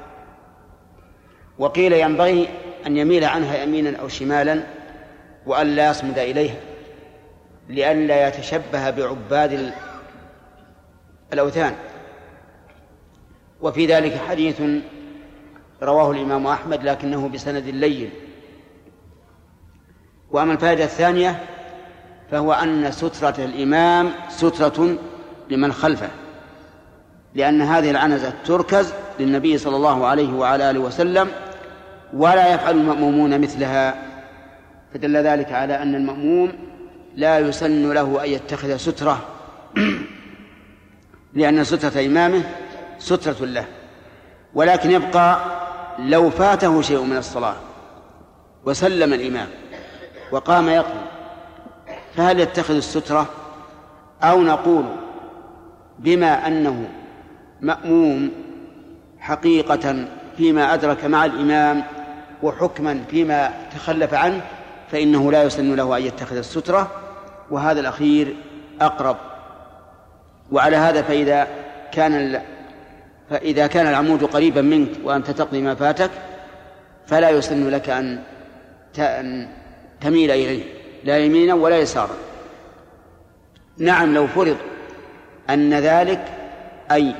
وقيل 1.59 1.93
ينبغي 1.93 2.49
أن 2.88 2.97
يميل 2.97 3.23
عنها 3.23 3.63
يمينا 3.63 3.99
أو 3.99 4.07
شمالا 4.07 4.63
وألا 5.45 5.89
يصمد 5.89 6.19
إليها 6.19 6.59
لئلا 7.69 8.27
يتشبه 8.27 8.89
بعباد 8.89 9.53
ال- 9.53 9.73
الأوثان. 11.34 11.75
وفي 13.61 13.86
ذلك 13.86 14.17
حديث 14.30 14.61
رواه 15.82 16.11
الإمام 16.11 16.47
أحمد 16.47 16.84
لكنه 16.84 17.30
بسند 17.30 17.63
لين. 17.63 18.09
وأما 20.32 20.53
الفائدة 20.53 20.84
الثانية 20.84 21.43
فهو 22.32 22.53
أن 22.53 22.91
سترة 22.91 23.36
الإمام 23.38 24.11
سترة 24.30 24.97
لمن 25.49 25.71
خلفه 25.71 26.09
لأن 27.36 27.61
هذه 27.61 27.91
العنزة 27.91 28.34
تركز 28.45 28.93
للنبي 29.19 29.57
صلى 29.57 29.75
الله 29.75 30.07
عليه 30.07 30.34
وعلى 30.34 30.69
آله 30.69 30.80
وسلم 30.80 31.27
ولا 32.13 32.53
يفعل 32.53 32.77
المأمومون 32.77 33.41
مثلها. 33.41 33.95
فدل 34.93 35.17
ذلك 35.17 35.51
على 35.51 35.82
أن 35.82 35.95
المأموم 35.95 36.53
لا 37.15 37.39
يسن 37.39 37.93
له 37.93 38.23
أن 38.23 38.30
يتخذ 38.30 38.75
سترة. 38.77 39.25
لأن 41.34 41.63
سترة 41.63 42.05
إمامه 42.05 42.43
سترة 42.99 43.45
له 43.45 43.65
ولكن 44.53 44.91
يبقى 44.91 45.39
لو 46.08 46.30
فاته 46.30 46.82
شيء 46.82 47.02
من 47.02 47.18
الصلاة 47.18 47.56
وسلم 48.66 49.14
الإمام 49.14 49.47
وقام 50.32 50.70
يقضي 50.70 51.06
فهل 52.16 52.39
يتخذ 52.39 52.76
السترة 52.76 53.26
أو 54.24 54.41
نقول 54.41 54.86
بما 56.00 56.47
أنه 56.47 56.89
مأموم 57.62 58.32
حقيقة 59.20 60.06
فيما 60.38 60.74
أدرك 60.74 61.06
مع 61.06 61.26
الإمام 61.26 61.84
وحكما 62.43 63.04
فيما 63.10 63.54
تخلف 63.76 64.14
عنه 64.14 64.41
فإنه 64.91 65.32
لا 65.32 65.43
يسن 65.43 65.76
له 65.76 65.97
أن 65.97 66.02
يتخذ 66.02 66.38
السترة 66.38 66.91
وهذا 67.52 67.80
الأخير 67.80 68.36
أقرب 68.82 69.18
وعلى 70.52 70.78
هذا 70.78 71.02
فإذا 71.02 71.47
كان. 71.91 72.41
فإذا 73.30 73.67
كان 73.67 73.88
العمود 73.88 74.23
قريبا 74.23 74.61
منك 74.61 74.89
وأنت 75.03 75.32
تقضي 75.32 75.61
ما 75.61 75.75
فاتك 75.75 76.11
فلا 77.07 77.30
يسن 77.30 77.69
لك 77.69 77.89
أن 77.89 79.47
تميل 80.01 80.32
إليه 80.32 80.63
لا 81.03 81.17
يمينا 81.17 81.53
ولا 81.53 81.77
يسارا. 81.77 82.15
نعم 83.77 84.13
لو 84.13 84.27
فرض 84.27 84.57
أن 85.49 85.73
ذلك 85.73 86.25
أي 86.91 87.15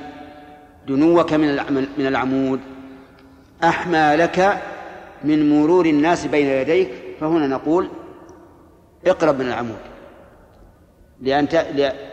دنوك 0.88 1.34
من 1.34 1.56
من 1.98 2.08
العمود 2.08 2.60
أحمى 3.64 4.16
لك 4.16 4.62
من 5.24 5.50
مرور 5.50 5.86
الناس 5.86 6.26
بين 6.26 6.48
يديك 6.48 6.90
فهنا 7.20 7.48
نقول 7.48 7.90
اقرب 9.08 9.40
من 9.40 9.46
العمود. 9.46 9.80
لأن 11.22 11.48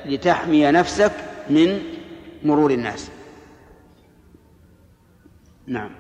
لتحمي 0.06 0.70
نفسك 0.70 1.12
من 1.50 1.82
مرور 2.44 2.70
الناس. 2.70 3.10
نعم. 5.66 5.90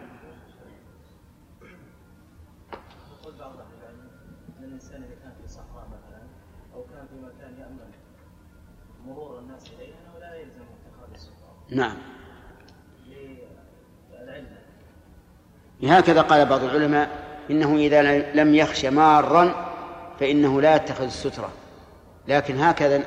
يقول 3.20 3.34
بعض 3.38 3.50
أهل 3.50 3.66
العلم 3.82 4.08
ان 4.58 4.64
الانسان 4.64 5.02
اذا 5.02 5.14
كان 5.22 5.32
في 5.42 5.48
صحراء 5.52 5.88
أو 6.74 6.84
كان 6.84 7.06
في 7.06 7.14
مكان 7.14 7.78
مرور 9.06 9.38
الناس 9.38 9.64
يلزم 9.66 10.62
اتخاذ 10.62 11.30
نعم. 11.70 11.96
هكذا 15.82 16.22
قال 16.22 16.46
بعض 16.48 16.62
العلماء 16.62 17.10
إنه 17.50 17.76
إذا 17.76 18.32
لم 18.32 18.54
يخش 18.54 18.84
مارا 18.84 19.72
فإنه 20.20 20.60
لا 20.60 20.76
يتخذ 20.76 21.04
السترة. 21.04 21.50
لكن 22.28 22.58
هكذا 22.58 23.02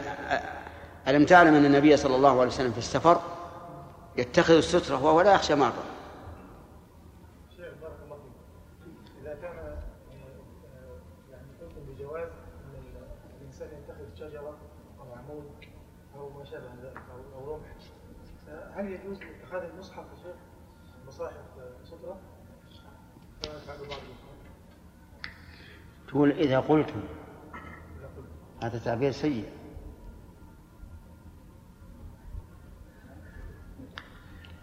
ألم 1.07 1.25
تعلم 1.25 1.55
أن 1.55 1.65
النبي 1.65 1.97
صلى 1.97 2.15
الله 2.15 2.29
عليه 2.39 2.47
وسلم 2.47 2.71
في 2.71 2.77
السفر 2.77 3.21
يتخذ 4.17 4.53
السترة 4.53 5.03
وهو 5.03 5.21
لا 5.21 5.33
يخشى 5.33 5.55
مارا 5.55 5.83
شيخ 7.57 7.73
بارك 7.81 7.95
الله 8.05 8.15
فيك 8.15 9.21
إذا 9.21 9.35
كان 9.41 9.57
آه، 9.57 9.77
آه، 10.13 11.31
يعني 11.31 11.47
حكم 11.61 11.93
بجواز 11.93 12.27
أن 12.29 12.73
ال- 12.75 13.41
الإنسان 13.41 13.67
يتخذ 13.67 14.15
شجرة 14.29 14.57
أو 14.99 15.13
عمود 15.13 15.43
أو 16.15 16.29
ما 16.29 16.45
شابه 16.45 16.65
ذلك 16.83 16.97
أو 16.97 17.39
أو 17.39 17.53
رمح 17.55 17.67
آه، 18.49 18.68
هل 18.79 18.91
يجوز 18.91 19.17
اتخاذ 19.17 19.63
المصحف 19.63 19.97
يا 19.97 20.15
شيخ 20.23 20.35
مصاحف 21.07 21.35
الإخوان. 21.83 22.17
تقول 26.07 26.31
إذا 26.31 26.59
قلتم 26.59 27.03
هذا 28.63 28.79
تعبير 28.79 29.11
سيء. 29.11 29.49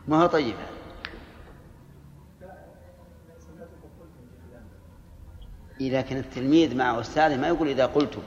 ما 0.08 0.22
هو 0.22 0.26
طيب؟ 0.26 0.56
إذا 5.80 6.00
كان 6.00 6.18
التلميذ 6.18 6.76
مع 6.76 7.00
أستاذه 7.00 7.36
ما 7.36 7.48
يقول 7.48 7.68
إذا 7.68 7.86
قلتم 7.86 8.22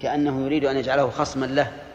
كأنه 0.00 0.40
يريد 0.40 0.64
أن 0.64 0.76
يجعله 0.76 1.10
خصما 1.10 1.46
له. 1.46 1.89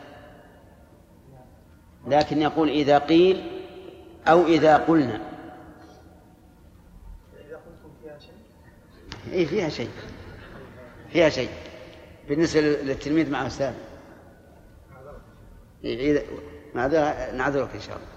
لكن 2.08 2.42
يقول 2.42 2.70
إذا 2.70 2.98
قيل 2.98 3.62
أو 4.28 4.46
إذا 4.46 4.78
قلنا. 4.78 5.22
إذا 7.48 7.56
قلتم 7.56 7.90
فيها 8.04 8.20
شيء؟ 8.20 9.34
إيه 9.34 9.46
فيها 9.46 9.70
شيء. 9.70 9.90
فيها 11.10 11.30
شيء. 11.30 11.50
بالنسبة 12.30 12.62
للتلميذ 12.62 13.32
مع 13.32 13.48
أستاذ. 13.48 13.74
إيه 15.84 16.26
نعذرك 17.34 17.70
إن 17.76 17.82
شاء 17.82 17.96
الله. 17.96 18.08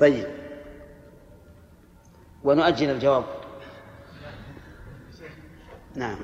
طيب. 0.00 0.26
ونؤجل 2.44 2.90
الجواب. 2.90 3.24
نعم. 5.94 6.18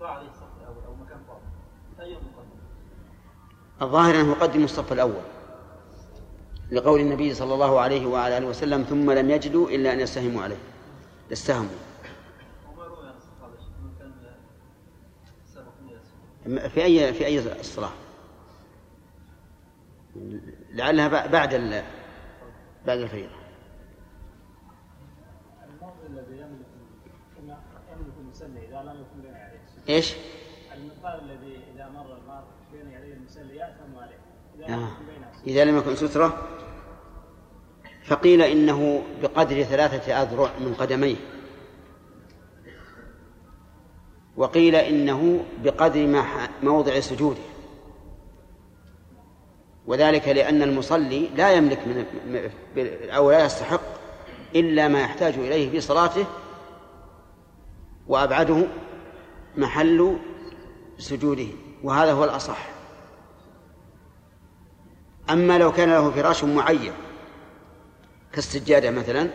ضاع 0.00 0.10
عليه 0.10 0.28
الصف 0.28 0.46
الأول 0.60 0.84
أو 0.86 0.94
مكان 0.94 1.18
فاضي. 1.28 1.40
أي 2.10 2.14
مقدم 2.14 2.56
الظاهر 3.82 4.14
أنه 4.20 4.30
يقدم 4.32 4.64
الصف 4.64 4.92
الأول. 4.92 5.22
لقول 6.72 7.00
النبي 7.00 7.34
صلى 7.34 7.54
الله 7.54 7.80
عليه 7.80 8.06
وعلى 8.06 8.38
آله 8.38 8.46
وسلم 8.46 8.82
ثم 8.82 9.10
لم 9.10 9.30
يجدوا 9.30 9.68
إلا 9.70 9.92
أن 9.92 10.00
يستهموا 10.00 10.42
عليه. 10.42 10.56
استهموا 11.32 11.68
في 16.68 16.84
أي 16.84 17.12
في 17.14 17.26
أي 17.26 17.60
الصلاة؟ 17.60 17.90
لعلها 20.70 21.08
بع- 21.08 21.30
بعد 21.32 21.54
بعد 22.86 22.98
الفريضة 22.98 23.30
الموضع 25.68 25.94
الذي 26.06 26.36
يملك 26.40 26.66
يملك 27.92 28.14
المسلي 28.20 28.68
اذا 28.68 28.82
لم 28.82 29.00
يكن 29.00 29.20
بين 29.22 29.34
إيش؟ 29.88 30.14
المقدار 30.74 31.22
الذي 31.22 31.60
إذا 31.74 31.88
مر 31.88 32.16
المار 32.22 32.44
بين 32.72 32.90
يدي 32.90 33.12
المسلي 33.12 33.56
ياثم 33.56 33.98
عليه 33.98 34.18
إذا 34.58 34.66
لم 34.66 34.82
آه. 34.82 34.88
إذا 35.46 35.64
لم 35.64 35.78
يكن 35.78 35.96
سترة 35.96 36.42
فقيل 38.04 38.42
إنه 38.42 39.02
بقدر 39.22 39.62
ثلاثة 39.62 40.22
أذرع 40.22 40.50
من 40.60 40.74
قدميه 40.74 41.16
وقيل 44.36 44.74
إنه 44.74 45.44
بقدر 45.64 46.06
ما 46.06 46.48
موضع 46.62 47.00
سجوده 47.00 47.40
وذلك 49.86 50.28
لأن 50.28 50.62
المصلي 50.62 51.28
لا 51.36 51.52
يملك 51.52 51.78
من 51.86 52.04
أو 53.10 53.30
لا 53.30 53.44
يستحق 53.44 53.80
إلا 54.54 54.88
ما 54.88 55.00
يحتاج 55.00 55.34
إليه 55.34 55.70
في 55.70 55.80
صلاته 55.80 56.26
وأبعده 58.08 58.66
محل 59.56 60.16
سجوده 60.98 61.48
وهذا 61.82 62.12
هو 62.12 62.24
الأصح. 62.24 62.68
أما 65.30 65.58
لو 65.58 65.72
كان 65.72 65.88
له 65.88 66.10
فراش 66.10 66.44
معين 66.44 66.92
كالسجادة 68.32 68.90
مثلا 68.90 69.30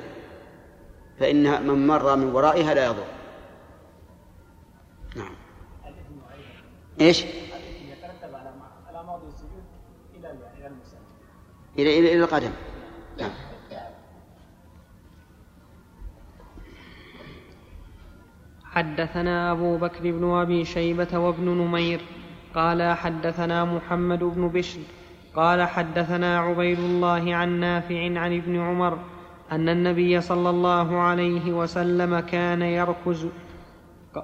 فإن 1.20 1.68
من 1.68 1.88
مر 1.88 2.16
من 2.16 2.28
ورائها 2.28 2.74
لا 2.74 2.86
يضر. 2.86 3.06
نعم. 5.16 5.36
إيش؟ 7.02 7.24
يترتب 7.24 8.36
على 8.36 8.54
السجود 9.28 9.64
إلى 11.78 12.00
إلى 12.00 12.24
القدم. 12.24 12.52
نعم. 13.18 13.51
حدثنا 18.72 19.52
أبو 19.52 19.78
بكر 19.78 20.12
بن 20.12 20.32
أبي 20.32 20.66
شيبة 20.66 21.18
وابن 21.18 21.46
نمير 21.46 22.02
قال 22.56 22.98
حدثنا 22.98 23.66
محمد 23.66 24.24
بن 24.24 24.48
بشر 24.48 24.80
قال 25.36 25.64
حدثنا 25.64 26.40
عبيد 26.40 26.80
الله 26.80 27.36
عن 27.36 27.60
نافع 27.60 28.20
عن 28.20 28.38
ابن 28.38 28.60
عمر 28.60 28.98
أن 29.52 29.70
النبي 29.70 30.22
صلى 30.22 30.50
الله 30.50 30.98
عليه 30.98 31.54
وسلم 31.54 32.20
كان 32.20 32.62
يركز 32.62 33.28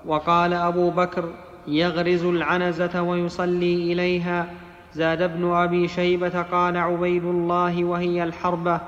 وقال 0.06 0.54
أبو 0.54 0.89
بكر 0.89 1.34
يغرز 1.68 2.26
العنزة 2.26 3.02
ويصلي 3.02 3.93
إليها. 3.93 4.54
زاد 4.93 5.22
ابن 5.22 5.52
أبي 5.52 5.88
شيبة 5.88 6.41
قال 6.41 6.78
عبيد 6.78 7.24
الله 7.26 7.84
وهي 7.84 8.24
الحربة. 8.24 8.82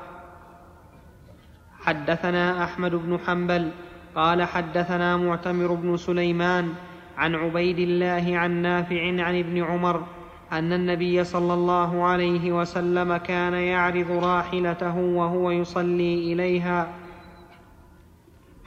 حدثنا 1.80 2.64
أحمد 2.64 2.96
بن 2.96 3.20
حنبل 3.28 3.72
قال 4.16 4.44
حدثنا 4.44 5.18
معتمر 5.18 5.74
بن 5.74 5.98
سليمان 5.98 6.74
عن 7.18 7.36
عبيد 7.36 7.80
الله 7.80 8.38
عن 8.38 8.62
نافع 8.62 9.02
عن 9.02 9.40
ابن 9.40 9.64
عمر 9.64 10.04
أن 10.52 10.74
النبي 10.74 11.24
صلى 11.24 11.54
الله 11.54 12.04
عليه 12.04 12.52
وسلم 12.52 13.18
كان 13.18 13.54
يعرض 13.54 14.12
راحلته 14.12 14.98
وهو 14.98 15.52
يصلي 15.52 16.34
إليها. 16.34 16.88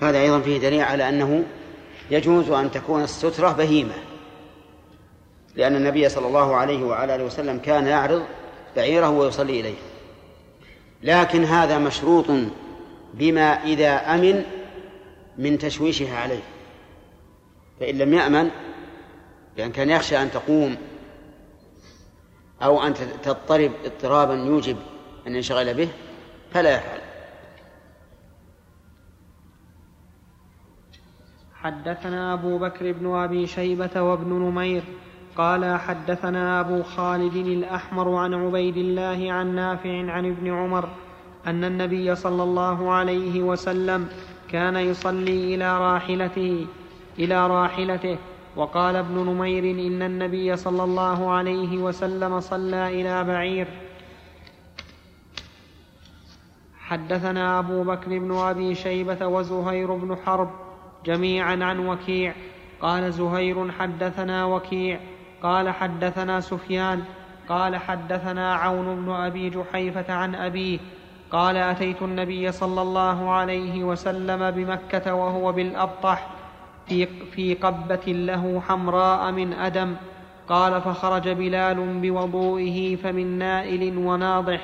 هذا 0.03 0.21
أيضا 0.21 0.41
فيه 0.41 0.59
دليل 0.59 0.81
على 0.81 1.09
أنه 1.09 1.45
يجوز 2.11 2.51
أن 2.51 2.71
تكون 2.71 3.03
السترة 3.03 3.53
بهيمة 3.53 3.95
لأن 5.57 5.77
النبي 5.77 6.09
صلى 6.09 6.27
الله 6.27 6.57
عليه 6.57 6.85
وعلى 6.85 7.15
آله 7.15 7.25
وسلم 7.25 7.59
كان 7.59 7.87
يعرض 7.87 8.23
بعيره 8.77 9.11
ويصلي 9.11 9.61
إليه. 9.61 9.75
لكن 11.03 11.45
هذا 11.45 11.79
مشروط 11.79 12.27
بما 13.15 13.65
إذا 13.65 14.15
أمن 14.15 14.45
من 15.39 15.59
تشويشها 15.59 16.19
عليه. 16.19 16.43
فإن 17.81 17.99
لم 17.99 18.15
يأمن 18.15 18.51
بأن 19.57 19.73
كان 19.73 19.91
يخشى 19.91 20.23
أن 20.23 20.31
تقوم 20.31 20.77
أو 22.63 22.83
أن 22.83 22.95
تضطرب 23.23 23.73
اضطرابا 23.85 24.35
يوجب 24.35 24.77
أن 25.27 25.35
ينشغل 25.35 25.75
به 25.75 25.89
فلا 26.51 26.77
يفعل. 26.77 27.01
حدثنا 31.55 32.35
أبو 32.35 32.59
بكر 32.59 32.93
بن 32.93 33.15
أبي 33.15 33.47
شيبة 33.47 34.03
وابن 34.03 34.33
نمير 34.33 34.83
قال 35.37 35.79
حدثنا 35.79 36.61
أبو 36.61 36.83
خالد 36.83 37.37
الأحمر 37.37 38.15
عن 38.15 38.35
عبيد 38.35 38.77
الله 38.77 39.33
عن 39.33 39.55
نافع 39.55 40.13
عن 40.13 40.31
ابن 40.31 40.51
عمر 40.51 40.89
أن 41.47 41.65
النبي 41.65 42.15
صلى 42.15 42.43
الله 42.43 42.93
عليه 42.93 43.43
وسلم 43.43 44.09
كان 44.53 44.77
يصلي 44.77 45.55
إلى 45.55 45.79
راحلته 45.79 46.67
إلى 47.19 47.47
راحلته. 47.47 48.19
وقال 48.57 48.97
ابن 48.97 49.15
نمير 49.15 49.65
إن 49.65 50.03
النبي 50.03 50.57
صلى 50.57 50.85
الله 50.85 51.31
عليه 51.31 51.79
وسلم 51.79 52.41
صلى 52.41 53.01
إلى 53.01 53.25
بعير. 53.25 53.69
حدثنا 56.81 57.59
أبو 57.59 57.83
بكر 57.85 58.19
بن 58.19 58.37
أبي 58.37 58.75
شيبة 58.75 59.27
وزهير 59.27 59.95
بن 59.95 60.17
حرب 60.17 60.51
جميعا 61.07 61.65
عن 61.65 61.79
وكيع. 61.79 62.35
قال 62.81 63.13
زهير 63.13 63.73
حدثنا 63.73 64.45
وكيع. 64.45 65.01
قال 65.43 65.71
حدثنا 65.71 66.41
سفيان. 66.41 67.05
قال 67.49 67.77
حدثنا 67.77 68.55
عون 68.55 69.05
بن 69.05 69.13
أبي 69.13 69.51
جحيفة 69.51 70.13
عن 70.15 70.35
أبيه. 70.35 70.79
قال 71.33 71.57
أتيت 71.57 72.03
النبي 72.03 72.53
صلى 72.53 72.83
الله 72.83 73.31
عليه 73.31 73.85
وسلم 73.85 74.51
بمكة 74.51 75.15
وهو 75.15 75.53
بالأبطح 75.53 76.27
في, 76.87 77.07
في 77.07 77.55
قبة 77.55 78.07
له 78.07 78.63
حمراء 78.69 79.33
من 79.33 79.53
أدم. 79.53 79.95
قال 80.49 80.81
فخرج 80.81 81.29
بلال 81.29 82.01
بوضوئه 82.01 82.97
فمن 82.97 83.39
نائل 83.39 83.99
وناضح. 83.99 84.61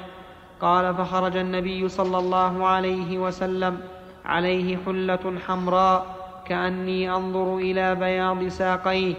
قال 0.61 0.95
فخرج 0.95 1.37
النبي 1.37 1.89
صلى 1.89 2.19
الله 2.19 2.67
عليه 2.67 3.19
وسلم 3.19 3.81
عليه 4.25 4.79
حلة 4.87 5.35
حمراء 5.47 6.07
كأني 6.47 7.11
أنظر 7.11 7.57
إلى 7.57 7.95
بياض 7.95 8.49
ساقيه. 8.49 9.15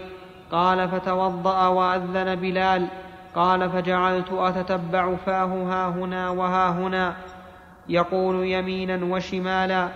قال 0.52 0.88
فتوضأ 0.88 1.66
وأذن 1.66 2.34
بلال. 2.34 2.86
قال 3.34 3.70
فجعلت 3.70 4.32
أتتبع 4.32 5.14
فاه 5.26 5.88
هنا 5.88 6.30
وها 6.30 6.70
هنا. 6.70 7.16
يقول 7.90 8.46
يمينا 8.46 9.04
وشمالا 9.04 9.88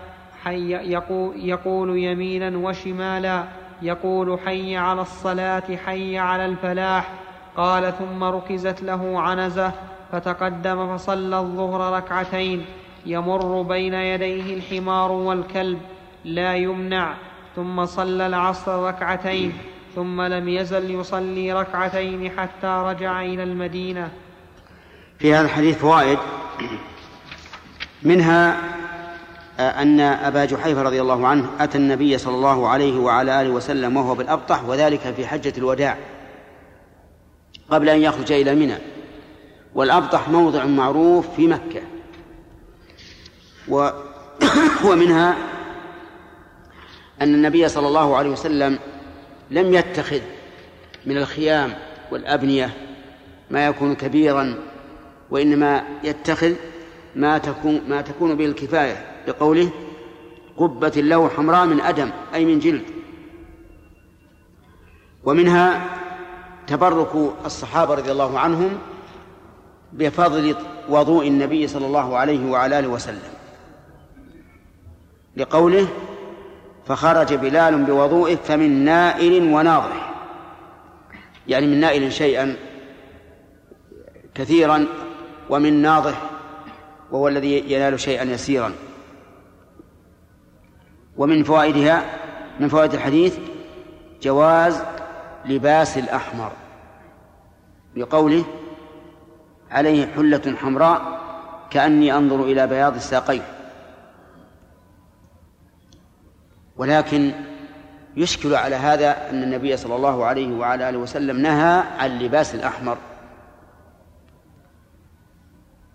حي 0.44 0.70
يقول, 0.70 1.32
يقول 1.36 1.98
يمينا 1.98 2.58
وشمالا 2.58 3.44
يقول 3.82 4.38
حي 4.46 4.76
على 4.76 5.02
الصلاة 5.02 5.76
حي 5.86 6.18
على 6.18 6.46
الفلاح. 6.46 7.10
قال 7.56 7.92
ثم 7.98 8.24
ركزت 8.24 8.82
له 8.82 9.20
عنزة 9.20 9.72
فتقدم 10.12 10.96
فصلى 10.96 11.38
الظهر 11.38 11.96
ركعتين. 11.96 12.64
يمر 13.06 13.62
بين 13.62 13.94
يديه 13.94 14.54
الحمار 14.54 15.12
والكلب 15.12 15.78
لا 16.24 16.56
يمنع. 16.56 17.14
ثم 17.56 17.84
صلى 17.84 18.26
العصر 18.26 18.82
ركعتين 18.82 19.52
ثم 19.94 20.22
لم 20.22 20.48
يزل 20.48 20.90
يصلي 20.90 21.52
ركعتين 21.52 22.30
حتى 22.30 22.82
رجع 22.86 23.22
إلى 23.22 23.42
المدينة. 23.42 24.10
في 25.18 25.34
هذا 25.34 25.44
الحديث 25.44 25.78
فوائد. 25.78 26.18
منها 28.04 28.60
أن 29.60 30.00
أبا 30.00 30.44
جحيفة 30.44 30.82
رضي 30.82 31.00
الله 31.00 31.26
عنه 31.26 31.50
أتى 31.60 31.78
النبي 31.78 32.18
صلى 32.18 32.34
الله 32.34 32.68
عليه 32.68 32.98
وعلى 32.98 33.40
آله 33.40 33.50
وسلم 33.50 33.96
وهو 33.96 34.14
بالأبطح 34.14 34.64
وذلك 34.64 35.14
في 35.16 35.26
حجة 35.26 35.52
الوداع 35.58 35.96
قبل 37.70 37.88
أن 37.88 38.00
يخرج 38.00 38.32
إلى 38.32 38.54
منى. 38.54 38.76
والأبطح 39.74 40.28
موضع 40.28 40.64
معروف 40.64 41.34
في 41.36 41.46
مكة. 41.46 41.80
و 43.68 43.90
ومنها 44.88 45.36
أن 47.20 47.34
النبي 47.34 47.68
صلى 47.68 47.88
الله 47.88 48.16
عليه 48.16 48.30
وسلم 48.30 48.78
لم 49.50 49.74
يتخذ 49.74 50.20
من 51.06 51.16
الخيام 51.16 51.74
والأبنية 52.10 52.70
ما 53.50 53.66
يكون 53.66 53.94
كبيرا 53.94 54.54
وإنما 55.30 55.84
يتخذ 56.04 56.52
ما 57.16 57.38
تكون 57.38 57.80
ما 57.88 58.00
تكون 58.00 58.34
به 58.34 58.44
الكفاية 58.44 59.06
بقوله 59.26 59.70
قبة 60.56 60.92
له 60.96 61.28
حمراء 61.28 61.66
من 61.66 61.80
أدم 61.80 62.10
أي 62.34 62.44
من 62.44 62.58
جلد. 62.58 62.82
ومنها 65.24 65.84
تبرك 66.66 67.34
الصحابة 67.44 67.94
رضي 67.94 68.12
الله 68.12 68.38
عنهم 68.38 68.78
بفضل 69.92 70.56
وضوء 70.88 71.28
النبي 71.28 71.68
صلى 71.68 71.86
الله 71.86 72.16
عليه 72.16 72.50
وعلى 72.50 72.78
آله 72.78 72.88
وسلم. 72.88 73.34
لقوله 75.36 75.88
فخرج 76.86 77.34
بلال 77.34 77.84
بوضوئه 77.84 78.36
فمن 78.36 78.84
نائل 78.84 79.54
وناضح. 79.54 80.14
يعني 81.48 81.66
من 81.66 81.80
نائل 81.80 82.12
شيئا 82.12 82.56
كثيرا 84.34 84.86
ومن 85.50 85.82
ناضح 85.82 86.33
وهو 87.14 87.28
الذي 87.28 87.72
ينال 87.72 88.00
شيئا 88.00 88.24
يسيرا. 88.24 88.72
ومن 91.16 91.44
فوائدها 91.44 92.04
من 92.60 92.68
فوائد 92.68 92.94
الحديث 92.94 93.38
جواز 94.22 94.82
لباس 95.44 95.98
الأحمر 95.98 96.52
بقوله 97.96 98.44
عليه 99.70 100.06
حلة 100.06 100.54
حمراء 100.56 101.20
كأني 101.70 102.16
أنظر 102.16 102.42
إلى 102.42 102.66
بياض 102.66 102.94
الساقين. 102.94 103.42
ولكن 106.76 107.32
يشكل 108.16 108.54
على 108.54 108.76
هذا 108.76 109.30
أن 109.30 109.42
النبي 109.42 109.76
صلى 109.76 109.96
الله 109.96 110.24
عليه 110.24 110.54
وعلى 110.54 110.88
آله 110.88 110.98
وسلم 110.98 111.40
نهى 111.40 111.82
عن 111.98 112.18
لباس 112.18 112.54
الأحمر. 112.54 112.96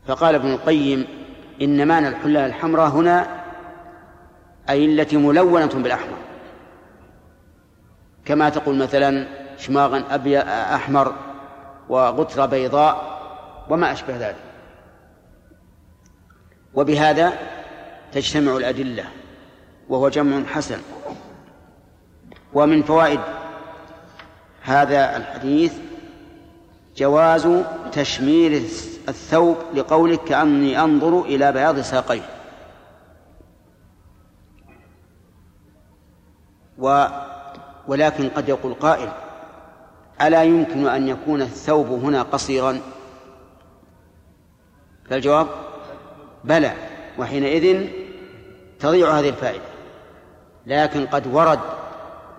فقال 0.10 0.36
ابن 0.36 0.52
القيم 0.52 1.08
إن 1.62 1.88
معنى 1.88 2.08
الحلة 2.08 2.46
الحمراء 2.46 2.90
هنا 2.90 3.42
أي 4.70 4.86
التي 4.86 5.18
ملونة 5.18 5.66
بالأحمر. 5.66 6.18
كما 8.26 8.50
تقول 8.50 8.78
مثلا 8.78 9.28
شماغا 9.58 10.04
أحمر 10.76 11.14
وغترة 11.90 12.46
بيضاء 12.46 13.20
وما 13.70 13.92
أشبه 13.92 14.18
ذلك. 14.18 14.36
وبهذا 16.74 17.34
تجتمع 18.12 18.58
الأدلة 18.58 19.04
وهو 19.90 20.10
جمع 20.10 20.46
حسن. 20.46 20.80
ومن 22.54 22.84
فوائد 22.84 23.20
هذا 24.64 25.18
الحديث 25.18 25.74
جواز 27.00 27.48
تشمير 27.92 28.52
الثوب 29.08 29.58
لقولك 29.74 30.24
كأني 30.24 30.84
أنظر 30.84 31.22
إلى 31.22 31.52
بياض 31.52 31.80
ساقيه. 31.80 32.30
و 36.78 37.06
ولكن 37.88 38.30
قد 38.30 38.50
يقول 38.50 38.74
قائل 38.74 39.10
ألا 40.22 40.44
يمكن 40.44 40.88
أن 40.88 41.08
يكون 41.08 41.42
الثوب 41.42 41.88
هنا 41.88 42.22
قصيرا؟ 42.22 42.80
فالجواب 45.10 45.48
بلى 46.44 46.74
وحينئذ 47.18 47.88
تضيع 48.80 49.20
هذه 49.20 49.30
الفائدة. 49.30 49.64
لكن 50.66 51.08
قد 51.08 51.28
ورد 51.28 51.60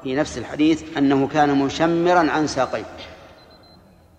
في 0.03 0.15
نفس 0.15 0.39
الحديث 0.39 0.99
أنه 0.99 1.29
كان 1.29 1.59
مشمرا 1.59 2.31
عن 2.31 2.47
ساقيه. 2.47 3.10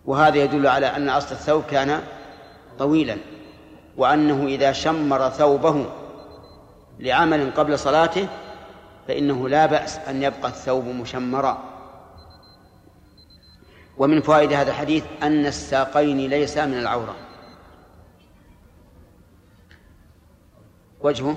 وهذا 0.05 0.37
يدل 0.37 0.67
على 0.67 0.85
أن 0.85 1.09
أصل 1.09 1.31
الثوب 1.31 1.63
كان 1.63 2.01
طويلا 2.79 3.17
وأنه 3.97 4.45
إذا 4.45 4.71
شمر 4.71 5.29
ثوبه 5.29 5.85
لعمل 6.99 7.51
قبل 7.51 7.79
صلاته 7.79 8.27
فإنه 9.07 9.49
لا 9.49 9.65
بأس 9.65 9.97
أن 9.97 10.23
يبقى 10.23 10.47
الثوب 10.47 10.85
مشمرا. 10.85 11.63
ومن 13.97 14.21
فوائد 14.21 14.53
هذا 14.53 14.71
الحديث 14.71 15.03
أن 15.23 15.45
الساقين 15.45 16.17
ليسا 16.17 16.65
من 16.65 16.77
العورة. 16.77 17.15
وجهه؟ 21.01 21.35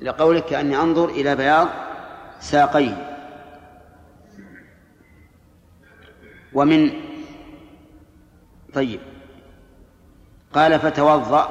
لقولك 0.00 0.44
كأني 0.44 0.76
أنظر 0.76 1.08
إلى 1.08 1.36
بياض 1.36 1.68
ساقيه 2.40 3.13
ومن 6.54 6.90
طيب. 8.74 9.00
قال 10.54 10.80
فتوضأ 10.80 11.48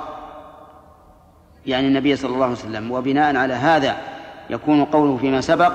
يعني 1.65 1.87
النبي 1.87 2.15
صلى 2.15 2.33
الله 2.33 2.45
عليه 2.45 2.55
وسلم 2.55 2.91
وبناء 2.91 3.35
على 3.35 3.53
هذا 3.53 3.97
يكون 4.49 4.85
قوله 4.85 5.17
فيما 5.17 5.41
سبق 5.41 5.73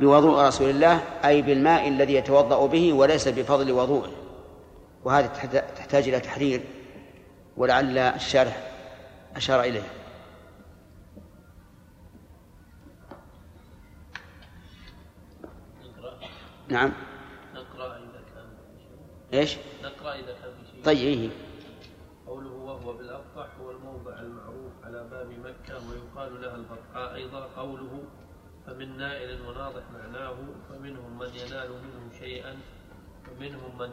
بوضوء 0.00 0.40
رسول 0.40 0.70
الله 0.70 1.00
أي 1.24 1.42
بالماء 1.42 1.88
الذي 1.88 2.14
يتوضأ 2.14 2.66
به 2.66 2.92
وليس 2.92 3.28
بفضل 3.28 3.72
وضوءه 3.72 4.10
وهذا 5.04 5.26
تحتاج 5.76 6.08
إلى 6.08 6.20
تحرير 6.20 6.60
ولعل 7.56 7.98
الشارح 7.98 8.56
أشار 9.36 9.60
إليه. 9.60 9.82
نعم. 16.68 16.92
إيش؟ 19.34 19.56
نقرأ 19.82 20.14
إذا 20.14 20.32
كان 20.32 20.52
في 20.52 20.70
شيء. 20.70 20.84
طيب 20.84 20.98
إيه 20.98 21.30
قوله 22.26 22.50
وهو 22.50 22.92
بالأبطح 22.92 23.48
هو 23.60 23.70
الموضع 23.70 24.20
المعروف 24.20 24.72
على 24.84 25.08
باب 25.10 25.28
مكة 25.28 25.90
ويقال 25.90 26.42
لها 26.42 26.56
البطحاء. 26.56 27.14
أيضا 27.14 27.40
قوله 27.56 28.04
فمن 28.66 28.96
نائل 28.96 29.40
وناضح 29.40 29.82
معناه 29.92 30.36
فمنهم 30.68 31.18
من 31.18 31.28
ينال 31.34 31.70
منه 31.70 32.18
شيئا 32.18 32.56
ومنهم 33.32 33.78
من 33.78 33.90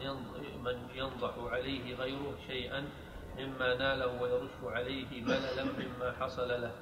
من 0.64 0.76
ينضح 0.94 1.34
عليه 1.38 1.94
غيره 1.94 2.34
شيئا 2.46 2.88
مما 3.38 3.74
ناله 3.74 4.22
ويرش 4.22 4.50
عليه 4.62 5.24
بللا 5.24 5.64
مما 5.64 6.12
حصل 6.20 6.48
له. 6.48 6.72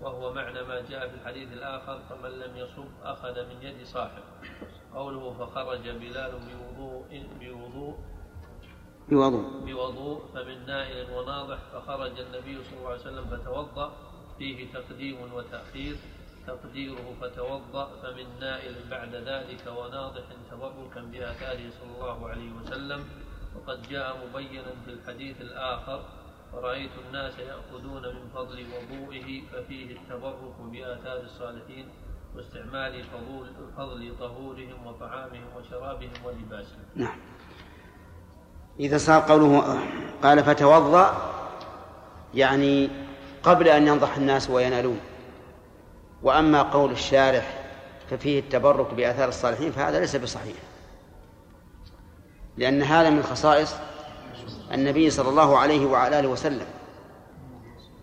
وهو 0.00 0.32
معنى 0.32 0.62
ما 0.62 0.80
جاء 0.80 1.08
في 1.08 1.14
الحديث 1.14 1.52
الآخر 1.52 2.00
فمن 2.10 2.30
لم 2.30 2.56
يصب 2.56 2.88
أخذ 3.02 3.46
من 3.48 3.62
يد 3.62 3.86
صاحب. 3.86 4.22
قوله 4.94 5.32
فخرج 5.38 5.88
بلال 5.88 6.32
بوضوء 6.32 7.26
بوضوء 7.40 7.94
بوضوء. 9.08 9.64
بوضوء 9.66 10.18
فمن 10.34 10.66
نائل 10.66 11.10
وناضح 11.10 11.58
فخرج 11.72 12.20
النبي 12.20 12.64
صلى 12.64 12.78
الله 12.78 12.90
عليه 12.90 13.00
وسلم 13.00 13.24
فتوضأ. 13.24 13.92
فيه 14.38 14.72
تقديم 14.72 15.32
وتأخير. 15.32 15.96
تقديره 16.46 17.14
فتوضأ. 17.20 17.84
فمن 18.02 18.26
نائل 18.40 18.74
بعد 18.90 19.14
ذلك 19.14 19.64
وناضح 19.66 20.24
تبركا 20.50 21.00
بآثاره 21.00 21.70
صلى 21.70 21.92
الله 21.94 22.28
عليه 22.28 22.50
وسلم. 22.52 23.04
وقد 23.56 23.82
جاء 23.88 24.26
مبينا 24.26 24.72
في 24.84 24.90
الحديث 24.90 25.40
الآخر. 25.40 26.00
فرأيت 26.52 26.90
الناس 27.06 27.38
يأخذون 27.38 28.02
من 28.02 28.28
فضل 28.34 28.66
وضوئه 28.74 29.42
ففيه 29.52 29.96
التبرك 29.96 30.56
بآثار 30.60 31.20
الصالحين. 31.20 31.88
واستعمال 32.38 33.04
فضول 33.04 33.46
فضل 33.76 34.12
طهورهم 34.20 34.86
وطعامهم 34.86 35.44
وشرابهم 35.56 36.10
ولباسهم. 36.24 36.84
نعم. 36.96 37.18
إذا 38.80 38.98
صار 38.98 39.20
قوله 39.20 39.78
قال 40.22 40.44
فتوضأ 40.44 41.32
يعني 42.34 42.90
قبل 43.42 43.68
أن 43.68 43.86
ينضح 43.86 44.16
الناس 44.16 44.50
وينالون. 44.50 45.00
وأما 46.22 46.62
قول 46.62 46.90
الشارح 46.90 47.64
ففيه 48.10 48.40
التبرك 48.40 48.94
بآثار 48.94 49.28
الصالحين 49.28 49.72
فهذا 49.72 50.00
ليس 50.00 50.16
بصحيح. 50.16 50.56
لأن 52.56 52.82
هذا 52.82 53.10
من 53.10 53.22
خصائص 53.22 53.74
النبي 54.74 55.10
صلى 55.10 55.28
الله 55.28 55.58
عليه 55.58 55.86
وعلى 55.86 56.20
آله 56.20 56.28
وسلم. 56.28 56.66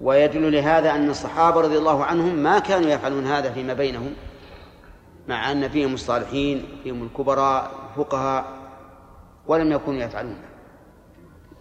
ويدل 0.02 0.52
لهذا 0.52 0.92
أن 0.92 1.10
الصحابة 1.10 1.62
رضي 1.62 1.78
الله 1.78 2.06
عنهم 2.06 2.36
ما 2.36 2.60
كانوا 2.60 2.90
يفعلون 2.90 3.26
هذا 3.26 3.52
فيما 3.52 3.74
بينهم. 3.74 4.16
مع 5.28 5.51
أن 5.51 5.69
فيهم 5.69 5.93
الصالحين 5.93 6.65
فيهم 6.84 7.03
الكبراء 7.03 7.71
الفقهاء 7.89 8.45
ولم 9.47 9.71
يكونوا 9.71 10.01
يفعلون. 10.01 10.38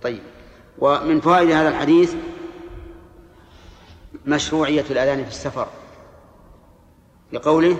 طيب. 0.02 0.22
ومن 0.78 1.20
فوائد 1.20 1.50
هذا 1.50 1.68
الحديث 1.68 2.14
مشروعية 4.26 4.84
الأذان 4.90 5.24
في 5.24 5.30
السفر. 5.30 5.68
لقوله 7.32 7.76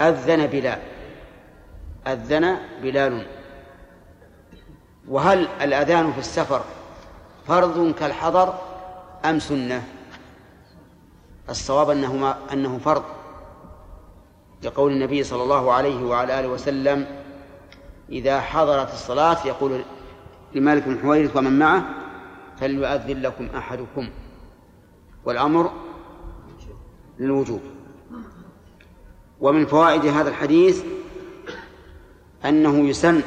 أذن 0.00 0.46
بلال. 0.46 0.78
أذن 2.06 2.58
بلال. 2.82 3.26
وهل 5.08 5.48
الأذان 5.60 6.12
في 6.12 6.18
السفر 6.18 6.64
فرض 7.46 7.94
كالحضر 7.94 8.58
أم 9.24 9.38
سنة؟ 9.38 9.82
الصواب 11.48 11.90
أنه, 11.90 12.16
ما 12.16 12.38
أنه 12.52 12.78
فرض. 12.78 13.19
لقول 14.62 14.92
النبي 14.92 15.24
صلى 15.24 15.42
الله 15.42 15.72
عليه 15.72 16.04
وعلى 16.04 16.40
آله 16.40 16.48
وسلم 16.48 17.06
إذا 18.08 18.40
حضرت 18.40 18.92
الصلاة 18.92 19.46
يقول 19.46 19.82
لمالك 20.54 20.82
بن 20.82 20.98
حويرث 20.98 21.36
ومن 21.36 21.58
معه 21.58 21.84
فليؤذن 22.60 23.22
لكم 23.22 23.48
أحدكم 23.56 24.08
والأمر 25.24 25.72
للوجوب. 27.18 27.60
ومن 29.40 29.66
فوائد 29.66 30.06
هذا 30.06 30.28
الحديث 30.28 30.84
أنه 32.44 32.88
يسن 32.88 33.22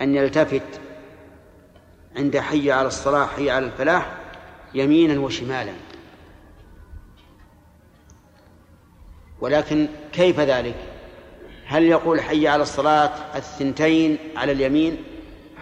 أن 0.00 0.14
يلتفت 0.14 0.80
عند 2.16 2.38
حي 2.38 2.72
على 2.72 2.88
الصلاة 2.88 3.26
حي 3.26 3.50
على 3.50 3.66
الفلاح 3.66 4.18
يمينا 4.74 5.20
وشمالا. 5.20 5.72
ولكن 9.40 9.88
كيف 10.12 10.40
ذلك؟ 10.40 10.74
هل 11.66 11.82
يقول 11.82 12.20
حي 12.20 12.48
على 12.48 12.62
الصلاة 12.62 13.10
الثنتين 13.36 14.18
على 14.36 14.52
اليمين؟ 14.52 14.96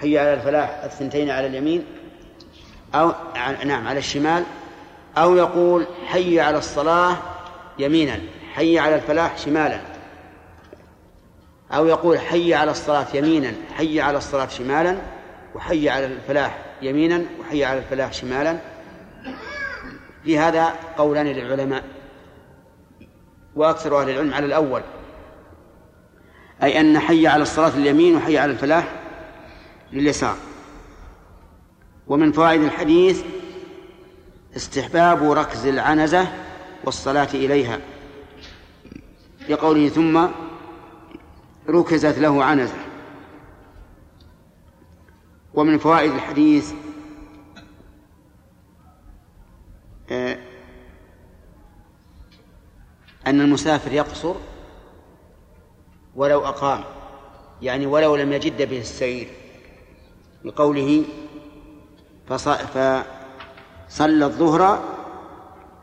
حي 0.00 0.18
على 0.18 0.34
الفلاح 0.34 0.80
الثنتين 0.84 1.30
على 1.30 1.46
اليمين؟ 1.46 1.84
أو 2.94 3.12
نعم 3.64 3.88
على 3.88 3.98
الشمال؟ 3.98 4.44
أو 5.18 5.36
يقول 5.36 5.86
حي 6.06 6.40
على 6.40 6.58
الصلاة 6.58 7.16
يمينا 7.78 8.20
حي 8.54 8.78
على 8.78 8.94
الفلاح 8.94 9.38
شمالا؟ 9.38 9.80
أو 11.72 11.86
يقول 11.86 12.18
حي 12.18 12.54
على 12.54 12.70
الصلاة 12.70 13.06
يمينا 13.14 13.52
حي 13.76 14.00
على 14.00 14.18
الصلاة 14.18 14.48
شمالا؟ 14.48 14.96
وحي 15.54 15.88
على 15.88 16.06
الفلاح 16.06 16.58
يمينا 16.82 17.24
وحي 17.40 17.64
على 17.64 17.78
الفلاح 17.78 18.12
شمالا؟ 18.12 18.58
في 20.24 20.38
هذا 20.38 20.74
قولان 20.98 21.26
للعلماء. 21.26 21.82
وأكثر 23.56 24.02
أهل 24.02 24.10
العلم 24.10 24.34
على 24.34 24.46
الأول. 24.46 24.82
أي 26.62 26.80
أن 26.80 26.98
حي 26.98 27.26
على 27.26 27.42
الصلاة 27.42 27.68
اليمين 27.76 28.16
وحي 28.16 28.38
على 28.38 28.52
الفلاح 28.52 29.02
لليسار. 29.92 30.36
ومن 32.06 32.32
فوائد 32.32 32.62
الحديث 32.62 33.24
استحباب 34.56 35.32
ركز 35.32 35.66
العنزة 35.66 36.28
والصلاة 36.84 37.28
إليها. 37.34 37.80
لقوله 39.48 39.88
ثم 39.88 40.26
ركزت 41.68 42.18
له 42.18 42.44
عنزة. 42.44 42.76
ومن 45.54 45.78
فوائد 45.78 46.12
الحديث 46.12 46.72
آه، 50.10 50.38
أن 53.26 53.40
المسافر 53.40 53.92
يقصر 53.92 54.34
ولو 56.16 56.46
أقام 56.46 56.84
يعني 57.62 57.86
ولو 57.86 58.16
لم 58.16 58.32
يجد 58.32 58.68
به 58.68 58.80
السير 58.80 59.28
بقوله 60.44 61.04
فصلى 62.28 63.04
الظهر 64.24 64.84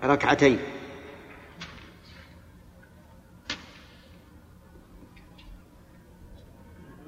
ركعتين. 0.04 0.60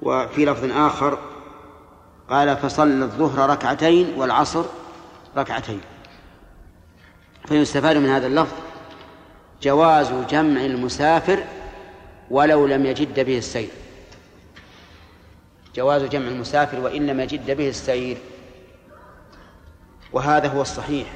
وفي 0.02 0.44
لفظ 0.44 0.70
آخر 0.70 1.18
قال 2.30 2.56
فصلى 2.56 3.04
الظهر 3.04 3.50
ركعتين 3.50 4.14
والعصر 4.18 4.64
ركعتين. 5.36 5.80
فيستفاد 7.46 7.96
من 7.96 8.08
هذا 8.08 8.26
اللفظ 8.26 8.69
جواز 9.62 10.12
جمع 10.30 10.60
المسافر 10.60 11.44
ولو 12.30 12.66
لم 12.66 12.86
يجد 12.86 13.20
به 13.20 13.38
السير. 13.38 13.68
جواز 15.74 16.02
جمع 16.02 16.28
المسافر 16.28 16.80
وإن 16.80 17.06
لم 17.06 17.20
يجد 17.20 17.50
به 17.50 17.68
السير. 17.68 18.16
وهذا 20.12 20.48
هو 20.48 20.62
الصحيح. 20.62 21.06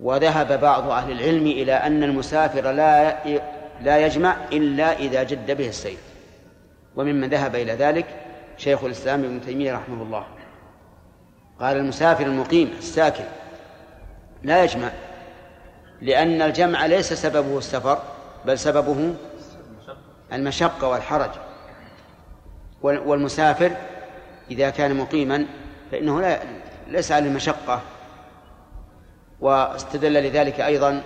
وذهب 0.00 0.60
بعض 0.60 0.90
أهل 0.90 1.12
العلم 1.12 1.46
إلى 1.46 1.72
أن 1.72 2.02
المسافر 2.02 2.72
لا 2.72 3.16
لا 3.82 4.06
يجمع 4.06 4.36
إلا 4.52 4.98
إذا 4.98 5.22
جد 5.22 5.50
به 5.56 5.68
السير. 5.68 5.98
وممن 6.96 7.28
ذهب 7.28 7.54
إلى 7.54 7.72
ذلك 7.72 8.06
شيخ 8.56 8.84
الإسلام 8.84 9.24
ابن 9.24 9.40
تيمية 9.46 9.74
رحمه 9.74 10.02
الله. 10.02 10.26
قال 11.60 11.76
المسافر 11.76 12.26
المقيم 12.26 12.70
الساكن 12.78 13.24
لا 14.42 14.64
يجمع 14.64 14.90
لأن 16.00 16.42
الجمع 16.42 16.86
ليس 16.86 17.12
سببه 17.12 17.58
السفر 17.58 17.98
بل 18.46 18.58
سببه 18.58 19.14
المشقة 20.32 20.88
والحرج. 20.88 21.30
والمسافر 22.82 23.76
إذا 24.50 24.70
كان 24.70 24.96
مقيما 24.96 25.46
فإنه 25.92 26.20
لا 26.20 26.40
ليس 26.88 27.12
على 27.12 27.28
المشقة 27.28 27.80
واستدل 29.40 30.12
لذلك 30.12 30.60
أيضا 30.60 31.02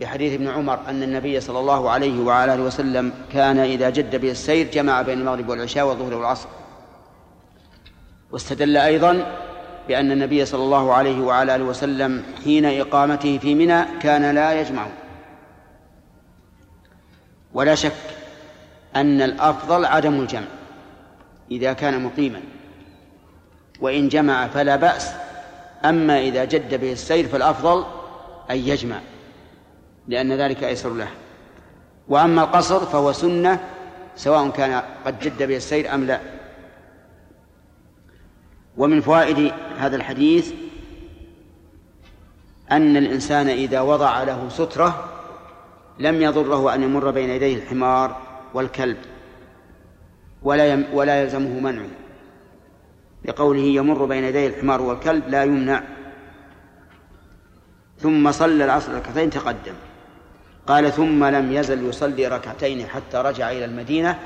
بحديث 0.00 0.32
ابن 0.32 0.48
عمر 0.48 0.78
أن 0.88 1.02
النبي 1.02 1.40
صلى 1.40 1.58
الله 1.58 1.90
عليه 1.90 2.20
وعلى 2.20 2.54
آله 2.54 2.62
وسلم 2.62 3.12
كان 3.32 3.58
إذا 3.58 3.90
جد 3.90 4.16
به 4.16 4.30
السير 4.30 4.70
جمع 4.70 5.02
بين 5.02 5.18
المغرب 5.18 5.48
والعشاء 5.48 5.86
والظهر 5.86 6.14
والعصر. 6.14 6.48
واستدل 8.30 8.76
أيضا 8.76 9.26
بأن 9.88 10.12
النبي 10.12 10.44
صلى 10.44 10.62
الله 10.62 10.92
عليه 10.92 11.20
وعلى 11.20 11.54
آله 11.54 11.64
وسلم 11.64 12.24
حين 12.44 12.64
إقامته 12.64 13.38
في 13.38 13.54
منى 13.54 13.84
كان 14.00 14.34
لا 14.34 14.60
يجمع. 14.60 14.86
ولا 17.54 17.74
شك 17.74 17.92
أن 18.96 19.22
الأفضل 19.22 19.84
عدم 19.84 20.20
الجمع 20.20 20.46
إذا 21.50 21.72
كان 21.72 22.02
مقيما. 22.04 22.40
وإن 23.80 24.08
جمع 24.08 24.46
فلا 24.46 24.76
بأس 24.76 25.10
أما 25.84 26.20
إذا 26.20 26.44
جد 26.44 26.80
به 26.80 26.92
السير 26.92 27.28
فالأفضل 27.28 27.84
أن 28.50 28.56
يجمع 28.56 29.00
لأن 30.08 30.32
ذلك 30.32 30.64
أيسر 30.64 30.94
له. 30.94 31.08
وأما 32.08 32.42
القصر 32.42 32.86
فهو 32.86 33.12
سنة 33.12 33.60
سواء 34.16 34.50
كان 34.50 34.82
قد 35.06 35.20
جد 35.20 35.42
به 35.42 35.56
السير 35.56 35.94
أم 35.94 36.04
لا. 36.04 36.37
ومن 38.78 39.00
فوائد 39.00 39.52
هذا 39.78 39.96
الحديث 39.96 40.52
أن 42.70 42.96
الإنسان 42.96 43.48
إذا 43.48 43.80
وضع 43.80 44.22
له 44.22 44.48
سترة 44.48 45.04
لم 45.98 46.22
يضره 46.22 46.74
أن 46.74 46.82
يمر 46.82 47.10
بين 47.10 47.30
يديه 47.30 47.56
الحمار 47.56 48.16
والكلب 48.54 48.96
ولا 50.42 50.72
يم 50.72 50.86
ولا 50.92 51.22
يلزمه 51.22 51.60
منعه 51.60 51.88
لقوله 53.24 53.60
يمر 53.60 54.04
بين 54.04 54.24
يدي 54.24 54.46
الحمار 54.46 54.82
والكلب 54.82 55.28
لا 55.28 55.44
يمنع. 55.44 55.82
ثم 57.98 58.32
صلى 58.32 58.64
العصر 58.64 58.94
ركعتين 58.94 59.30
تقدم. 59.30 59.74
قال 60.66 60.92
ثم 60.92 61.24
لم 61.24 61.52
يزل 61.52 61.88
يصلي 61.88 62.26
ركعتين 62.26 62.86
حتى 62.86 63.16
رجع 63.16 63.50
إلى 63.50 63.64
المدينة 63.64 64.18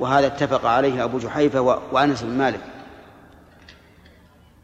وهذا 0.00 0.26
اتفق 0.26 0.66
عليه 0.66 1.04
أبو 1.04 1.18
جحيفة 1.18 1.60
وأنس 1.92 2.22
بن 2.22 2.38
مالك. 2.38 2.60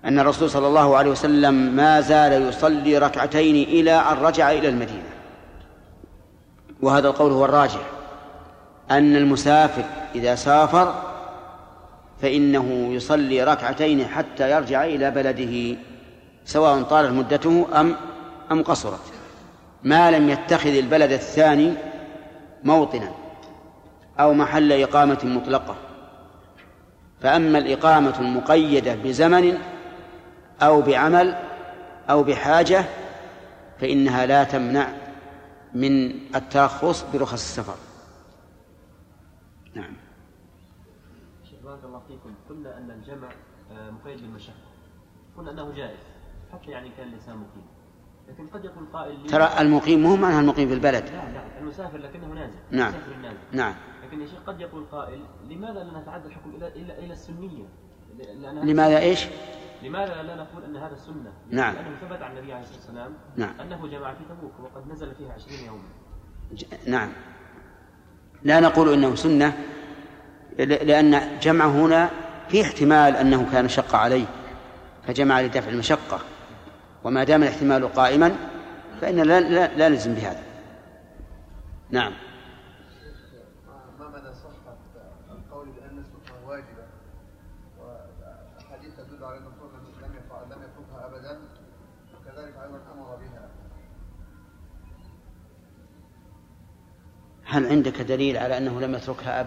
أن 0.04 0.18
الرسول 0.18 0.50
صلى 0.50 0.66
الله 0.66 0.96
عليه 0.96 1.10
وسلم 1.10 1.54
ما 1.54 2.00
زال 2.00 2.48
يصلي 2.48 2.98
ركعتين 2.98 3.68
إلى 3.68 3.92
أن 3.92 4.16
رجع 4.16 4.50
إلى 4.50 4.68
المدينة. 4.68 5.12
وهذا 6.82 7.08
القول 7.08 7.32
هو 7.32 7.44
الراجح. 7.44 7.80
أن 8.90 9.16
المسافر 9.16 9.84
إذا 10.14 10.34
سافر 10.34 10.94
فإنه 12.22 12.88
يصلي 12.90 13.44
ركعتين 13.44 14.06
حتى 14.06 14.50
يرجع 14.50 14.84
إلى 14.84 15.10
بلده 15.10 15.78
سواء 16.44 16.82
طالت 16.82 17.12
مدته 17.12 17.66
أم 17.80 17.96
أم 18.52 18.62
قصرت. 18.62 19.12
ما 19.84 20.10
لم 20.10 20.30
يتخذ 20.30 20.76
البلد 20.76 21.12
الثاني 21.12 21.72
موطنا 22.64 23.12
أو 24.20 24.34
محل 24.34 24.72
إقامة 24.72 25.18
مطلقة. 25.24 25.74
فأما 27.20 27.58
الإقامة 27.58 28.14
المقيدة 28.20 28.94
بزمن 28.94 29.58
أو 30.62 30.82
بعمل 30.82 31.34
أو 32.10 32.22
بحاجة 32.22 32.84
فإنها 33.80 34.26
لا 34.26 34.44
تمنع 34.44 34.88
من 35.74 36.10
الترخص 36.36 37.04
برخص 37.14 37.32
السفر. 37.32 37.74
نعم. 39.74 39.96
شيخ 41.50 41.58
بارك 41.64 41.84
الله 41.84 42.02
فيكم. 42.08 42.34
قلنا 42.50 42.78
أن 42.78 42.90
الجمع 42.90 43.28
آه، 43.72 43.90
مقيد 43.90 44.20
بالمشقة. 44.22 44.54
قلنا 45.38 45.50
أنه 45.50 45.72
جائز 45.76 45.98
حتى 46.52 46.70
يعني 46.70 46.90
كان 46.96 47.08
الإنسان 47.08 47.36
مقيم. 47.36 47.66
لكن 48.28 48.46
قد 48.46 48.64
يقول 48.64 48.86
قائل 48.92 49.20
لي- 49.22 49.28
ترى 49.28 49.48
المقيم 49.60 50.02
مو 50.02 50.16
معنى 50.16 50.38
المقيم 50.40 50.68
في 50.68 50.74
البلد. 50.74 51.04
لا 51.04 51.10
لا 51.32 51.58
المسافر 51.60 51.98
لكنه 51.98 52.26
نازل. 52.26 52.54
نعم. 52.70 52.88
المسافر 52.94 53.12
النازل 53.12 53.36
نعم. 53.52 53.74
لكن 54.06 54.20
يا 54.20 54.26
شيخ 54.26 54.38
قد 54.46 54.60
يقول 54.60 54.84
قائل 54.92 55.20
لماذا 55.48 55.84
لا 55.84 56.00
نتعدى 56.00 56.26
الحكم 56.28 56.52
السنية؟ 57.10 57.64
لأن 58.18 58.44
هذا- 58.44 58.64
لماذا 58.64 58.98
إيش؟ 58.98 59.26
لماذا 59.82 60.22
لا 60.22 60.36
نقول 60.36 60.64
أن 60.64 60.76
هذا 60.76 60.96
سنة؟ 60.96 61.32
نعم. 61.50 61.74
لأنه 61.74 61.96
ثبت 62.00 62.22
عن 62.22 62.30
النبي 62.36 62.52
عليه 62.52 62.62
الصلاة 62.62 62.78
والسلام 62.78 63.12
نعم. 63.36 63.60
أنه 63.60 63.86
جمع 63.88 64.14
في 64.14 64.24
تبوك 64.28 64.52
وقد 64.60 64.88
نزل 64.92 65.14
فيها 65.14 65.32
20 65.32 65.58
يوما. 65.66 65.82
ج- 66.52 66.64
نعم 66.90 67.12
لا 68.42 68.60
نقول 68.60 68.92
إنه 68.92 69.14
سنة 69.14 69.58
لأن 70.58 71.38
جمعه 71.40 71.68
هنا 71.68 72.10
في 72.48 72.62
احتمال 72.62 73.16
أنه 73.16 73.48
كان 73.52 73.68
شق 73.68 73.94
عليه 73.96 74.26
فجمع 75.06 75.40
لدفع 75.40 75.68
المشقة 75.70 76.20
وما 77.04 77.24
دام 77.24 77.42
الاحتمال 77.42 77.92
قائما 77.92 78.36
فإن 79.00 79.16
لا, 79.16 79.40
لا, 79.40 79.76
لا 79.76 79.88
نلزم 79.88 80.14
بهذا 80.14 80.42
نعم 81.90 82.12
ما 83.98 84.08
مدى 84.08 84.34
صحة 84.34 84.76
القول 85.30 85.68
بأن 85.68 85.98
السنة 85.98 86.48
واجبة 86.48 86.84
والحديث 87.80 88.96
تدل 88.96 89.24
على 89.24 89.38
أن 89.38 89.42
الرسول 89.42 89.70
لم 90.02 90.14
يفعل 90.16 90.44
لم 90.44 90.62
يتركها 90.62 91.06
أبدا 91.06 91.40
وكذلك 92.14 92.54
أيضا 92.62 92.80
أمر 92.94 93.16
بها 93.16 93.48
هل 97.52 97.66
عندك 97.66 98.00
دليل 98.00 98.36
على 98.36 98.58
أنه 98.58 98.80
لم 98.80 98.94
يتركها 98.94 99.40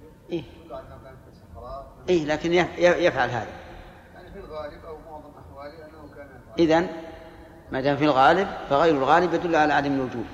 شيء 0.00 0.10
إيه؟ 0.30 0.42
أنه 0.70 1.86
إيه 2.08 2.24
لكن 2.24 2.52
يف- 2.52 2.78
يفعل 2.78 3.28
هذا. 3.30 3.48
يعني 4.14 4.30
في 4.32 4.38
الغالب 4.38 4.84
أو 4.84 4.96
معظم 5.10 5.30
أنه 5.74 6.14
كان 6.16 6.28
اذا 6.58 6.86
ما 7.72 7.80
دام 7.80 7.96
في 7.96 8.04
الغالب 8.04 8.48
فغير 8.70 8.94
الغالب 8.94 9.34
يدل 9.34 9.56
على 9.56 9.72
عدم 9.72 9.92
الوجوب 9.92 10.24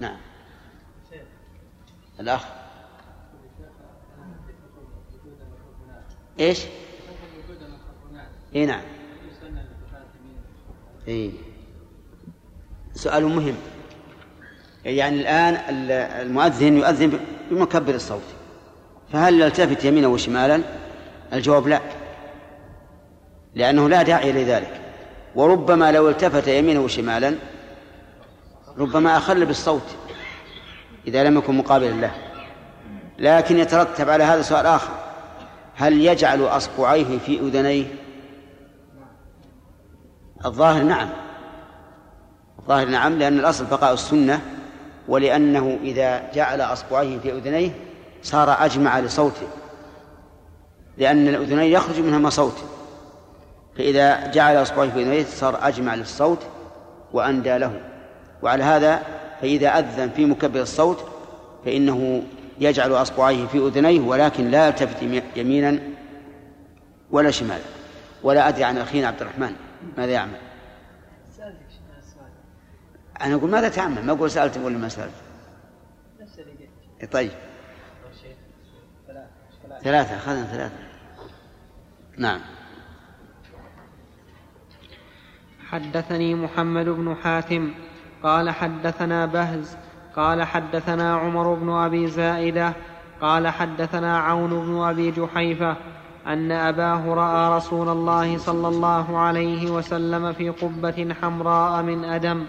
نعم. 0.00 0.16
الأخ. 2.20 2.44
إيش؟ 6.40 6.66
اي 8.54 8.66
نعم. 8.66 8.82
اي 11.08 11.32
سؤال 12.94 13.24
مهم. 13.26 13.54
يعني 14.84 15.20
الآن 15.20 15.54
ال- 15.54 15.90
المؤذن 16.26 16.76
يؤذن 16.78 17.20
بمكبر 17.50 17.94
الصوت. 17.94 18.22
فهل 19.12 19.40
يلتفت 19.40 19.84
يمينا 19.84 20.08
وشمالا؟ 20.08 20.60
الجواب 21.32 21.68
لا. 21.68 21.80
لأنه 23.54 23.88
لا 23.88 24.02
داعي 24.02 24.32
لذلك 24.32 24.80
وربما 25.34 25.92
لو 25.92 26.08
التفت 26.08 26.48
يمينا 26.48 26.80
وشمالا 26.80 27.34
ربما 28.78 29.16
أخل 29.16 29.46
بالصوت 29.46 29.96
إذا 31.06 31.24
لم 31.24 31.38
يكن 31.38 31.54
مقابلا 31.58 31.90
له. 31.90 32.10
لكن 33.18 33.58
يترتب 33.58 34.10
على 34.10 34.24
هذا 34.24 34.42
سؤال 34.42 34.66
آخر. 34.66 34.90
هل 35.76 36.00
يجعل 36.00 36.42
أصبعيه 36.42 37.18
في 37.18 37.40
أذنيه؟ 37.40 37.84
الظاهر 40.44 40.82
نعم. 40.82 41.08
الظاهر 42.58 42.86
نعم 42.88 43.18
لأن 43.18 43.38
الأصل 43.38 43.64
بقاء 43.64 43.92
السنة 43.94 44.40
ولأنه 45.08 45.78
إذا 45.82 46.22
جعل 46.34 46.60
أصبعيه 46.60 47.18
في 47.18 47.32
أذنيه 47.32 47.70
صار 48.22 48.56
أجمع 48.64 48.98
لصوته 49.00 49.46
لأن 50.98 51.28
الأذنين 51.28 51.72
يخرج 51.72 52.00
منهما 52.00 52.30
صوت. 52.30 52.56
فإذا 53.76 54.30
جعل 54.30 54.62
أصبعه 54.62 54.90
في 54.90 55.02
أذنيه 55.02 55.24
صار 55.24 55.58
أجمع 55.62 55.94
للصوت 55.94 56.38
وأندى 57.12 57.58
له. 57.58 57.80
وعلى 58.42 58.62
هذا 58.64 59.02
فإذا 59.40 59.68
أذن 59.68 60.10
في 60.16 60.24
مكبر 60.24 60.60
الصوت 60.60 61.04
فإنه 61.64 62.22
يجعل 62.60 62.92
أصبعيه 62.92 63.46
في 63.46 63.58
أذنيه 63.58 64.00
ولكن 64.00 64.50
لا 64.50 64.66
يلتفت 64.66 65.02
يمي- 65.02 65.22
يمينا 65.36 65.78
ولا 67.10 67.30
شمالا. 67.30 67.62
ولا 68.22 68.48
أدري 68.48 68.64
عن 68.64 68.78
أخينا 68.78 69.08
عبد 69.08 69.20
الرحمن 69.20 69.52
ماذا 69.98 70.12
يعمل. 70.12 70.38
أنا 73.22 73.34
أقول 73.34 73.50
ماذا 73.50 73.68
تعمل؟ 73.68 74.06
ما 74.06 74.12
أقول 74.12 74.30
سألت 74.30 74.58
ولا 74.58 74.78
ما 74.78 74.88
سألت. 74.88 75.14
نفس 76.20 76.38
اللي 76.38 76.50
قلت. 77.00 77.12
طيب. 77.12 77.30
ثلاثة 79.82 80.16
أخذنا 80.16 80.44
ثلاثة. 80.44 80.74
نعم. 82.18 82.40
حدثني 85.68 86.34
محمد 86.34 86.88
بن 86.88 87.16
حاتم. 87.22 87.74
قال 88.22 88.50
حدثنا 88.50 89.26
بهز. 89.26 89.76
قال 90.16 90.42
حدثنا 90.42 91.16
عمر 91.16 91.54
بن 91.54 91.70
أبي 91.70 92.06
زائدة. 92.06 92.72
قال 93.20 93.48
حدثنا 93.48 94.18
عون 94.18 94.50
بن 94.50 94.80
أبي 94.80 95.10
جحيفة 95.10 95.76
أن 96.26 96.52
أباه 96.52 97.14
رأى 97.14 97.56
رسول 97.56 97.88
الله 97.88 98.38
صلى 98.38 98.68
الله 98.68 99.18
عليه 99.18 99.70
وسلم 99.70 100.32
في 100.32 100.48
قبة 100.48 101.14
حمراء 101.22 101.82
من 101.82 102.04
أدم. 102.04 102.46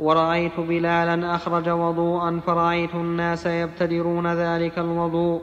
ورأيت 0.00 0.60
بلالا 0.60 1.34
أخرج 1.34 1.68
وضوءا 1.68 2.40
فرأيت 2.46 2.94
الناس 2.94 3.46
يبتدرون 3.46 4.26
ذلك 4.26 4.78
الوضوء 4.78 5.42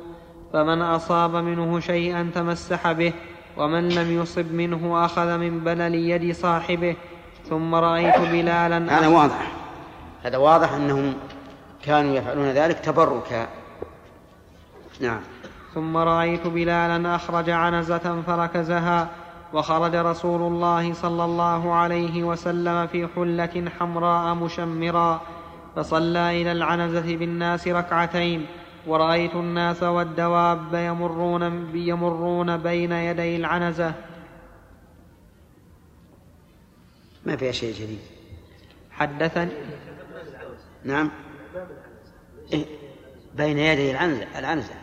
فمن 0.54 0.82
أصاب 0.82 1.36
منه 1.36 1.80
شيئا 1.80 2.32
تمسح 2.36 2.92
به 2.92 3.14
ومن 3.58 3.90
لم 3.90 4.22
يصب 4.22 4.52
منه 4.54 5.06
أخذ 5.06 5.38
من 5.38 5.60
بلل 5.60 5.96
يد 5.96 6.36
صاحبه. 6.36 6.96
ثم 7.50 7.76
رأيت 7.76 8.20
بلالا 8.20 9.00
هذا 9.00 9.08
واضح. 9.08 9.52
هذا 10.24 10.38
واضح 10.38 10.74
أنهم 10.74 11.14
كانوا 11.84 12.16
يفعلون 12.16 12.46
ذلك 12.46 12.80
تبركا. 12.80 13.48
نعم. 15.02 15.20
ثم 15.74 15.98
رأيت 15.98 16.48
بلالا 16.48 17.16
أخرج 17.16 17.50
عنزة 17.50 18.22
فركزها 18.28 19.08
وخرج 19.56 19.96
رسول 19.96 20.42
الله 20.42 20.94
صلى 20.94 21.26
الله 21.26 21.74
عليه 21.74 22.24
وسلم 22.24 22.88
في 22.88 23.08
حلة 23.08 23.72
حمراء 23.80 24.36
مشمرا 24.36 25.22
فصلى 25.76 26.42
إلى 26.42 26.52
العنزة 26.52 27.16
بالناس 27.16 27.68
ركعتين. 27.68 28.46
ورأيت 28.88 29.36
الناس 29.36 29.84
والدواب 29.84 30.74
يمرون 30.74 31.72
يمرون 31.76 32.58
بين 32.58 32.92
يدي 32.92 33.36
العنزة. 33.36 33.94
ما 37.26 37.36
فيها 37.36 37.52
شيء 37.52 37.74
جديد 37.74 38.00
حدثني. 38.92 39.52
نعم. 40.84 41.12
إيه؟ 42.54 42.66
بين 43.36 43.58
يدي 43.58 43.92
العنزة 43.92 44.40
العنزة. 44.40 44.74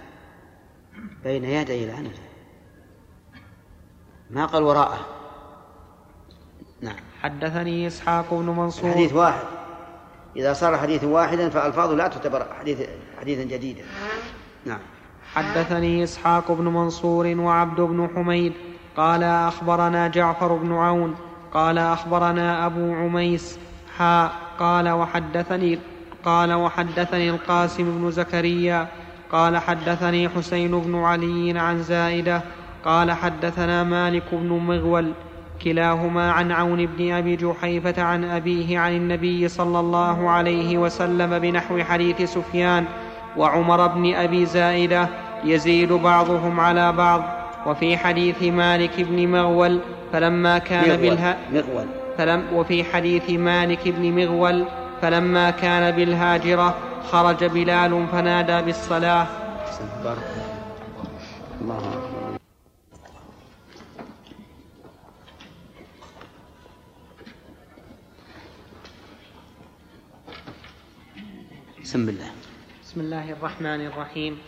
بين 1.24 1.44
يدي 1.44 1.84
العنزة. 1.84 2.31
ما 4.32 4.46
قال 4.46 4.62
وراءه. 4.62 4.98
نعم. 6.80 6.96
حدثني 7.22 7.86
إسحاق 7.86 8.34
بن 8.34 8.46
منصور. 8.46 8.90
الحديث 8.90 9.12
واحد. 9.12 9.44
إذا 10.36 10.52
صار 10.52 10.78
حديث 10.78 11.04
واحدا 11.04 11.48
فألفاظه 11.48 11.94
لا 11.94 12.08
تعتبر 12.08 12.46
حديث 12.60 12.78
حديثا 13.20 13.42
جديدا. 13.42 13.82
نعم. 14.66 14.78
حدثني 15.34 16.04
إسحاق 16.04 16.52
بن 16.52 16.64
منصور 16.64 17.26
وعبد 17.26 17.80
بن 17.80 18.08
حميد. 18.16 18.52
قال 18.96 19.22
أخبرنا 19.22 20.08
جعفر 20.08 20.52
بن 20.52 20.72
عون. 20.72 21.16
قال 21.54 21.78
أخبرنا 21.78 22.66
أبو 22.66 22.94
عميس. 22.94 23.58
حاء 23.98 24.32
قال 24.58 24.88
وحدثني 24.88 25.78
قال 26.24 26.52
وحدثني 26.52 27.30
القاسم 27.30 27.98
بن 27.98 28.10
زكريا. 28.10 28.88
قال 29.32 29.58
حدثني 29.58 30.28
حسين 30.28 30.80
بن 30.80 31.04
علي 31.04 31.58
عن 31.58 31.82
زائدة. 31.82 32.42
قال 32.84 33.12
حدثنا 33.12 33.84
مالك 33.84 34.22
بن 34.32 34.48
مغول 34.48 35.12
كلاهما 35.64 36.32
عن 36.32 36.52
عون 36.52 36.86
بن 36.86 37.12
أبي 37.12 37.36
جحيفة 37.36 38.02
عن 38.02 38.24
أبيه 38.24 38.78
عن 38.78 38.96
النبي 38.96 39.48
صلى 39.48 39.80
الله 39.80 40.30
عليه 40.30 40.78
وسلم 40.78 41.38
بنحو 41.38 41.78
حديث 41.78 42.22
سفيان 42.22 42.84
وعمر 43.36 43.86
بن 43.86 44.14
أبي 44.14 44.46
زائدة 44.46 45.08
يزيد 45.44 45.92
بعضهم 45.92 46.60
على 46.60 46.92
بعض. 46.92 47.22
وفي 47.66 47.96
حديث 47.96 48.42
مالك 48.42 49.00
بن 49.00 49.28
مغول 49.28 49.80
فلما 50.12 50.58
كان 50.58 50.96
بالها 50.96 51.36
مغول. 51.52 51.86
فلم 52.18 52.42
وفي 52.54 52.84
حديث 52.84 53.30
مالك 53.30 53.88
بن 53.88 54.12
مغول 54.12 54.64
فلما 55.02 55.50
كان 55.50 55.96
بالهاجرة 55.96 56.74
خرج 57.10 57.44
بلال 57.44 58.06
فنادى 58.12 58.72
بارك 60.04 60.18
الله 61.60 62.11
بسم 71.92 72.08
الله. 72.08 72.30
بسم 72.84 73.00
الله 73.00 73.32
الرحمن 73.32 73.80
الرحيم. 73.92 74.38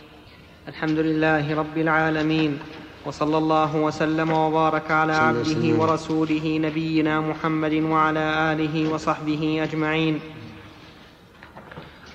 الحمد 0.67 0.99
لله 0.99 1.55
رب 1.55 1.77
العالمين. 1.77 2.57
وصلى 3.05 3.37
الله 3.37 3.75
وسلم 3.75 4.31
وبارك 4.31 4.91
على 4.91 5.13
عبده. 5.13 5.63
ورسوله 5.77 6.57
نبينا 6.57 7.21
محمد 7.21 7.73
وعلى 7.73 8.25
آله 8.51 8.89
وصحبه 8.89 9.61
أجمعين. 9.63 10.19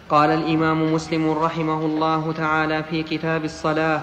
قال 0.09 0.31
الإمام 0.31 0.95
مسلم 0.95 1.31
رحمه 1.31 1.81
الله 1.87 2.33
تعالى 2.33 2.83
في 2.91 3.03
كتاب 3.03 3.45
الصلاة 3.45 4.03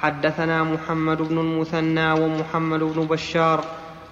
حدثنا 0.00 0.64
محمد 0.64 1.18
بن 1.22 1.38
المثنى 1.38 2.12
ومحمد 2.12 2.80
بن 2.80 3.06
بشار. 3.08 3.64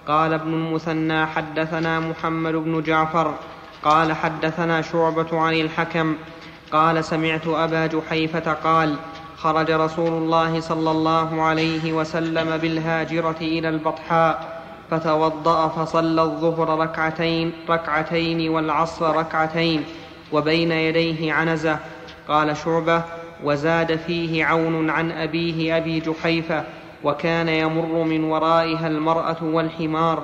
قال 0.07 0.33
ابن 0.33 0.53
المثنى 0.55 1.27
حدثنا 1.27 2.01
محمد 2.01 2.53
بن 2.53 2.83
جعفر. 2.83 3.35
قال 3.83 4.13
حدثنا 4.13 4.83
شعبة 4.83 5.41
عن 5.41 5.55
الحكم. 5.55 6.15
قال 6.73 7.05
سمعت 7.05 7.47
أبا 7.47 7.87
جحيفة 7.87 8.53
قال 8.53 8.97
خرج 9.37 9.71
رسول 9.71 10.09
الله 10.09 10.61
صلى 10.61 10.91
الله 10.91 11.43
عليه 11.43 11.93
وسلم 11.93 12.57
بالهاجرة 12.57 13.37
إلى 13.41 13.69
البطحاء 13.69 14.63
فتوضأ 14.91 15.69
فصلى 15.69 16.23
الظهر 16.23 16.79
ركعتين 16.79 17.53
ركعتين 17.69 18.49
والعصر 18.49 19.17
ركعتين 19.17 19.85
وبين 20.33 20.73
يديه 20.73 21.33
عنزة. 21.33 21.79
قال 22.29 22.57
شعبة 22.57 23.03
وزاد 23.45 23.97
فيه 23.97 24.45
عون 24.45 24.91
عن 24.91 25.13
أبيه 25.13 25.77
أبي 25.77 26.01
جحيفة 26.01 26.65
وكان 27.05 27.49
يمر 27.49 28.05
من 28.05 28.25
ورائها 28.25 28.87
المرأة 28.87 29.37
والحمار. 29.43 30.23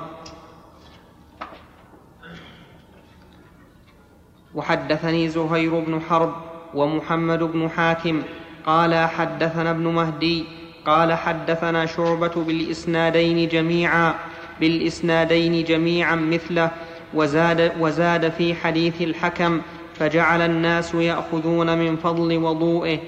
وحدثني 4.55 5.29
زهير 5.29 5.79
بن 5.79 6.01
حرب 6.09 6.35
ومحمد 6.73 7.43
بن 7.43 7.69
حاتم 7.69 8.21
قال 8.65 8.95
حدثنا 8.95 9.71
ابن 9.71 9.87
مهدي 9.87 10.45
قال 10.85 11.13
حدثنا 11.13 11.85
شعبة 11.85 12.27
بالإسنادين 12.35 13.49
جميعا 13.49 14.13
بالإسنادين 14.59 15.63
جميعا 15.63 16.15
مثله 16.15 16.71
وزاد, 17.13 17.73
وزاد 17.79 18.31
في 18.31 18.55
حديث 18.55 19.01
الحكم 19.01 19.61
فجعل 19.99 20.41
الناس 20.41 20.93
يأخذون 20.93 21.77
من 21.77 21.95
فضل 21.95 22.37
وضوئه. 22.37 22.99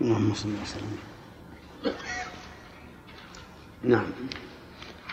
اللهم 0.00 0.34
صل 0.34 0.48
وسلم. 0.62 0.98
نعم. 3.84 4.06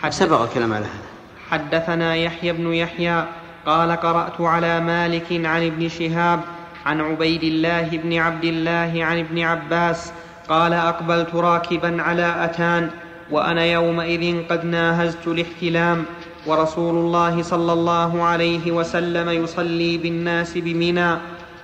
سبق 0.10 0.42
الكلام 0.42 0.74
على 0.74 0.86
هذا. 0.86 1.16
حدثنا 1.50 2.16
يحيى 2.16 2.54
بن 2.54 2.74
يحيى 2.74 3.26
قال 3.66 3.92
قرأت 3.92 4.42
على 4.42 4.80
مالك 4.80 5.26
عن 5.32 5.66
ابن 5.66 5.90
شهاب 5.90 6.40
عن 6.86 7.02
عبيد 7.02 7.44
الله 7.44 7.90
بن 7.90 8.18
عبد 8.18 8.44
الله 8.44 9.06
عن 9.06 9.20
ابن 9.20 9.40
عباس 9.40 10.12
قال 10.50 10.74
أقبلت 10.74 11.36
راكبا 11.36 12.02
على 12.02 12.46
أتان 12.46 12.90
وأنا 13.32 13.66
يومئذ 13.66 14.48
قد 14.50 14.66
ناهزت 14.66 15.28
الاحتلام 15.28 16.06
ورسول 16.48 16.96
الله 16.96 17.42
صلى 17.42 17.74
الله 17.74 18.24
عليه 18.24 18.72
وسلم 18.72 19.30
يصلي 19.30 19.98
بالناس 19.98 20.58
بمنى 20.58 21.18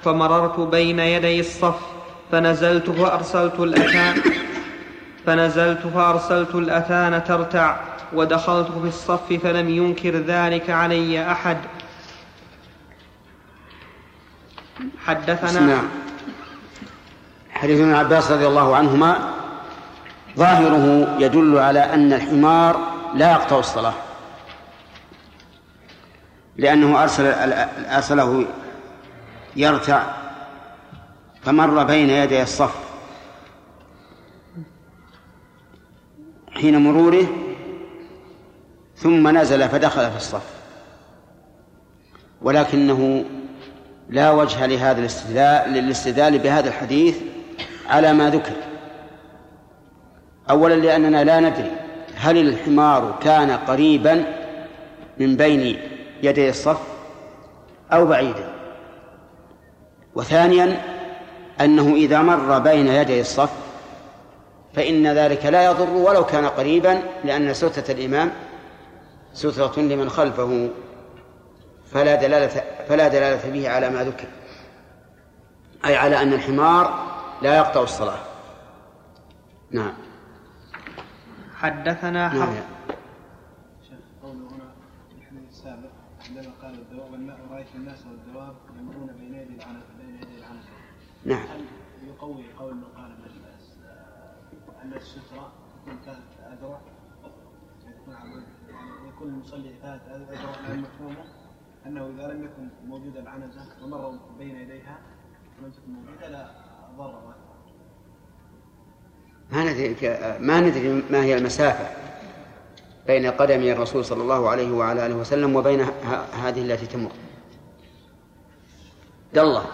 فمررت 0.03 0.59
بين 0.59 0.99
يدي 0.99 1.39
الصف 1.39 1.79
فنزلت 2.31 2.89
فأرسلت 2.89 3.59
الأتان 3.59 4.21
فنزلت 5.25 5.87
فأرسلت 5.87 6.55
الاثان 6.55 7.23
ترتع 7.23 7.75
ودخلت 8.13 8.67
في 8.81 8.87
الصف 8.87 9.33
فلم 9.43 9.69
ينكر 9.69 10.15
ذلك 10.15 10.69
علي 10.69 11.31
أحد. 11.31 11.57
حدثنا 15.05 15.59
نعم 15.59 15.87
حديث 17.51 17.79
ابن 17.79 17.93
عباس 17.93 18.31
رضي 18.31 18.47
الله 18.47 18.75
عنهما 18.75 19.33
ظاهره 20.37 21.15
يدل 21.19 21.57
على 21.57 21.79
أن 21.79 22.13
الحمار 22.13 22.79
لا 23.15 23.31
يقطع 23.31 23.59
الصلاة 23.59 23.93
لأنه 26.57 27.03
أرسل 27.03 27.25
أرسله 27.95 28.45
يرتع 29.55 30.03
فمر 31.43 31.83
بين 31.83 32.09
يدي 32.09 32.41
الصف. 32.41 32.75
حين 36.51 36.77
مروره 36.77 37.27
ثم 38.95 39.37
نزل 39.37 39.69
فدخل 39.69 40.11
في 40.11 40.17
الصف 40.17 40.45
ولكنه 42.41 43.25
لا 44.11 44.31
وجه 44.31 44.65
لهذا 44.65 44.99
الاستدلال 44.99 45.73
للاستدلال 45.73 46.39
بهذا 46.39 46.69
الحديث 46.69 47.17
على 47.89 48.13
ما 48.13 48.29
ذكر. 48.29 48.53
أولا 50.49 50.73
لأننا 50.73 51.23
لا 51.23 51.39
ندري 51.39 51.71
هل 52.15 52.37
الحمار 52.37 53.19
كان 53.21 53.51
قريبا 53.51 54.23
من 55.17 55.35
بين 55.35 55.77
يدي 56.23 56.49
الصف 56.49 56.81
أو 57.93 58.05
بعيدا. 58.05 58.49
وثانيا 60.15 60.81
أنه 61.61 61.95
إذا 61.95 62.21
مر 62.21 62.59
بين 62.59 62.87
يدي 62.87 63.21
الصف 63.21 63.51
فإن 64.73 65.07
ذلك 65.07 65.45
لا 65.45 65.65
يضر 65.65 65.89
ولو 65.89 66.25
كان 66.25 66.45
قريبا 66.45 67.01
لأن 67.23 67.53
سترة 67.53 67.91
الإمام 67.91 68.31
سترة 69.33 69.81
لمن 69.81 70.09
خلفه. 70.09 70.69
فلا 71.91 72.15
دلالة 72.15 72.61
فلا 72.87 73.07
دلالة 73.07 73.51
به 73.51 73.69
على 73.69 73.89
ما 73.89 74.03
ذكر. 74.03 74.27
أي 75.85 75.95
على 75.95 76.21
أن 76.21 76.33
الحمار 76.33 77.11
لا 77.41 77.57
يقطع 77.57 77.81
الصلاة. 77.81 78.19
نعم. 79.71 79.93
حدثنا 81.55 82.11
نعم. 82.11 82.41
حرب 82.41 82.53
شيخ 83.89 83.99
قوله 84.23 84.47
هنا 84.47 84.71
في 85.09 85.15
الحديث 85.15 85.49
السابق 85.49 85.89
عندما 86.27 86.53
قال 86.61 86.73
الدواب 86.73 87.11
والماء 87.11 87.39
رايت 87.51 87.67
الناس 87.75 88.05
والدواب 88.05 88.55
يمرون 88.79 89.07
بين 89.19 89.35
يدي 89.35 89.57
بين 89.97 90.15
يدي 90.15 90.41
نعم 91.25 91.47
هل 91.47 91.65
يقوي 92.07 92.45
قول 92.59 92.75
من 92.75 92.83
قال 92.97 93.11
أن 94.83 94.93
الستره 94.93 95.51
تكون 95.85 95.99
ثلاث 96.05 96.17
يعني 98.07 98.43
يكون 99.07 99.27
المصلي 99.27 99.73
ثلاث 99.81 100.01
اذرع 100.07 100.67
لا 100.67 100.75
مفهومه 100.75 101.23
أنه 101.85 102.07
إذا 102.07 102.33
لم 102.33 102.43
يكن 102.43 102.69
موجود 102.87 103.17
العنزه 103.17 103.61
ومر 103.83 104.19
بين 104.37 104.55
يديها 104.55 104.97
ولم 105.61 105.71
تكن 105.71 105.91
موجودة 105.91 106.27
لا 106.27 106.51
ضر 106.97 107.33
ما 109.51 109.63
ندري 109.63 109.95
ما 110.39 110.59
ندري 110.59 111.03
ما 111.09 111.23
هي 111.23 111.37
المسافة 111.37 112.11
بين 113.07 113.31
قدمي 113.31 113.71
الرسول 113.71 114.05
صلى 114.05 114.21
الله 114.21 114.49
عليه 114.49 114.71
وعلى 114.71 115.05
آله 115.05 115.15
وسلم 115.15 115.55
وبين 115.55 115.81
هذه 116.43 116.61
التي 116.61 116.85
تمر. 116.87 117.11
دل 119.33 119.41
الله. 119.41 119.65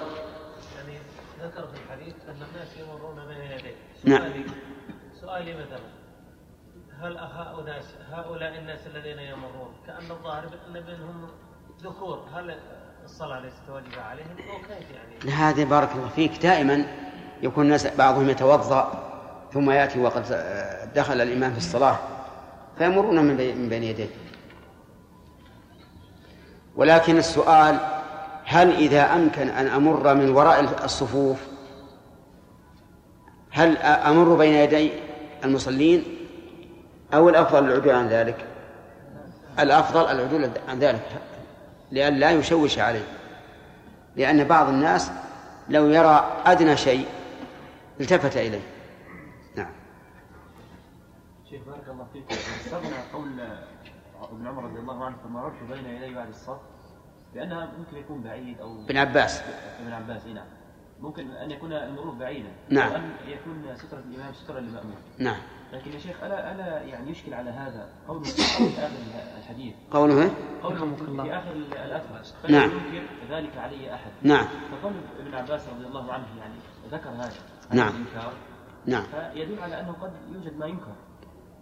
يعني 0.76 0.98
ذكر 1.42 1.68
في 1.68 1.74
الحديث 1.74 2.16
أن 2.30 2.36
الناس 2.36 2.78
يمرون 2.78 3.28
بين 3.28 3.52
يديه. 3.52 3.76
نعم. 4.04 4.22
سؤالي 4.22 4.46
سؤالي 5.22 5.54
مثلا 5.54 5.80
هل 7.02 7.18
هؤلاء 7.18 7.84
هؤلاء 8.12 8.60
الناس 8.60 8.88
الذين 8.88 9.20
يمرون 9.20 9.74
كأن 9.88 10.12
الظاهر 10.12 10.50
ان 10.68 10.74
منهم 10.74 11.30
ذكور 11.84 12.20
هل 12.34 12.58
الصلاة 13.06 13.40
ليست 13.40 13.70
واجبة 13.70 14.02
عليهم؟ 14.02 14.28
أو 14.50 14.58
كيف 14.58 14.88
يعني؟ 14.92 15.32
هذا 15.32 15.64
بارك 15.64 15.92
الله 15.96 16.10
فيك. 16.16 16.42
دائما 16.42 16.86
يكون 17.42 17.66
الناس 17.66 17.88
بعضهم 17.88 18.30
يتوضأ 18.30 19.04
ثم 19.54 19.72
يأتي 19.72 20.00
وقد 20.00 20.24
دخل 20.96 21.22
الإمام 21.22 21.52
في 21.52 21.58
الصلاة 21.58 21.98
فيمرون 22.78 23.26
من 23.26 23.70
بين 23.70 23.84
يديه. 23.84 24.10
ولكن 26.76 27.18
السؤال 27.18 27.80
هل 28.46 28.76
إذا 28.76 29.14
أمكن 29.16 29.50
أن 29.50 29.68
أمر 29.68 30.14
من 30.14 30.30
وراء 30.30 30.84
الصفوف 30.84 31.38
هل 33.52 33.78
أمر 33.78 34.36
بين 34.36 34.54
يدي 34.54 34.92
المصلين 35.44 36.04
أو 37.14 37.30
الأفضل 37.30 37.66
العدول 37.66 37.94
عن 37.94 38.08
ذلك؟ 38.08 38.46
الأفضل 39.60 40.06
العدول 40.06 40.50
عن 40.68 40.80
ذلك. 40.80 41.22
لأن 41.92 42.14
لا 42.14 42.32
يشوش 42.32 42.80
عليه. 42.80 43.08
لأن 44.16 44.44
بعض 44.44 44.70
الناس 44.70 45.12
لو 45.70 45.90
يرى 45.90 46.42
أدنى 46.46 46.78
شيء 46.78 47.08
التفت 48.00 48.38
إليه. 48.38 48.62
نعم. 49.56 49.72
شيخ 51.50 51.62
بارك 51.68 51.90
الله 51.90 52.08
فيكم 52.14 52.36
استغنى 52.60 52.96
قول 53.14 53.40
ابن 54.22 54.48
عمر 54.48 54.64
رضي 54.64 54.80
الله 54.80 55.06
عنه 55.06 55.16
فمررت 55.24 55.64
بين 55.70 55.86
يدي 55.86 56.16
بعد 56.16 56.28
الصف؟ 56.28 56.58
لأنها 57.36 57.72
ممكن 57.78 57.98
يكون 57.98 58.22
بعيد 58.22 58.60
أو 58.62 58.82
ابن 58.86 58.98
عباس. 58.98 59.42
ابن 59.82 59.94
عباس 59.94 60.26
اي 60.26 60.34
نعم. 60.34 60.46
ممكن 61.02 61.32
أن 61.32 61.52
يكون 61.52 61.74
المرور 61.74 62.14
بعيدا. 62.14 62.52
نعم. 62.70 62.92
وأن 62.92 63.12
يكون 63.28 63.76
سترة 63.76 64.04
الإمام 64.10 64.34
سترة 64.34 64.60
للمأمون. 64.60 64.96
نعم. 65.18 65.38
لكن 65.74 65.94
يا 65.94 66.00
شيخ 66.00 66.24
الا 66.24 66.52
ألا 66.52 66.82
يعني 66.82 67.12
يشكل 67.12 67.34
على 67.34 67.50
هذا 67.50 67.90
قوله 68.08 68.24
في 68.24 68.42
آخر 68.80 68.96
الحديث؟ 69.38 69.74
قوله 69.92 70.22
إيه؟ 70.22 70.32
قوله 70.64 70.96
في 71.24 71.38
آخر 71.38 71.52
الاثر 71.86 72.22
نعم. 72.50 72.70
فلا 72.70 72.78
ينكر 72.78 73.36
ذلك 73.36 73.58
علي 73.58 73.94
أحد؟ 73.94 74.12
نعم. 74.22 74.46
فقول 74.72 74.94
ابن 75.20 75.34
عباس 75.34 75.62
رضي 75.76 75.86
الله 75.88 76.14
عنه 76.14 76.26
يعني 76.40 76.54
ذكر 76.92 77.10
هذا. 77.10 77.32
نعم. 77.72 77.88
هذا 77.88 77.98
الإنكار. 77.98 78.34
نعم. 78.86 79.04
فيدل 79.04 79.60
على 79.60 79.80
أنه 79.80 79.92
قد 80.02 80.12
يوجد 80.34 80.58
ما 80.58 80.66
ينكر. 80.66 80.96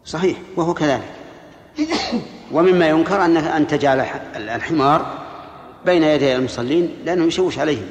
صحيح. 0.05 0.37
وهو 0.55 0.73
كذلك. 0.73 1.11
ومما 2.51 2.87
ينكر 2.87 3.25
أن 3.25 3.37
أن 3.37 3.67
تجعل 3.67 3.99
الحمار 4.35 5.25
بين 5.85 6.03
يدي 6.03 6.35
المصلين 6.35 6.95
لأنه 7.05 7.23
يشوش 7.23 7.59
عليهم. 7.59 7.89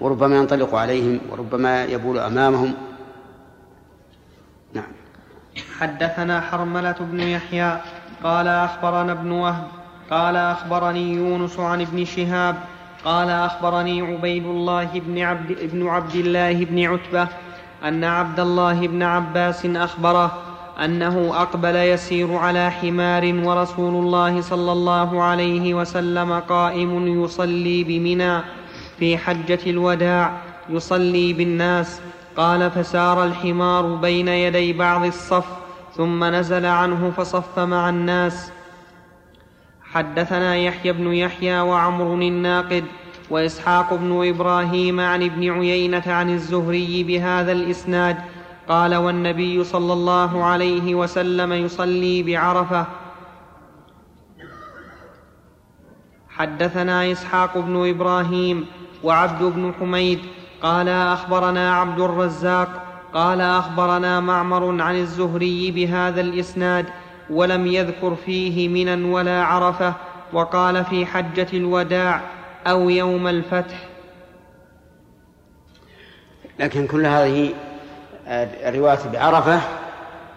وربما 0.00 0.36
ينطلق 0.36 0.74
عليهم 0.74 1.20
وربما 1.30 1.84
يبول 1.84 2.18
أمامهم. 2.18 2.74
نعم. 4.74 4.92
حدثنا 5.80 6.40
حرملة 6.40 6.96
بن 7.00 7.20
يحيى 7.20 7.80
قال 8.24 8.48
أخبرنا 8.48 9.12
ابن 9.12 9.30
وهب 9.30 9.66
قال 10.10 10.36
أخبرني 10.36 11.12
يونس 11.12 11.58
عن 11.58 11.80
ابن 11.80 12.04
شهاب 12.04 12.56
قال 13.04 13.30
أخبرني 13.30 14.02
عبيد 14.02 14.46
الله 14.46 14.88
بن 14.94 15.18
عبد, 15.18 15.70
بن 15.72 15.86
عبد 15.86 16.14
الله 16.14 16.64
بن 16.64 16.84
عتبة 16.84 17.28
أن 17.84 18.04
عبد 18.04 18.40
الله 18.40 18.86
بن 18.86 19.02
عباس 19.02 19.66
أخبره 19.66 20.42
أنه 20.84 21.32
أقبل 21.34 21.76
يسير 21.76 22.34
على 22.36 22.70
حمار 22.70 23.34
ورسول 23.44 24.04
الله 24.04 24.40
صلى 24.40 24.72
الله 24.72 25.22
عليه 25.22 25.74
وسلم 25.74 26.32
قائم 26.32 27.24
يصلي 27.24 27.84
بمنى. 27.84 28.40
في 29.00 29.18
حجة 29.18 29.58
الوداع 29.66 30.40
يصلي 30.68 31.32
بالناس. 31.32 32.00
قال 32.36 32.70
فسار 32.70 33.24
الحمار 33.24 33.94
بين 33.94 34.28
يدي 34.28 34.72
بعض 34.72 35.04
الصف 35.04 35.46
ثم 35.96 36.24
نزل 36.24 36.66
عنه 36.66 37.12
فصف 37.16 37.58
مع 37.58 37.88
الناس. 37.88 38.52
حدثنا 39.82 40.56
يحيى 40.56 40.92
بن 40.92 41.12
يحيى 41.12 41.60
وعمر 41.60 42.14
الناقد 42.14 42.84
وإسحاق 43.30 43.94
بن 43.94 44.28
إبراهيم 44.28 45.00
عن 45.00 45.22
ابن 45.22 45.50
عيينة 45.50 46.02
عن 46.06 46.30
الزهري 46.30 47.04
بهذا 47.04 47.52
الإسناد. 47.52 48.16
قال 48.68 48.94
والنبي 48.94 49.64
صلى 49.64 49.92
الله 49.92 50.44
عليه 50.44 50.94
وسلم 50.94 51.52
يصلي 51.52 52.22
بعرفة. 52.22 52.86
حدثنا 56.28 57.12
إسحاق 57.12 57.58
بن 57.58 57.88
إبراهيم 57.88 58.66
وعبد 59.04 59.42
بن 59.42 59.72
حميد 59.80 60.20
قال 60.62 60.88
أخبرنا 60.88 61.74
عبد 61.74 62.00
الرزاق 62.00 62.68
قال 63.14 63.40
أخبرنا 63.40 64.20
معمر 64.20 64.82
عن 64.82 64.96
الزهري 64.96 65.70
بهذا 65.70 66.20
الإسناد 66.20 66.86
ولم 67.30 67.66
يذكر 67.66 68.14
فيه 68.14 68.68
منا 68.68 69.14
ولا 69.14 69.44
عرفة 69.44 69.94
وقال 70.32 70.84
في 70.84 71.06
حجة 71.06 71.46
الوداع 71.52 72.20
أو 72.66 72.90
يوم 72.90 73.26
الفتح. 73.26 73.88
لكن 76.58 76.86
كل 76.86 77.06
هذه 77.06 77.54
الرواية 78.26 79.08
بعرفة 79.12 79.60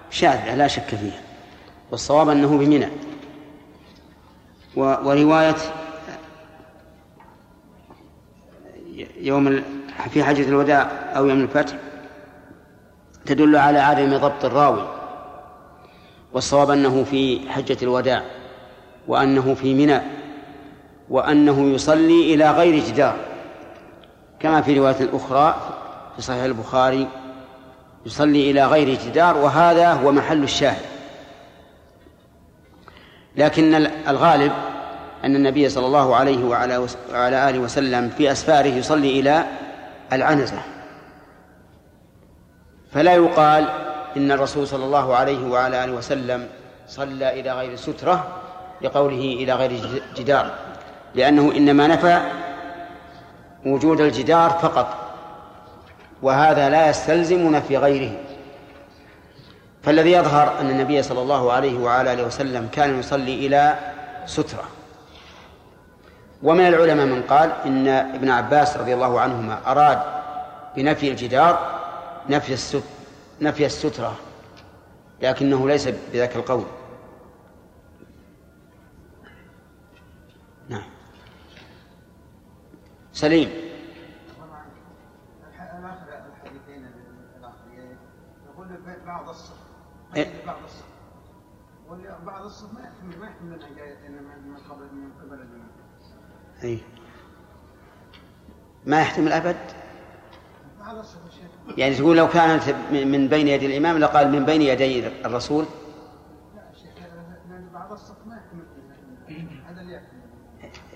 شاذة 0.10 0.56
لا 0.56 0.68
شك 0.68 0.88
فيها 0.88 1.22
والصواب 1.92 2.30
أنه 2.30 2.58
بمنى. 2.58 2.88
ورواية 4.76 5.56
يوم 9.22 9.64
في 10.10 10.24
حجة 10.24 10.50
الوداع 10.50 10.82
أو 11.16 11.30
يوم 11.30 11.40
الفتح 11.40 11.76
تدل 13.26 13.56
على 13.56 13.80
عدم 13.80 14.18
ضبط 14.18 14.46
الراوي 14.46 14.88
والصواب 16.34 16.70
أنه 16.70 17.04
في 17.04 17.50
حجة 17.50 17.78
الوداع 17.82 18.24
وأنه 19.08 19.54
في 19.54 19.74
منى 19.74 20.02
وأنه 21.10 21.70
يصلي 21.70 22.34
إلى 22.34 22.52
غير 22.52 22.84
جدار 22.84 23.16
كما 24.40 24.62
في 24.62 24.80
رواية 24.80 25.10
أخرى 25.14 25.56
في 26.16 26.22
صحيح 26.22 26.44
البخاري 26.44 27.08
يصلي 28.06 28.52
إلى 28.52 28.66
غير 28.66 29.00
جدار 29.06 29.38
وهذا 29.38 29.94
هو 29.94 30.12
محل 30.12 30.44
الشاهد. 30.44 30.86
لكن 33.36 33.76
الغالب 34.08 34.52
أن 35.24 35.36
النبي 35.36 35.70
صلى 35.70 35.86
الله 35.86 36.16
عليه 36.16 36.44
وعلى 36.46 36.88
وعلى 37.14 37.50
آله 37.50 37.60
وسلم 37.60 38.10
في 38.10 38.32
أسفاره 38.32 38.68
يصلي 38.68 39.20
إلى 39.20 39.44
العنزة. 40.14 40.62
فلا 42.92 43.14
يقال 43.14 43.70
إن 44.18 44.32
الرسول 44.32 44.68
صلى 44.68 44.86
الله 44.86 45.16
عليه 45.16 45.48
وعلى 45.48 45.84
آله 45.84 45.94
وسلم 45.94 46.48
صلى 46.88 47.40
إلى 47.40 47.52
غير 47.52 47.76
سترة 47.76 48.28
لقوله 48.82 49.16
إلى 49.16 49.54
غير 49.54 49.72
جدار. 50.16 50.52
لأنه 51.16 51.52
إنما 51.52 51.88
نفى 51.88 52.22
وجود 53.66 54.02
الجدار 54.02 54.50
فقط 54.50 55.16
وهذا 56.22 56.70
لا 56.70 56.90
يستلزم 56.90 57.52
نفي 57.56 57.78
غيره. 57.78 58.12
فالذي 59.84 60.12
يظهر 60.12 60.60
أن 60.60 60.70
النبي 60.70 61.04
صلى 61.04 61.22
الله 61.22 61.52
عليه 61.52 61.80
وعلى 61.80 62.14
آله 62.14 62.24
وسلم 62.24 62.68
كان 62.72 63.00
يصلي 63.00 63.48
إلى 63.48 63.76
سترة. 64.26 64.64
ومن 66.44 66.68
العلماء 66.68 67.06
من 67.06 67.22
قال 67.22 67.52
إن 67.66 67.88
ابن 67.88 68.30
عباس 68.30 68.78
رضي 68.78 68.94
الله 68.94 69.22
عنهما 69.22 69.72
أراد 69.72 70.02
بنفي 70.76 71.12
الجدار 71.12 71.80
نفي 72.30 72.54
الست 72.54 72.84
نفي 73.42 73.66
السترة 73.66 74.16
لكنه 75.22 75.68
ليس 75.68 75.88
بذاك 75.88 76.36
القول. 76.36 76.66
نعم. 80.70 80.84
سليم. 83.14 83.50
بعض 89.06 89.30
الصف 89.30 89.58
إيه؟ 90.16 90.46
بعض 90.46 90.58
الصف 90.64 90.86
بعض 92.26 92.46
الصف 92.46 92.74
ما 92.74 92.82
يحتمل 92.82 93.20
ما 93.20 93.28
يحتمل 93.28 93.54
أي 96.64 96.80
ما 98.86 99.02
يحتمل 99.02 99.32
أبد 99.32 99.58
يعني 101.78 101.96
تقول 101.96 102.18
لو 102.18 102.28
كانت 102.28 102.64
من 102.92 103.28
بين 103.28 103.48
يدي 103.48 103.66
الإمام 103.66 103.98
لقال 103.98 104.32
من 104.32 104.46
بين 104.46 104.62
يدي 104.62 105.08
الرسول؟ 105.08 105.66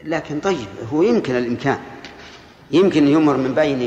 لكن 0.04 0.40
طيب 0.40 0.68
هو 0.94 1.02
يمكن 1.02 1.36
الإمكان. 1.36 1.80
يمكن 2.72 3.08
يمر 3.08 3.38
من 3.38 3.54
بين 3.54 3.82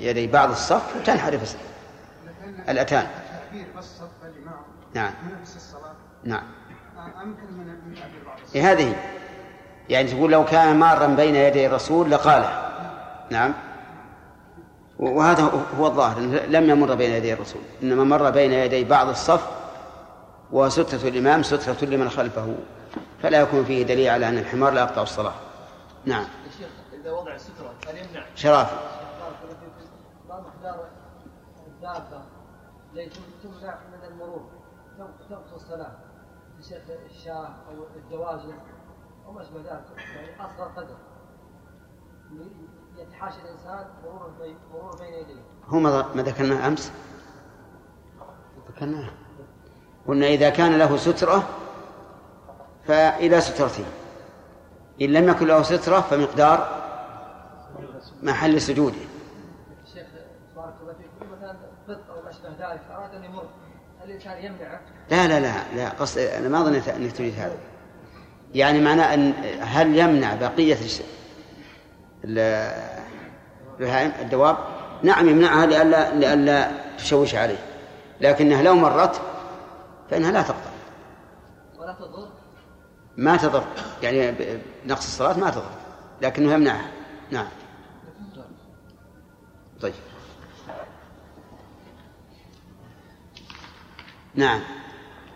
يدي 0.00 0.26
بعض 0.26 0.50
الصف 0.50 0.96
وتنحرف 0.96 1.56
الأتان. 2.68 3.06
نعم. 4.94 5.12
نعم. 6.24 6.44
امكن 7.22 7.52
من 7.58 7.94
بعض 8.26 8.38
الصف 8.44 8.56
هذه. 8.56 9.15
يعني 9.88 10.08
تقول 10.08 10.32
لو 10.32 10.44
كان 10.44 10.76
مارا 10.76 11.06
بين 11.06 11.34
يدي 11.34 11.66
الرسول 11.66 12.10
لقاله. 12.10 12.72
نعم. 13.30 13.54
وهذا 14.98 15.42
هو 15.78 15.86
الظاهر 15.86 16.20
لم 16.20 16.70
يمر 16.70 16.94
بين 16.94 17.10
يدي 17.10 17.32
الرسول 17.32 17.62
إنما 17.82 18.04
مر 18.04 18.30
بين 18.30 18.52
يدي 18.52 18.84
بعض 18.84 19.08
الصف 19.08 19.48
وسترة 20.52 21.08
الإمام 21.08 21.42
سترة 21.42 21.88
لمن 21.88 22.10
خلفه 22.10 22.54
فلا 23.22 23.40
يكون 23.40 23.64
فيه 23.64 23.82
دليل 23.82 24.08
على 24.08 24.28
أن 24.28 24.38
الحمار 24.38 24.72
لا 24.72 24.80
يقطع 24.80 25.02
الصلاة. 25.02 25.34
نعم. 26.04 26.22
يا 26.22 26.50
شيخ 26.58 26.68
إذا 27.00 27.12
وضع 27.12 27.34
الستره 27.34 27.74
هل 27.88 27.96
يمنع؟ 27.96 28.26
شرافي. 28.34 28.76
ما 30.28 30.40
مقدار 30.40 30.84
الدابه 31.66 32.22
التي 32.94 33.20
تمنع 33.42 33.74
من 33.92 34.08
المرور. 34.08 34.46
يا 36.58 36.62
شيخ 36.62 36.78
الشاه 37.10 37.48
أو 37.68 37.86
الدواجن. 37.96 38.54
أو 39.26 39.32
ما 39.32 39.42
اشبه 39.42 39.58
ذلك 39.58 39.84
يعني 40.16 40.40
أصغر 40.40 40.68
قدر. 40.76 40.96
يتحاشى 42.96 43.36
الإنسان 43.42 43.86
مرور 44.04 44.30
بين 44.40 44.56
مرور 44.72 44.96
بين 44.96 45.14
يديه. 45.14 45.42
هو 45.66 45.78
ما 45.78 46.22
ذكرناه 46.22 46.68
أمس؟ 46.68 46.92
ذكرناه. 48.68 49.10
قلنا 50.08 50.26
إذا 50.26 50.50
كان 50.50 50.78
له 50.78 50.96
سترة 50.96 51.48
فإلى 52.86 53.40
سترته. 53.40 53.84
إن 55.02 55.12
لم 55.12 55.28
يكن 55.28 55.46
له 55.46 55.62
سترة 55.62 56.00
فمقدار 56.00 56.82
محل 58.22 58.60
سجوده. 58.60 58.96
الشيخ 59.84 60.06
بارك 60.56 60.74
الله 60.82 60.92
فيك. 60.92 61.28
مثلا 61.32 61.56
قط 61.88 62.10
أو 62.10 62.22
ما 62.22 62.30
أشبه 62.30 62.48
ذلك 62.48 62.82
أراد 62.90 63.14
أن 63.14 63.24
يمر 63.24 63.46
هل 64.00 64.10
الإنسان 64.10 64.44
يمنعه؟ 64.44 64.80
لا 65.10 65.28
لا 65.28 65.40
لا 65.40 65.74
لا 65.76 65.88
قصد 65.88 66.18
أنا 66.18 66.48
ما 66.48 66.64
ظنيت 66.64 66.88
أنك 66.88 67.16
تريد 67.16 67.34
هذا. 67.34 67.58
يعني 68.56 68.80
معناه 68.80 69.14
أن 69.14 69.32
هل 69.60 69.98
يمنع 69.98 70.34
بقية 70.34 70.78
البهائم 72.24 74.12
الدواب؟ 74.20 74.56
نعم 75.02 75.28
يمنعها 75.28 75.66
لئلا 75.66 76.14
لئلا 76.14 76.70
تشوش 76.98 77.34
عليه. 77.34 77.58
لكنها 78.20 78.62
لو 78.62 78.74
مرت 78.74 79.20
فإنها 80.10 80.32
لا 80.32 80.42
تقطع. 80.42 80.70
ولا 81.78 81.92
تضر؟ 81.92 82.28
ما 83.16 83.36
تضر. 83.36 83.64
يعني 84.02 84.32
بنقص 84.84 85.04
الصلاة 85.04 85.38
ما 85.38 85.50
تضر 85.50 85.70
لكنه 86.22 86.52
يمنعها. 86.52 86.90
نعم. 87.30 87.48
طيب. 89.80 89.94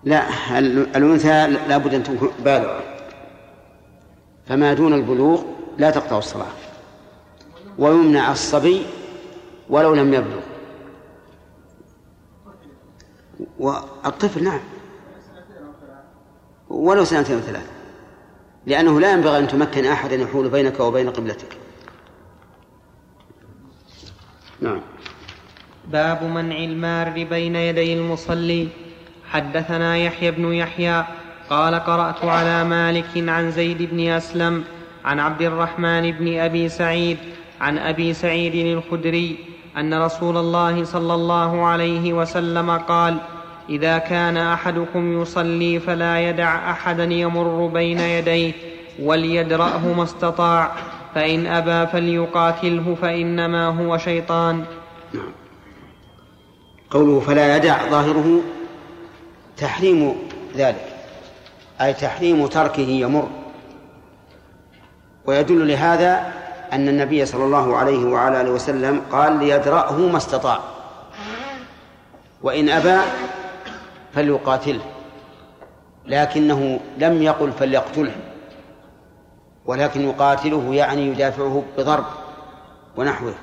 لا 0.05 0.59
ال- 0.59 0.97
الأنثى 0.97 1.47
لابد 1.69 1.95
أن 1.95 2.03
تكون 2.03 2.31
بالغة. 2.45 2.83
فما 4.47 4.75
دون 4.75 4.95
البلوغ 4.95 5.43
لا 5.79 5.91
تقطع 5.91 6.19
الصلاة. 6.19 6.53
ويمنع 7.79 8.33
الصبي 8.33 8.87
ولو 9.71 9.95
لم 9.95 10.15
يبلغ. 10.15 10.41
والطفل 13.59 14.45
نعم. 14.45 14.61
ولو 16.69 17.05
سنتين 17.05 17.37
وثلاث 17.37 17.71
لأنه 18.67 19.01
لا 19.01 19.13
ينبغي 19.13 19.39
أن 19.39 19.49
تمكن 19.49 19.85
أحدا 19.85 20.17
يحول 20.17 20.49
بينك 20.49 20.81
وبين 20.81 21.11
قبلتك. 21.11 21.59
نعم. 24.61 24.81
باب 25.93 26.25
منع 26.25 26.57
المار 26.57 27.25
بين 27.25 27.57
يدي 27.57 27.95
المصلي. 27.95 28.69
حدثنا 29.31 29.97
يحيى 29.97 30.31
بن 30.31 30.53
يحيى 30.53 31.05
قال 31.51 31.75
قرأت 31.75 32.25
على 32.25 32.65
مالك 32.65 33.29
عن 33.29 33.51
زيد 33.51 33.83
بن 33.93 34.09
أسلم 34.09 34.65
عن 35.05 35.21
عبد 35.21 35.43
الرحمن 35.43 36.11
بن 36.11 36.39
أبي 36.39 36.69
سعيد 36.69 37.19
عن 37.61 37.79
أبي 37.79 38.15
سعيد 38.15 38.55
الخدري 38.55 39.37
أن 39.77 40.03
رسول 40.03 40.37
الله 40.37 40.85
صلى 40.85 41.15
الله 41.15 41.67
عليه 41.67 42.13
وسلم 42.13 42.71
قال 42.71 43.17
إذا 43.69 43.99
كان 43.99 44.37
أحدكم 44.37 45.23
يصلي 45.23 45.81
فلا 45.81 46.21
يدع 46.31 46.71
أحدا 46.71 47.05
يمر 47.05 47.67
بين 47.67 48.01
يديه 48.01 48.53
وليدرأه 49.03 49.93
ما 49.97 50.03
استطاع 50.03 50.73
فإن 51.15 51.47
أبى 51.47 51.91
فليقاتله 51.93 52.97
فإنما 53.03 53.67
هو 53.67 53.99
شيطان. 53.99 54.65
نعم. 55.15 55.46
قوله 56.91 57.21
فلا 57.21 57.57
يدع 57.57 57.91
ظاهره 57.91 58.41
تحريم 59.57 60.17
ذلك 60.57 60.87
أي 61.81 61.93
تحريم 61.93 62.47
تركه 62.47 62.81
يمر. 62.89 63.29
ويدل 65.27 65.69
لهذا 65.69 66.33
أن 66.73 66.89
النبي 66.89 67.27
صلى 67.27 67.45
الله 67.45 67.77
عليه 67.77 68.05
وعلى 68.05 68.41
آله 68.41 68.51
وسلم 68.51 69.03
قال 69.13 69.39
ليدرأه 69.39 69.99
ما 69.99 70.17
استطاع. 70.17 70.59
وإن 72.43 72.69
أبى 72.69 72.97
فليقاتله 74.15 74.81
لكنه 76.07 76.81
لم 76.99 77.23
يقل 77.23 77.53
فليقتله 77.53 78.17
ولكن 79.67 80.01
يقاتله 80.01 80.75
يعني 80.75 81.07
يدافعه 81.07 81.63
بضرب 81.79 82.05
ونحوه 82.97 83.35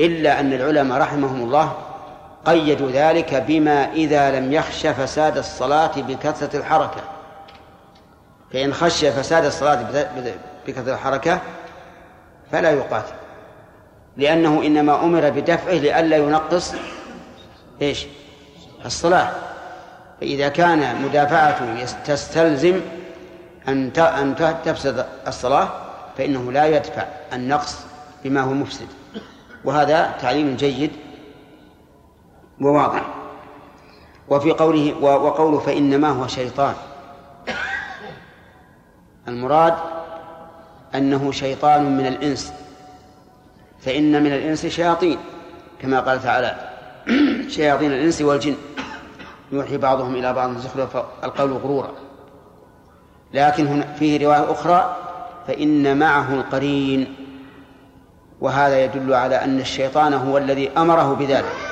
إلا 0.00 0.40
أن 0.40 0.52
العلماء 0.52 1.00
رحمهم 1.00 1.42
الله 1.42 1.72
قيدوا 2.44 2.90
ذلك 2.90 3.34
بما 3.34 3.92
إذا 3.92 4.40
لم 4.40 4.52
يخش 4.52 4.86
فساد 4.86 5.38
الصلاة 5.38 5.92
بكثرة 5.96 6.56
الحركة. 6.56 7.00
فإن 8.52 8.74
خشي 8.74 9.12
فساد 9.12 9.44
الصلاة 9.44 10.06
بكثرة 10.66 10.94
الحركة 10.94 11.40
فلا 12.52 12.70
يقاتل 12.70 13.12
لأنه 14.16 14.62
إنما 14.66 15.04
أمر 15.04 15.30
بدفعه 15.30 15.72
لئلا 15.72 16.16
ينقص 16.16 16.74
إيش؟ 17.82 18.06
الصلاة. 18.84 19.30
فإذا 20.20 20.48
كان 20.48 21.02
مدافعته 21.02 21.84
تستلزم 21.84 22.80
أن 23.68 23.90
أن 23.98 24.54
تفسد 24.64 25.06
الصلاة 25.26 25.68
فإنه 26.18 26.52
لا 26.52 26.66
يدفع 26.66 27.04
النقص 27.32 27.78
بما 28.24 28.40
هو 28.40 28.52
مفسد. 28.52 28.86
وهذا 29.64 30.14
تعليم 30.20 30.56
جيد 30.56 30.90
وواضح. 32.60 33.02
وفي 34.28 34.50
قوله 34.50 34.94
وقوله 35.00 35.58
فإنما 35.58 36.08
هو 36.08 36.26
شيطان. 36.26 36.74
المراد 39.28 39.74
أنه 40.94 41.32
شيطان 41.32 41.96
من 41.96 42.06
الإنس. 42.06 42.52
فإن 43.80 44.22
من 44.22 44.32
الإنس 44.32 44.66
شياطين 44.66 45.18
كما 45.82 46.00
قال 46.00 46.22
تعالى. 46.22 46.70
شياطين 47.56 47.92
الإنس 47.92 48.22
والجن. 48.22 48.54
يوحي 49.52 49.76
بعضهم 49.76 50.14
إلى 50.14 50.32
بعض 50.32 50.58
زخرف 50.58 50.96
القول 51.24 51.52
غرورا. 51.52 51.90
لكن 53.34 53.66
هنا 53.66 53.92
فيه 53.92 54.26
رواية 54.26 54.52
أخرى 54.52 54.96
فإن 55.46 55.98
معه 55.98 56.34
القرين. 56.34 57.14
وهذا 58.40 58.84
يدل 58.84 59.14
على 59.14 59.36
أن 59.44 59.60
الشيطان 59.60 60.14
هو 60.14 60.38
الذي 60.38 60.70
أمره 60.70 61.14
بذلك. 61.14 61.71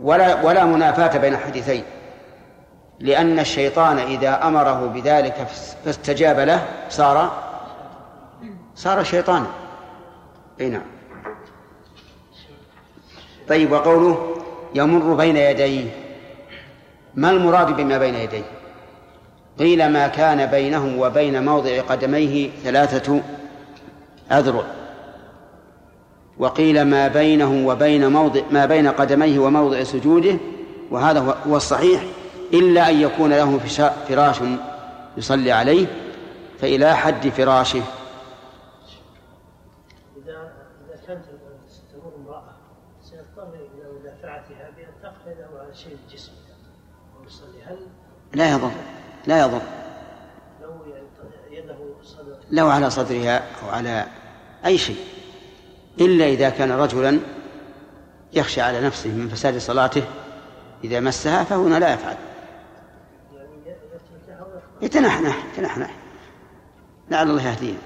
ولا 0.00 0.42
ولا 0.42 0.64
منافاة 0.64 1.18
بين 1.18 1.34
الحديثين 1.34 1.82
لأن 3.00 3.38
الشيطان 3.38 3.98
إذا 3.98 4.46
أمره 4.46 4.86
بذلك 4.86 5.46
فاستجاب 5.84 6.38
له 6.38 6.66
صار 6.88 7.32
صار 8.74 9.04
شيطانا 9.04 9.46
أي 10.60 10.68
نعم. 10.68 10.82
طيب 13.48 13.72
وقوله 13.72 14.36
يمر 14.74 15.14
بين 15.14 15.36
يديه. 15.36 15.90
ما 17.14 17.30
المراد 17.30 17.76
بما 17.76 17.98
بين 17.98 18.14
يديه؟ 18.14 18.44
قيل 19.58 19.92
ما 19.92 20.08
كان 20.08 20.46
بينه 20.46 20.96
وبين 20.98 21.44
موضع 21.44 21.80
قدميه 21.80 22.50
ثلاثة 22.64 23.22
أذرع. 24.32 24.64
وقيل 26.38 26.82
ما 26.82 27.08
بينه 27.08 27.66
وبين 27.66 28.12
موضع 28.12 28.40
ما 28.50 28.66
بين 28.66 28.88
قدميه 28.88 29.38
وموضع 29.38 29.82
سجوده 29.82 30.38
وهذا 30.90 31.38
هو 31.48 31.56
الصحيح 31.56 32.02
إلا 32.52 32.90
أن 32.90 33.00
يكون 33.00 33.30
له 33.30 33.58
فراش 34.08 34.36
يصلي 35.16 35.52
عليه 35.52 35.86
فإلى 36.60 36.96
حد 36.96 37.28
فراشه. 37.28 37.82
إذا 40.16 40.52
إذا 40.86 41.06
كانت 41.06 41.24
تمر 41.92 42.12
امرأة 42.16 42.44
سيضطر 43.02 43.54
إلى 43.54 44.00
مدافعتها 44.00 44.70
بأن 44.76 45.12
على 45.60 45.74
شيء 45.74 45.96
الجسم 46.06 46.32
ويصلي 47.20 47.62
هل 47.66 47.78
لا 48.34 48.52
يضر 48.52 48.70
لا 49.26 49.40
يضر. 49.40 49.62
لو 50.62 50.70
يده 51.50 51.76
صدر 52.02 52.36
لو 52.50 52.68
على 52.68 52.90
صدرها 52.90 53.38
أو 53.38 53.68
على 53.70 54.06
أي 54.64 54.78
شيء. 54.78 55.17
إلا 56.00 56.24
إذا 56.24 56.50
كان 56.50 56.72
رجلا 56.72 57.20
يخشى 58.32 58.60
على 58.60 58.80
نفسه 58.80 59.10
من 59.10 59.28
فساد 59.28 59.58
صلاته 59.58 60.02
إذا 60.84 61.00
مسها 61.00 61.44
فهنا 61.44 61.78
لا 61.78 61.94
يفعل. 61.94 62.16
يتنحنح 64.82 65.44
يتنحنح. 65.52 65.94
لعل 67.10 67.30
الله 67.30 67.48
يهدينا 67.48 67.78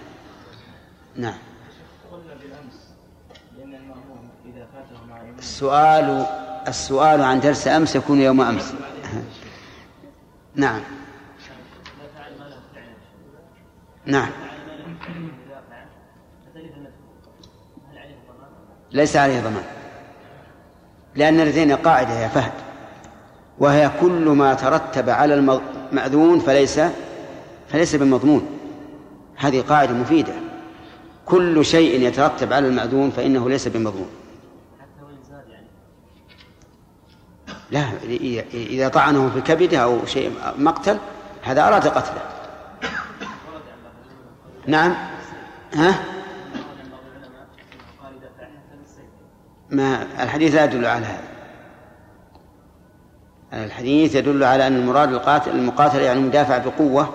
نعم. 1.17 1.39
السؤال 5.39 6.27
السؤال 6.69 7.23
عن 7.23 7.41
درس 7.41 7.69
أمس 7.69 7.97
يكون 7.97 8.21
يوم 8.21 8.41
أمس. 8.41 8.75
نعم. 10.55 10.81
نعم 10.83 10.83
فعل 12.15 12.39
ما 12.39 12.45
له 12.45 12.61
فعل 12.75 12.85
اذا 15.47 15.63
فعل 15.71 15.87
فتجد 16.47 16.73
انه 16.77 16.91
هل 17.91 17.99
عليه 17.99 18.17
ضمان؟ 18.29 18.51
ليس 18.93 19.16
عليه 19.16 19.40
ضمان. 19.40 19.64
لأن 21.16 21.40
لدينا 21.40 21.74
قاعدة 21.74 22.12
يا 22.12 22.28
فهد 22.28 22.52
وهي 23.59 23.90
كل 24.01 24.28
ما 24.28 24.55
ترتب 24.55 25.10
على 25.10 25.35
المأذون 25.35 26.39
فليس 26.39 26.81
فليس 27.69 27.94
بمضمون. 27.94 28.47
هذه 29.36 29.60
قاعدة 29.60 29.94
مفيدة. 29.94 30.32
كل 31.27 31.64
شيء 31.64 32.01
يترتب 32.01 32.52
على 32.52 32.69
المأذون 32.69 33.10
فإنه 33.10 33.48
ليس 33.48 33.69
بمضمون. 33.69 34.09
لا 37.70 37.85
إذا 38.55 38.89
طعنه 38.89 39.31
في 39.35 39.40
كبده 39.40 39.78
أو 39.78 40.06
شيء 40.06 40.32
مقتل 40.59 40.98
هذا 41.43 41.69
أراد 41.69 41.89
قتله. 41.89 42.23
نعم. 44.66 44.94
ها 45.74 45.89
ورد 45.89 46.81
عن 46.81 46.90
بعض 46.90 47.01
العلماء 47.06 47.47
انه 47.73 48.02
قال 48.02 48.12
اذا 48.14 48.31
فعل 48.39 48.51
حتى 48.51 48.77
بالسيف 48.78 49.05
ما 49.71 50.07
الحديث 50.23 50.55
لا 50.55 50.65
يدل 50.65 50.87
على 50.87 51.07
هذا. 51.07 51.33
الحديث 53.53 54.15
يدل 54.15 54.45
على 54.45 54.67
أن 54.67 54.77
المراد 54.77 55.13
القاتل 55.13 55.51
المقاتل 55.51 56.01
يعني 56.01 56.21
مدافع 56.21 56.59
بقوة؟ 56.59 57.15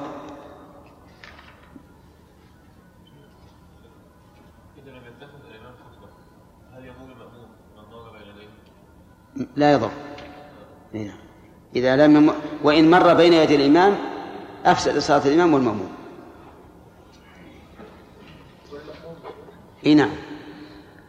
لا 9.56 9.72
يضر. 9.72 9.92
إي 10.96 11.04
نعم. 11.04 11.18
إذا 11.76 11.96
لم 11.96 12.16
يم... 12.16 12.34
وإن 12.64 12.92
مر 12.92 13.14
بين 13.14 13.34
يدي 13.34 13.56
الإمام 13.56 13.96
أفسد 14.66 14.98
صلاة 14.98 15.26
الإمام 15.26 15.54
والمأموم. 15.54 15.90
اي 19.86 19.96
نعم. 19.96 20.12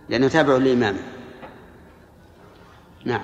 لأنه 0.09 0.28
تابع 0.28 0.56
لإمامه 0.56 1.17
نعم. 3.09 3.20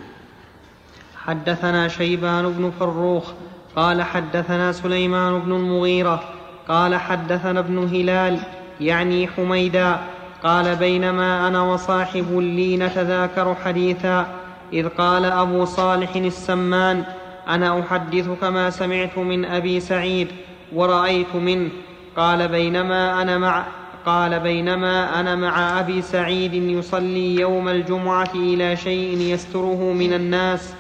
حدثنا 1.27 1.89
شيبان 1.89 2.53
بن 2.53 2.73
فروخ 2.81 3.33
قال 3.77 4.03
حدثنا 4.03 4.73
سليمان 4.73 5.39
بن 5.39 5.53
المغيرة 5.53 6.25
قال 6.69 6.95
حدثنا 6.95 7.61
ابن 7.61 7.79
هلال 7.79 8.39
يعني 8.81 9.29
حميدا 9.29 9.99
قال 10.43 10.77
بينما 10.77 11.49
أنا 11.49 11.63
وصاحب 11.63 12.39
لي 12.39 12.77
نتذاكر 12.77 13.55
حديثا 13.65 14.27
إذ 14.73 14.89
قال 14.89 15.25
أبو 15.25 15.65
صالح 15.65 16.17
السمان 16.17 17.05
أنا 17.49 17.81
أحدثك 17.81 18.45
ما 18.45 18.71
سمعت 18.71 19.19
من 19.19 19.45
أبي 19.45 19.81
سعيد 19.81 20.29
ورأيت 20.73 21.35
منه 21.35 21.71
قال 22.17 22.49
بينما 22.49 23.23
أنا 23.23 23.39
مع 23.39 23.65
قال 24.07 24.41
بينما 24.41 25.21
أنا 25.21 25.37
مع 25.37 25.81
أبي 25.81 26.03
سعيد 26.03 26.55
يصلي 26.55 27.35
يوم 27.35 27.69
الجمعة 27.69 28.31
إلى 28.35 28.77
شيء 28.77 29.19
يستره 29.21 29.93
من 29.93 30.13
الناس 30.13 30.73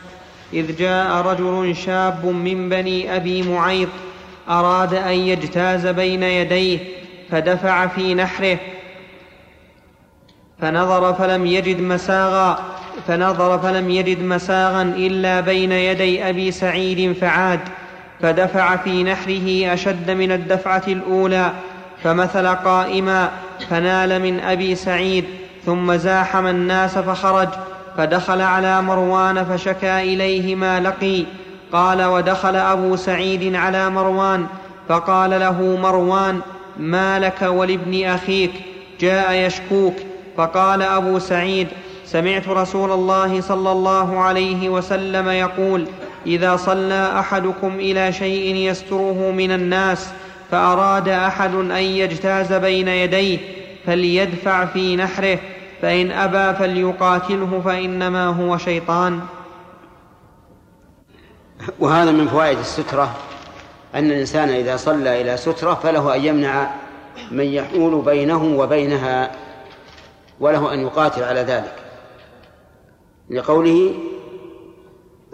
إذ 0.52 0.76
جاء 0.76 1.12
رجل 1.12 1.76
شاب 1.76 2.26
من 2.26 2.68
بني 2.68 3.16
أبي 3.16 3.42
معيط 3.42 3.88
أراد 4.48 4.94
أن 4.94 5.14
يجتاز 5.14 5.86
بين 5.86 6.22
يديه 6.22 6.78
فدفع 7.30 7.86
في 7.86 8.14
نحره 8.14 8.59
فنظر 10.60 11.14
فلم 11.14 11.46
يجد 11.46 11.80
مساغا 11.80 12.59
فنظر 13.06 13.59
فلم 13.59 13.90
يجد 13.90 14.22
مساغا 14.22 14.82
إلا 14.82 15.40
بين 15.40 15.72
يدي 15.72 16.28
أبي 16.28 16.51
سعيد 16.51 17.12
فعاد 17.12 17.60
فدفع 18.20 18.76
في 18.76 19.02
نحره 19.02 19.74
أشد 19.74 20.10
من 20.10 20.32
الدفعة 20.32 20.82
الأولى 20.88 21.52
فمثل 22.05 22.47
قائما 22.47 23.31
فنال 23.70 24.22
من 24.22 24.40
أبي 24.40 24.74
سعيد 24.74 25.24
ثم 25.66 25.97
زاحم 25.97 26.47
الناس 26.47 26.98
فخرج 26.98 27.48
فدخل 27.97 28.40
على 28.40 28.82
مروان 28.82 29.44
فشكى 29.44 30.02
إليه 30.02 30.55
ما 30.55 30.81
لقي 30.81 31.24
قال 31.72 32.02
ودخل 32.05 32.56
أبو 32.56 32.97
سعيد 32.97 33.55
على 33.55 33.90
مروان 33.90 34.47
فقال 34.89 35.31
له 35.31 35.78
مروان 35.82 36.40
ما 36.78 37.18
لك 37.18 37.43
ولابن 37.43 38.05
أخيك؟ 38.05 38.52
جاء 39.01 39.32
يشكوك. 39.32 39.94
فقال 40.36 40.82
أبو 40.82 41.18
سعيد 41.18 41.68
سمعت 42.06 42.48
رسول 42.48 42.93
الله 42.93 43.40
صلى 43.40 43.72
الله 43.72 44.20
عليه 44.20 44.68
وسلم 44.68 45.28
يقول 45.28 45.86
إذا 46.26 46.56
صلى 46.56 47.12
أحدكم 47.18 47.74
إلى 47.74 48.12
شيء 48.12 48.55
يستره 48.55 49.32
من 49.36 49.52
الناس 49.52 50.09
فأراد 50.50 51.08
أحد 51.08 51.54
أن 51.54 51.82
يجتاز 51.82 52.52
بين 52.52 52.88
يديه 52.88 53.38
فليدفع 53.86 54.64
في 54.64 54.96
نحره 54.96 55.38
فإن 55.82 56.10
أبى 56.10 56.58
فليقاتله 56.58 57.62
فإنما 57.64 58.26
هو 58.26 58.58
شيطان. 58.58 59.20
وهذا 61.78 62.10
من 62.10 62.28
فوائد 62.28 62.58
السترة 62.58 63.16
أن 63.94 64.10
الإنسان 64.10 64.48
إذا 64.48 64.76
صلى 64.76 65.20
إلى 65.20 65.36
سترة 65.36 65.74
فله 65.74 66.14
أن 66.14 66.24
يمنع 66.24 66.70
من 67.30 67.44
يحول 67.44 68.02
بينه 68.02 68.44
وبينها 68.44 69.30
وله 70.40 70.74
أن 70.74 70.80
يقاتل 70.80 71.22
على 71.22 71.40
ذلك. 71.40 71.74
لقوله 73.30 73.94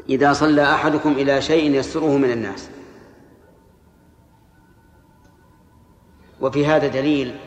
إذا 0.08 0.32
صلى 0.32 0.74
أحدكم 0.74 1.12
إلى 1.12 1.42
شيء 1.42 1.74
يستره 1.74 2.16
من 2.16 2.30
الناس. 2.30 2.70
وفي 6.40 6.66
هذا 6.66 6.86
دليل 6.86 7.38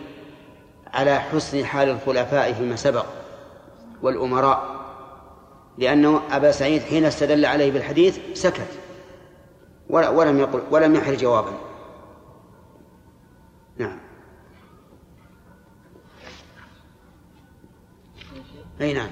على 0.94 1.20
حسن 1.20 1.66
حال 1.66 1.90
الخلفاء 1.90 2.54
فيما 2.54 2.76
سبق 2.76 3.06
والأمراء 4.02 4.84
لأنه 5.78 6.22
أبا 6.32 6.52
سعيد 6.52 6.82
حين 6.82 7.06
استدل 7.06 7.46
عليه 7.46 7.72
بالحديث 7.72 8.20
سكت 8.34 8.80
ولم 9.90 10.40
يقل 10.40 10.64
ولم 10.72 10.96
يحر 10.96 11.14
جوابا. 11.14 11.60
نعم. 13.78 14.00
أي 18.82 18.94
نعم. 18.94 19.10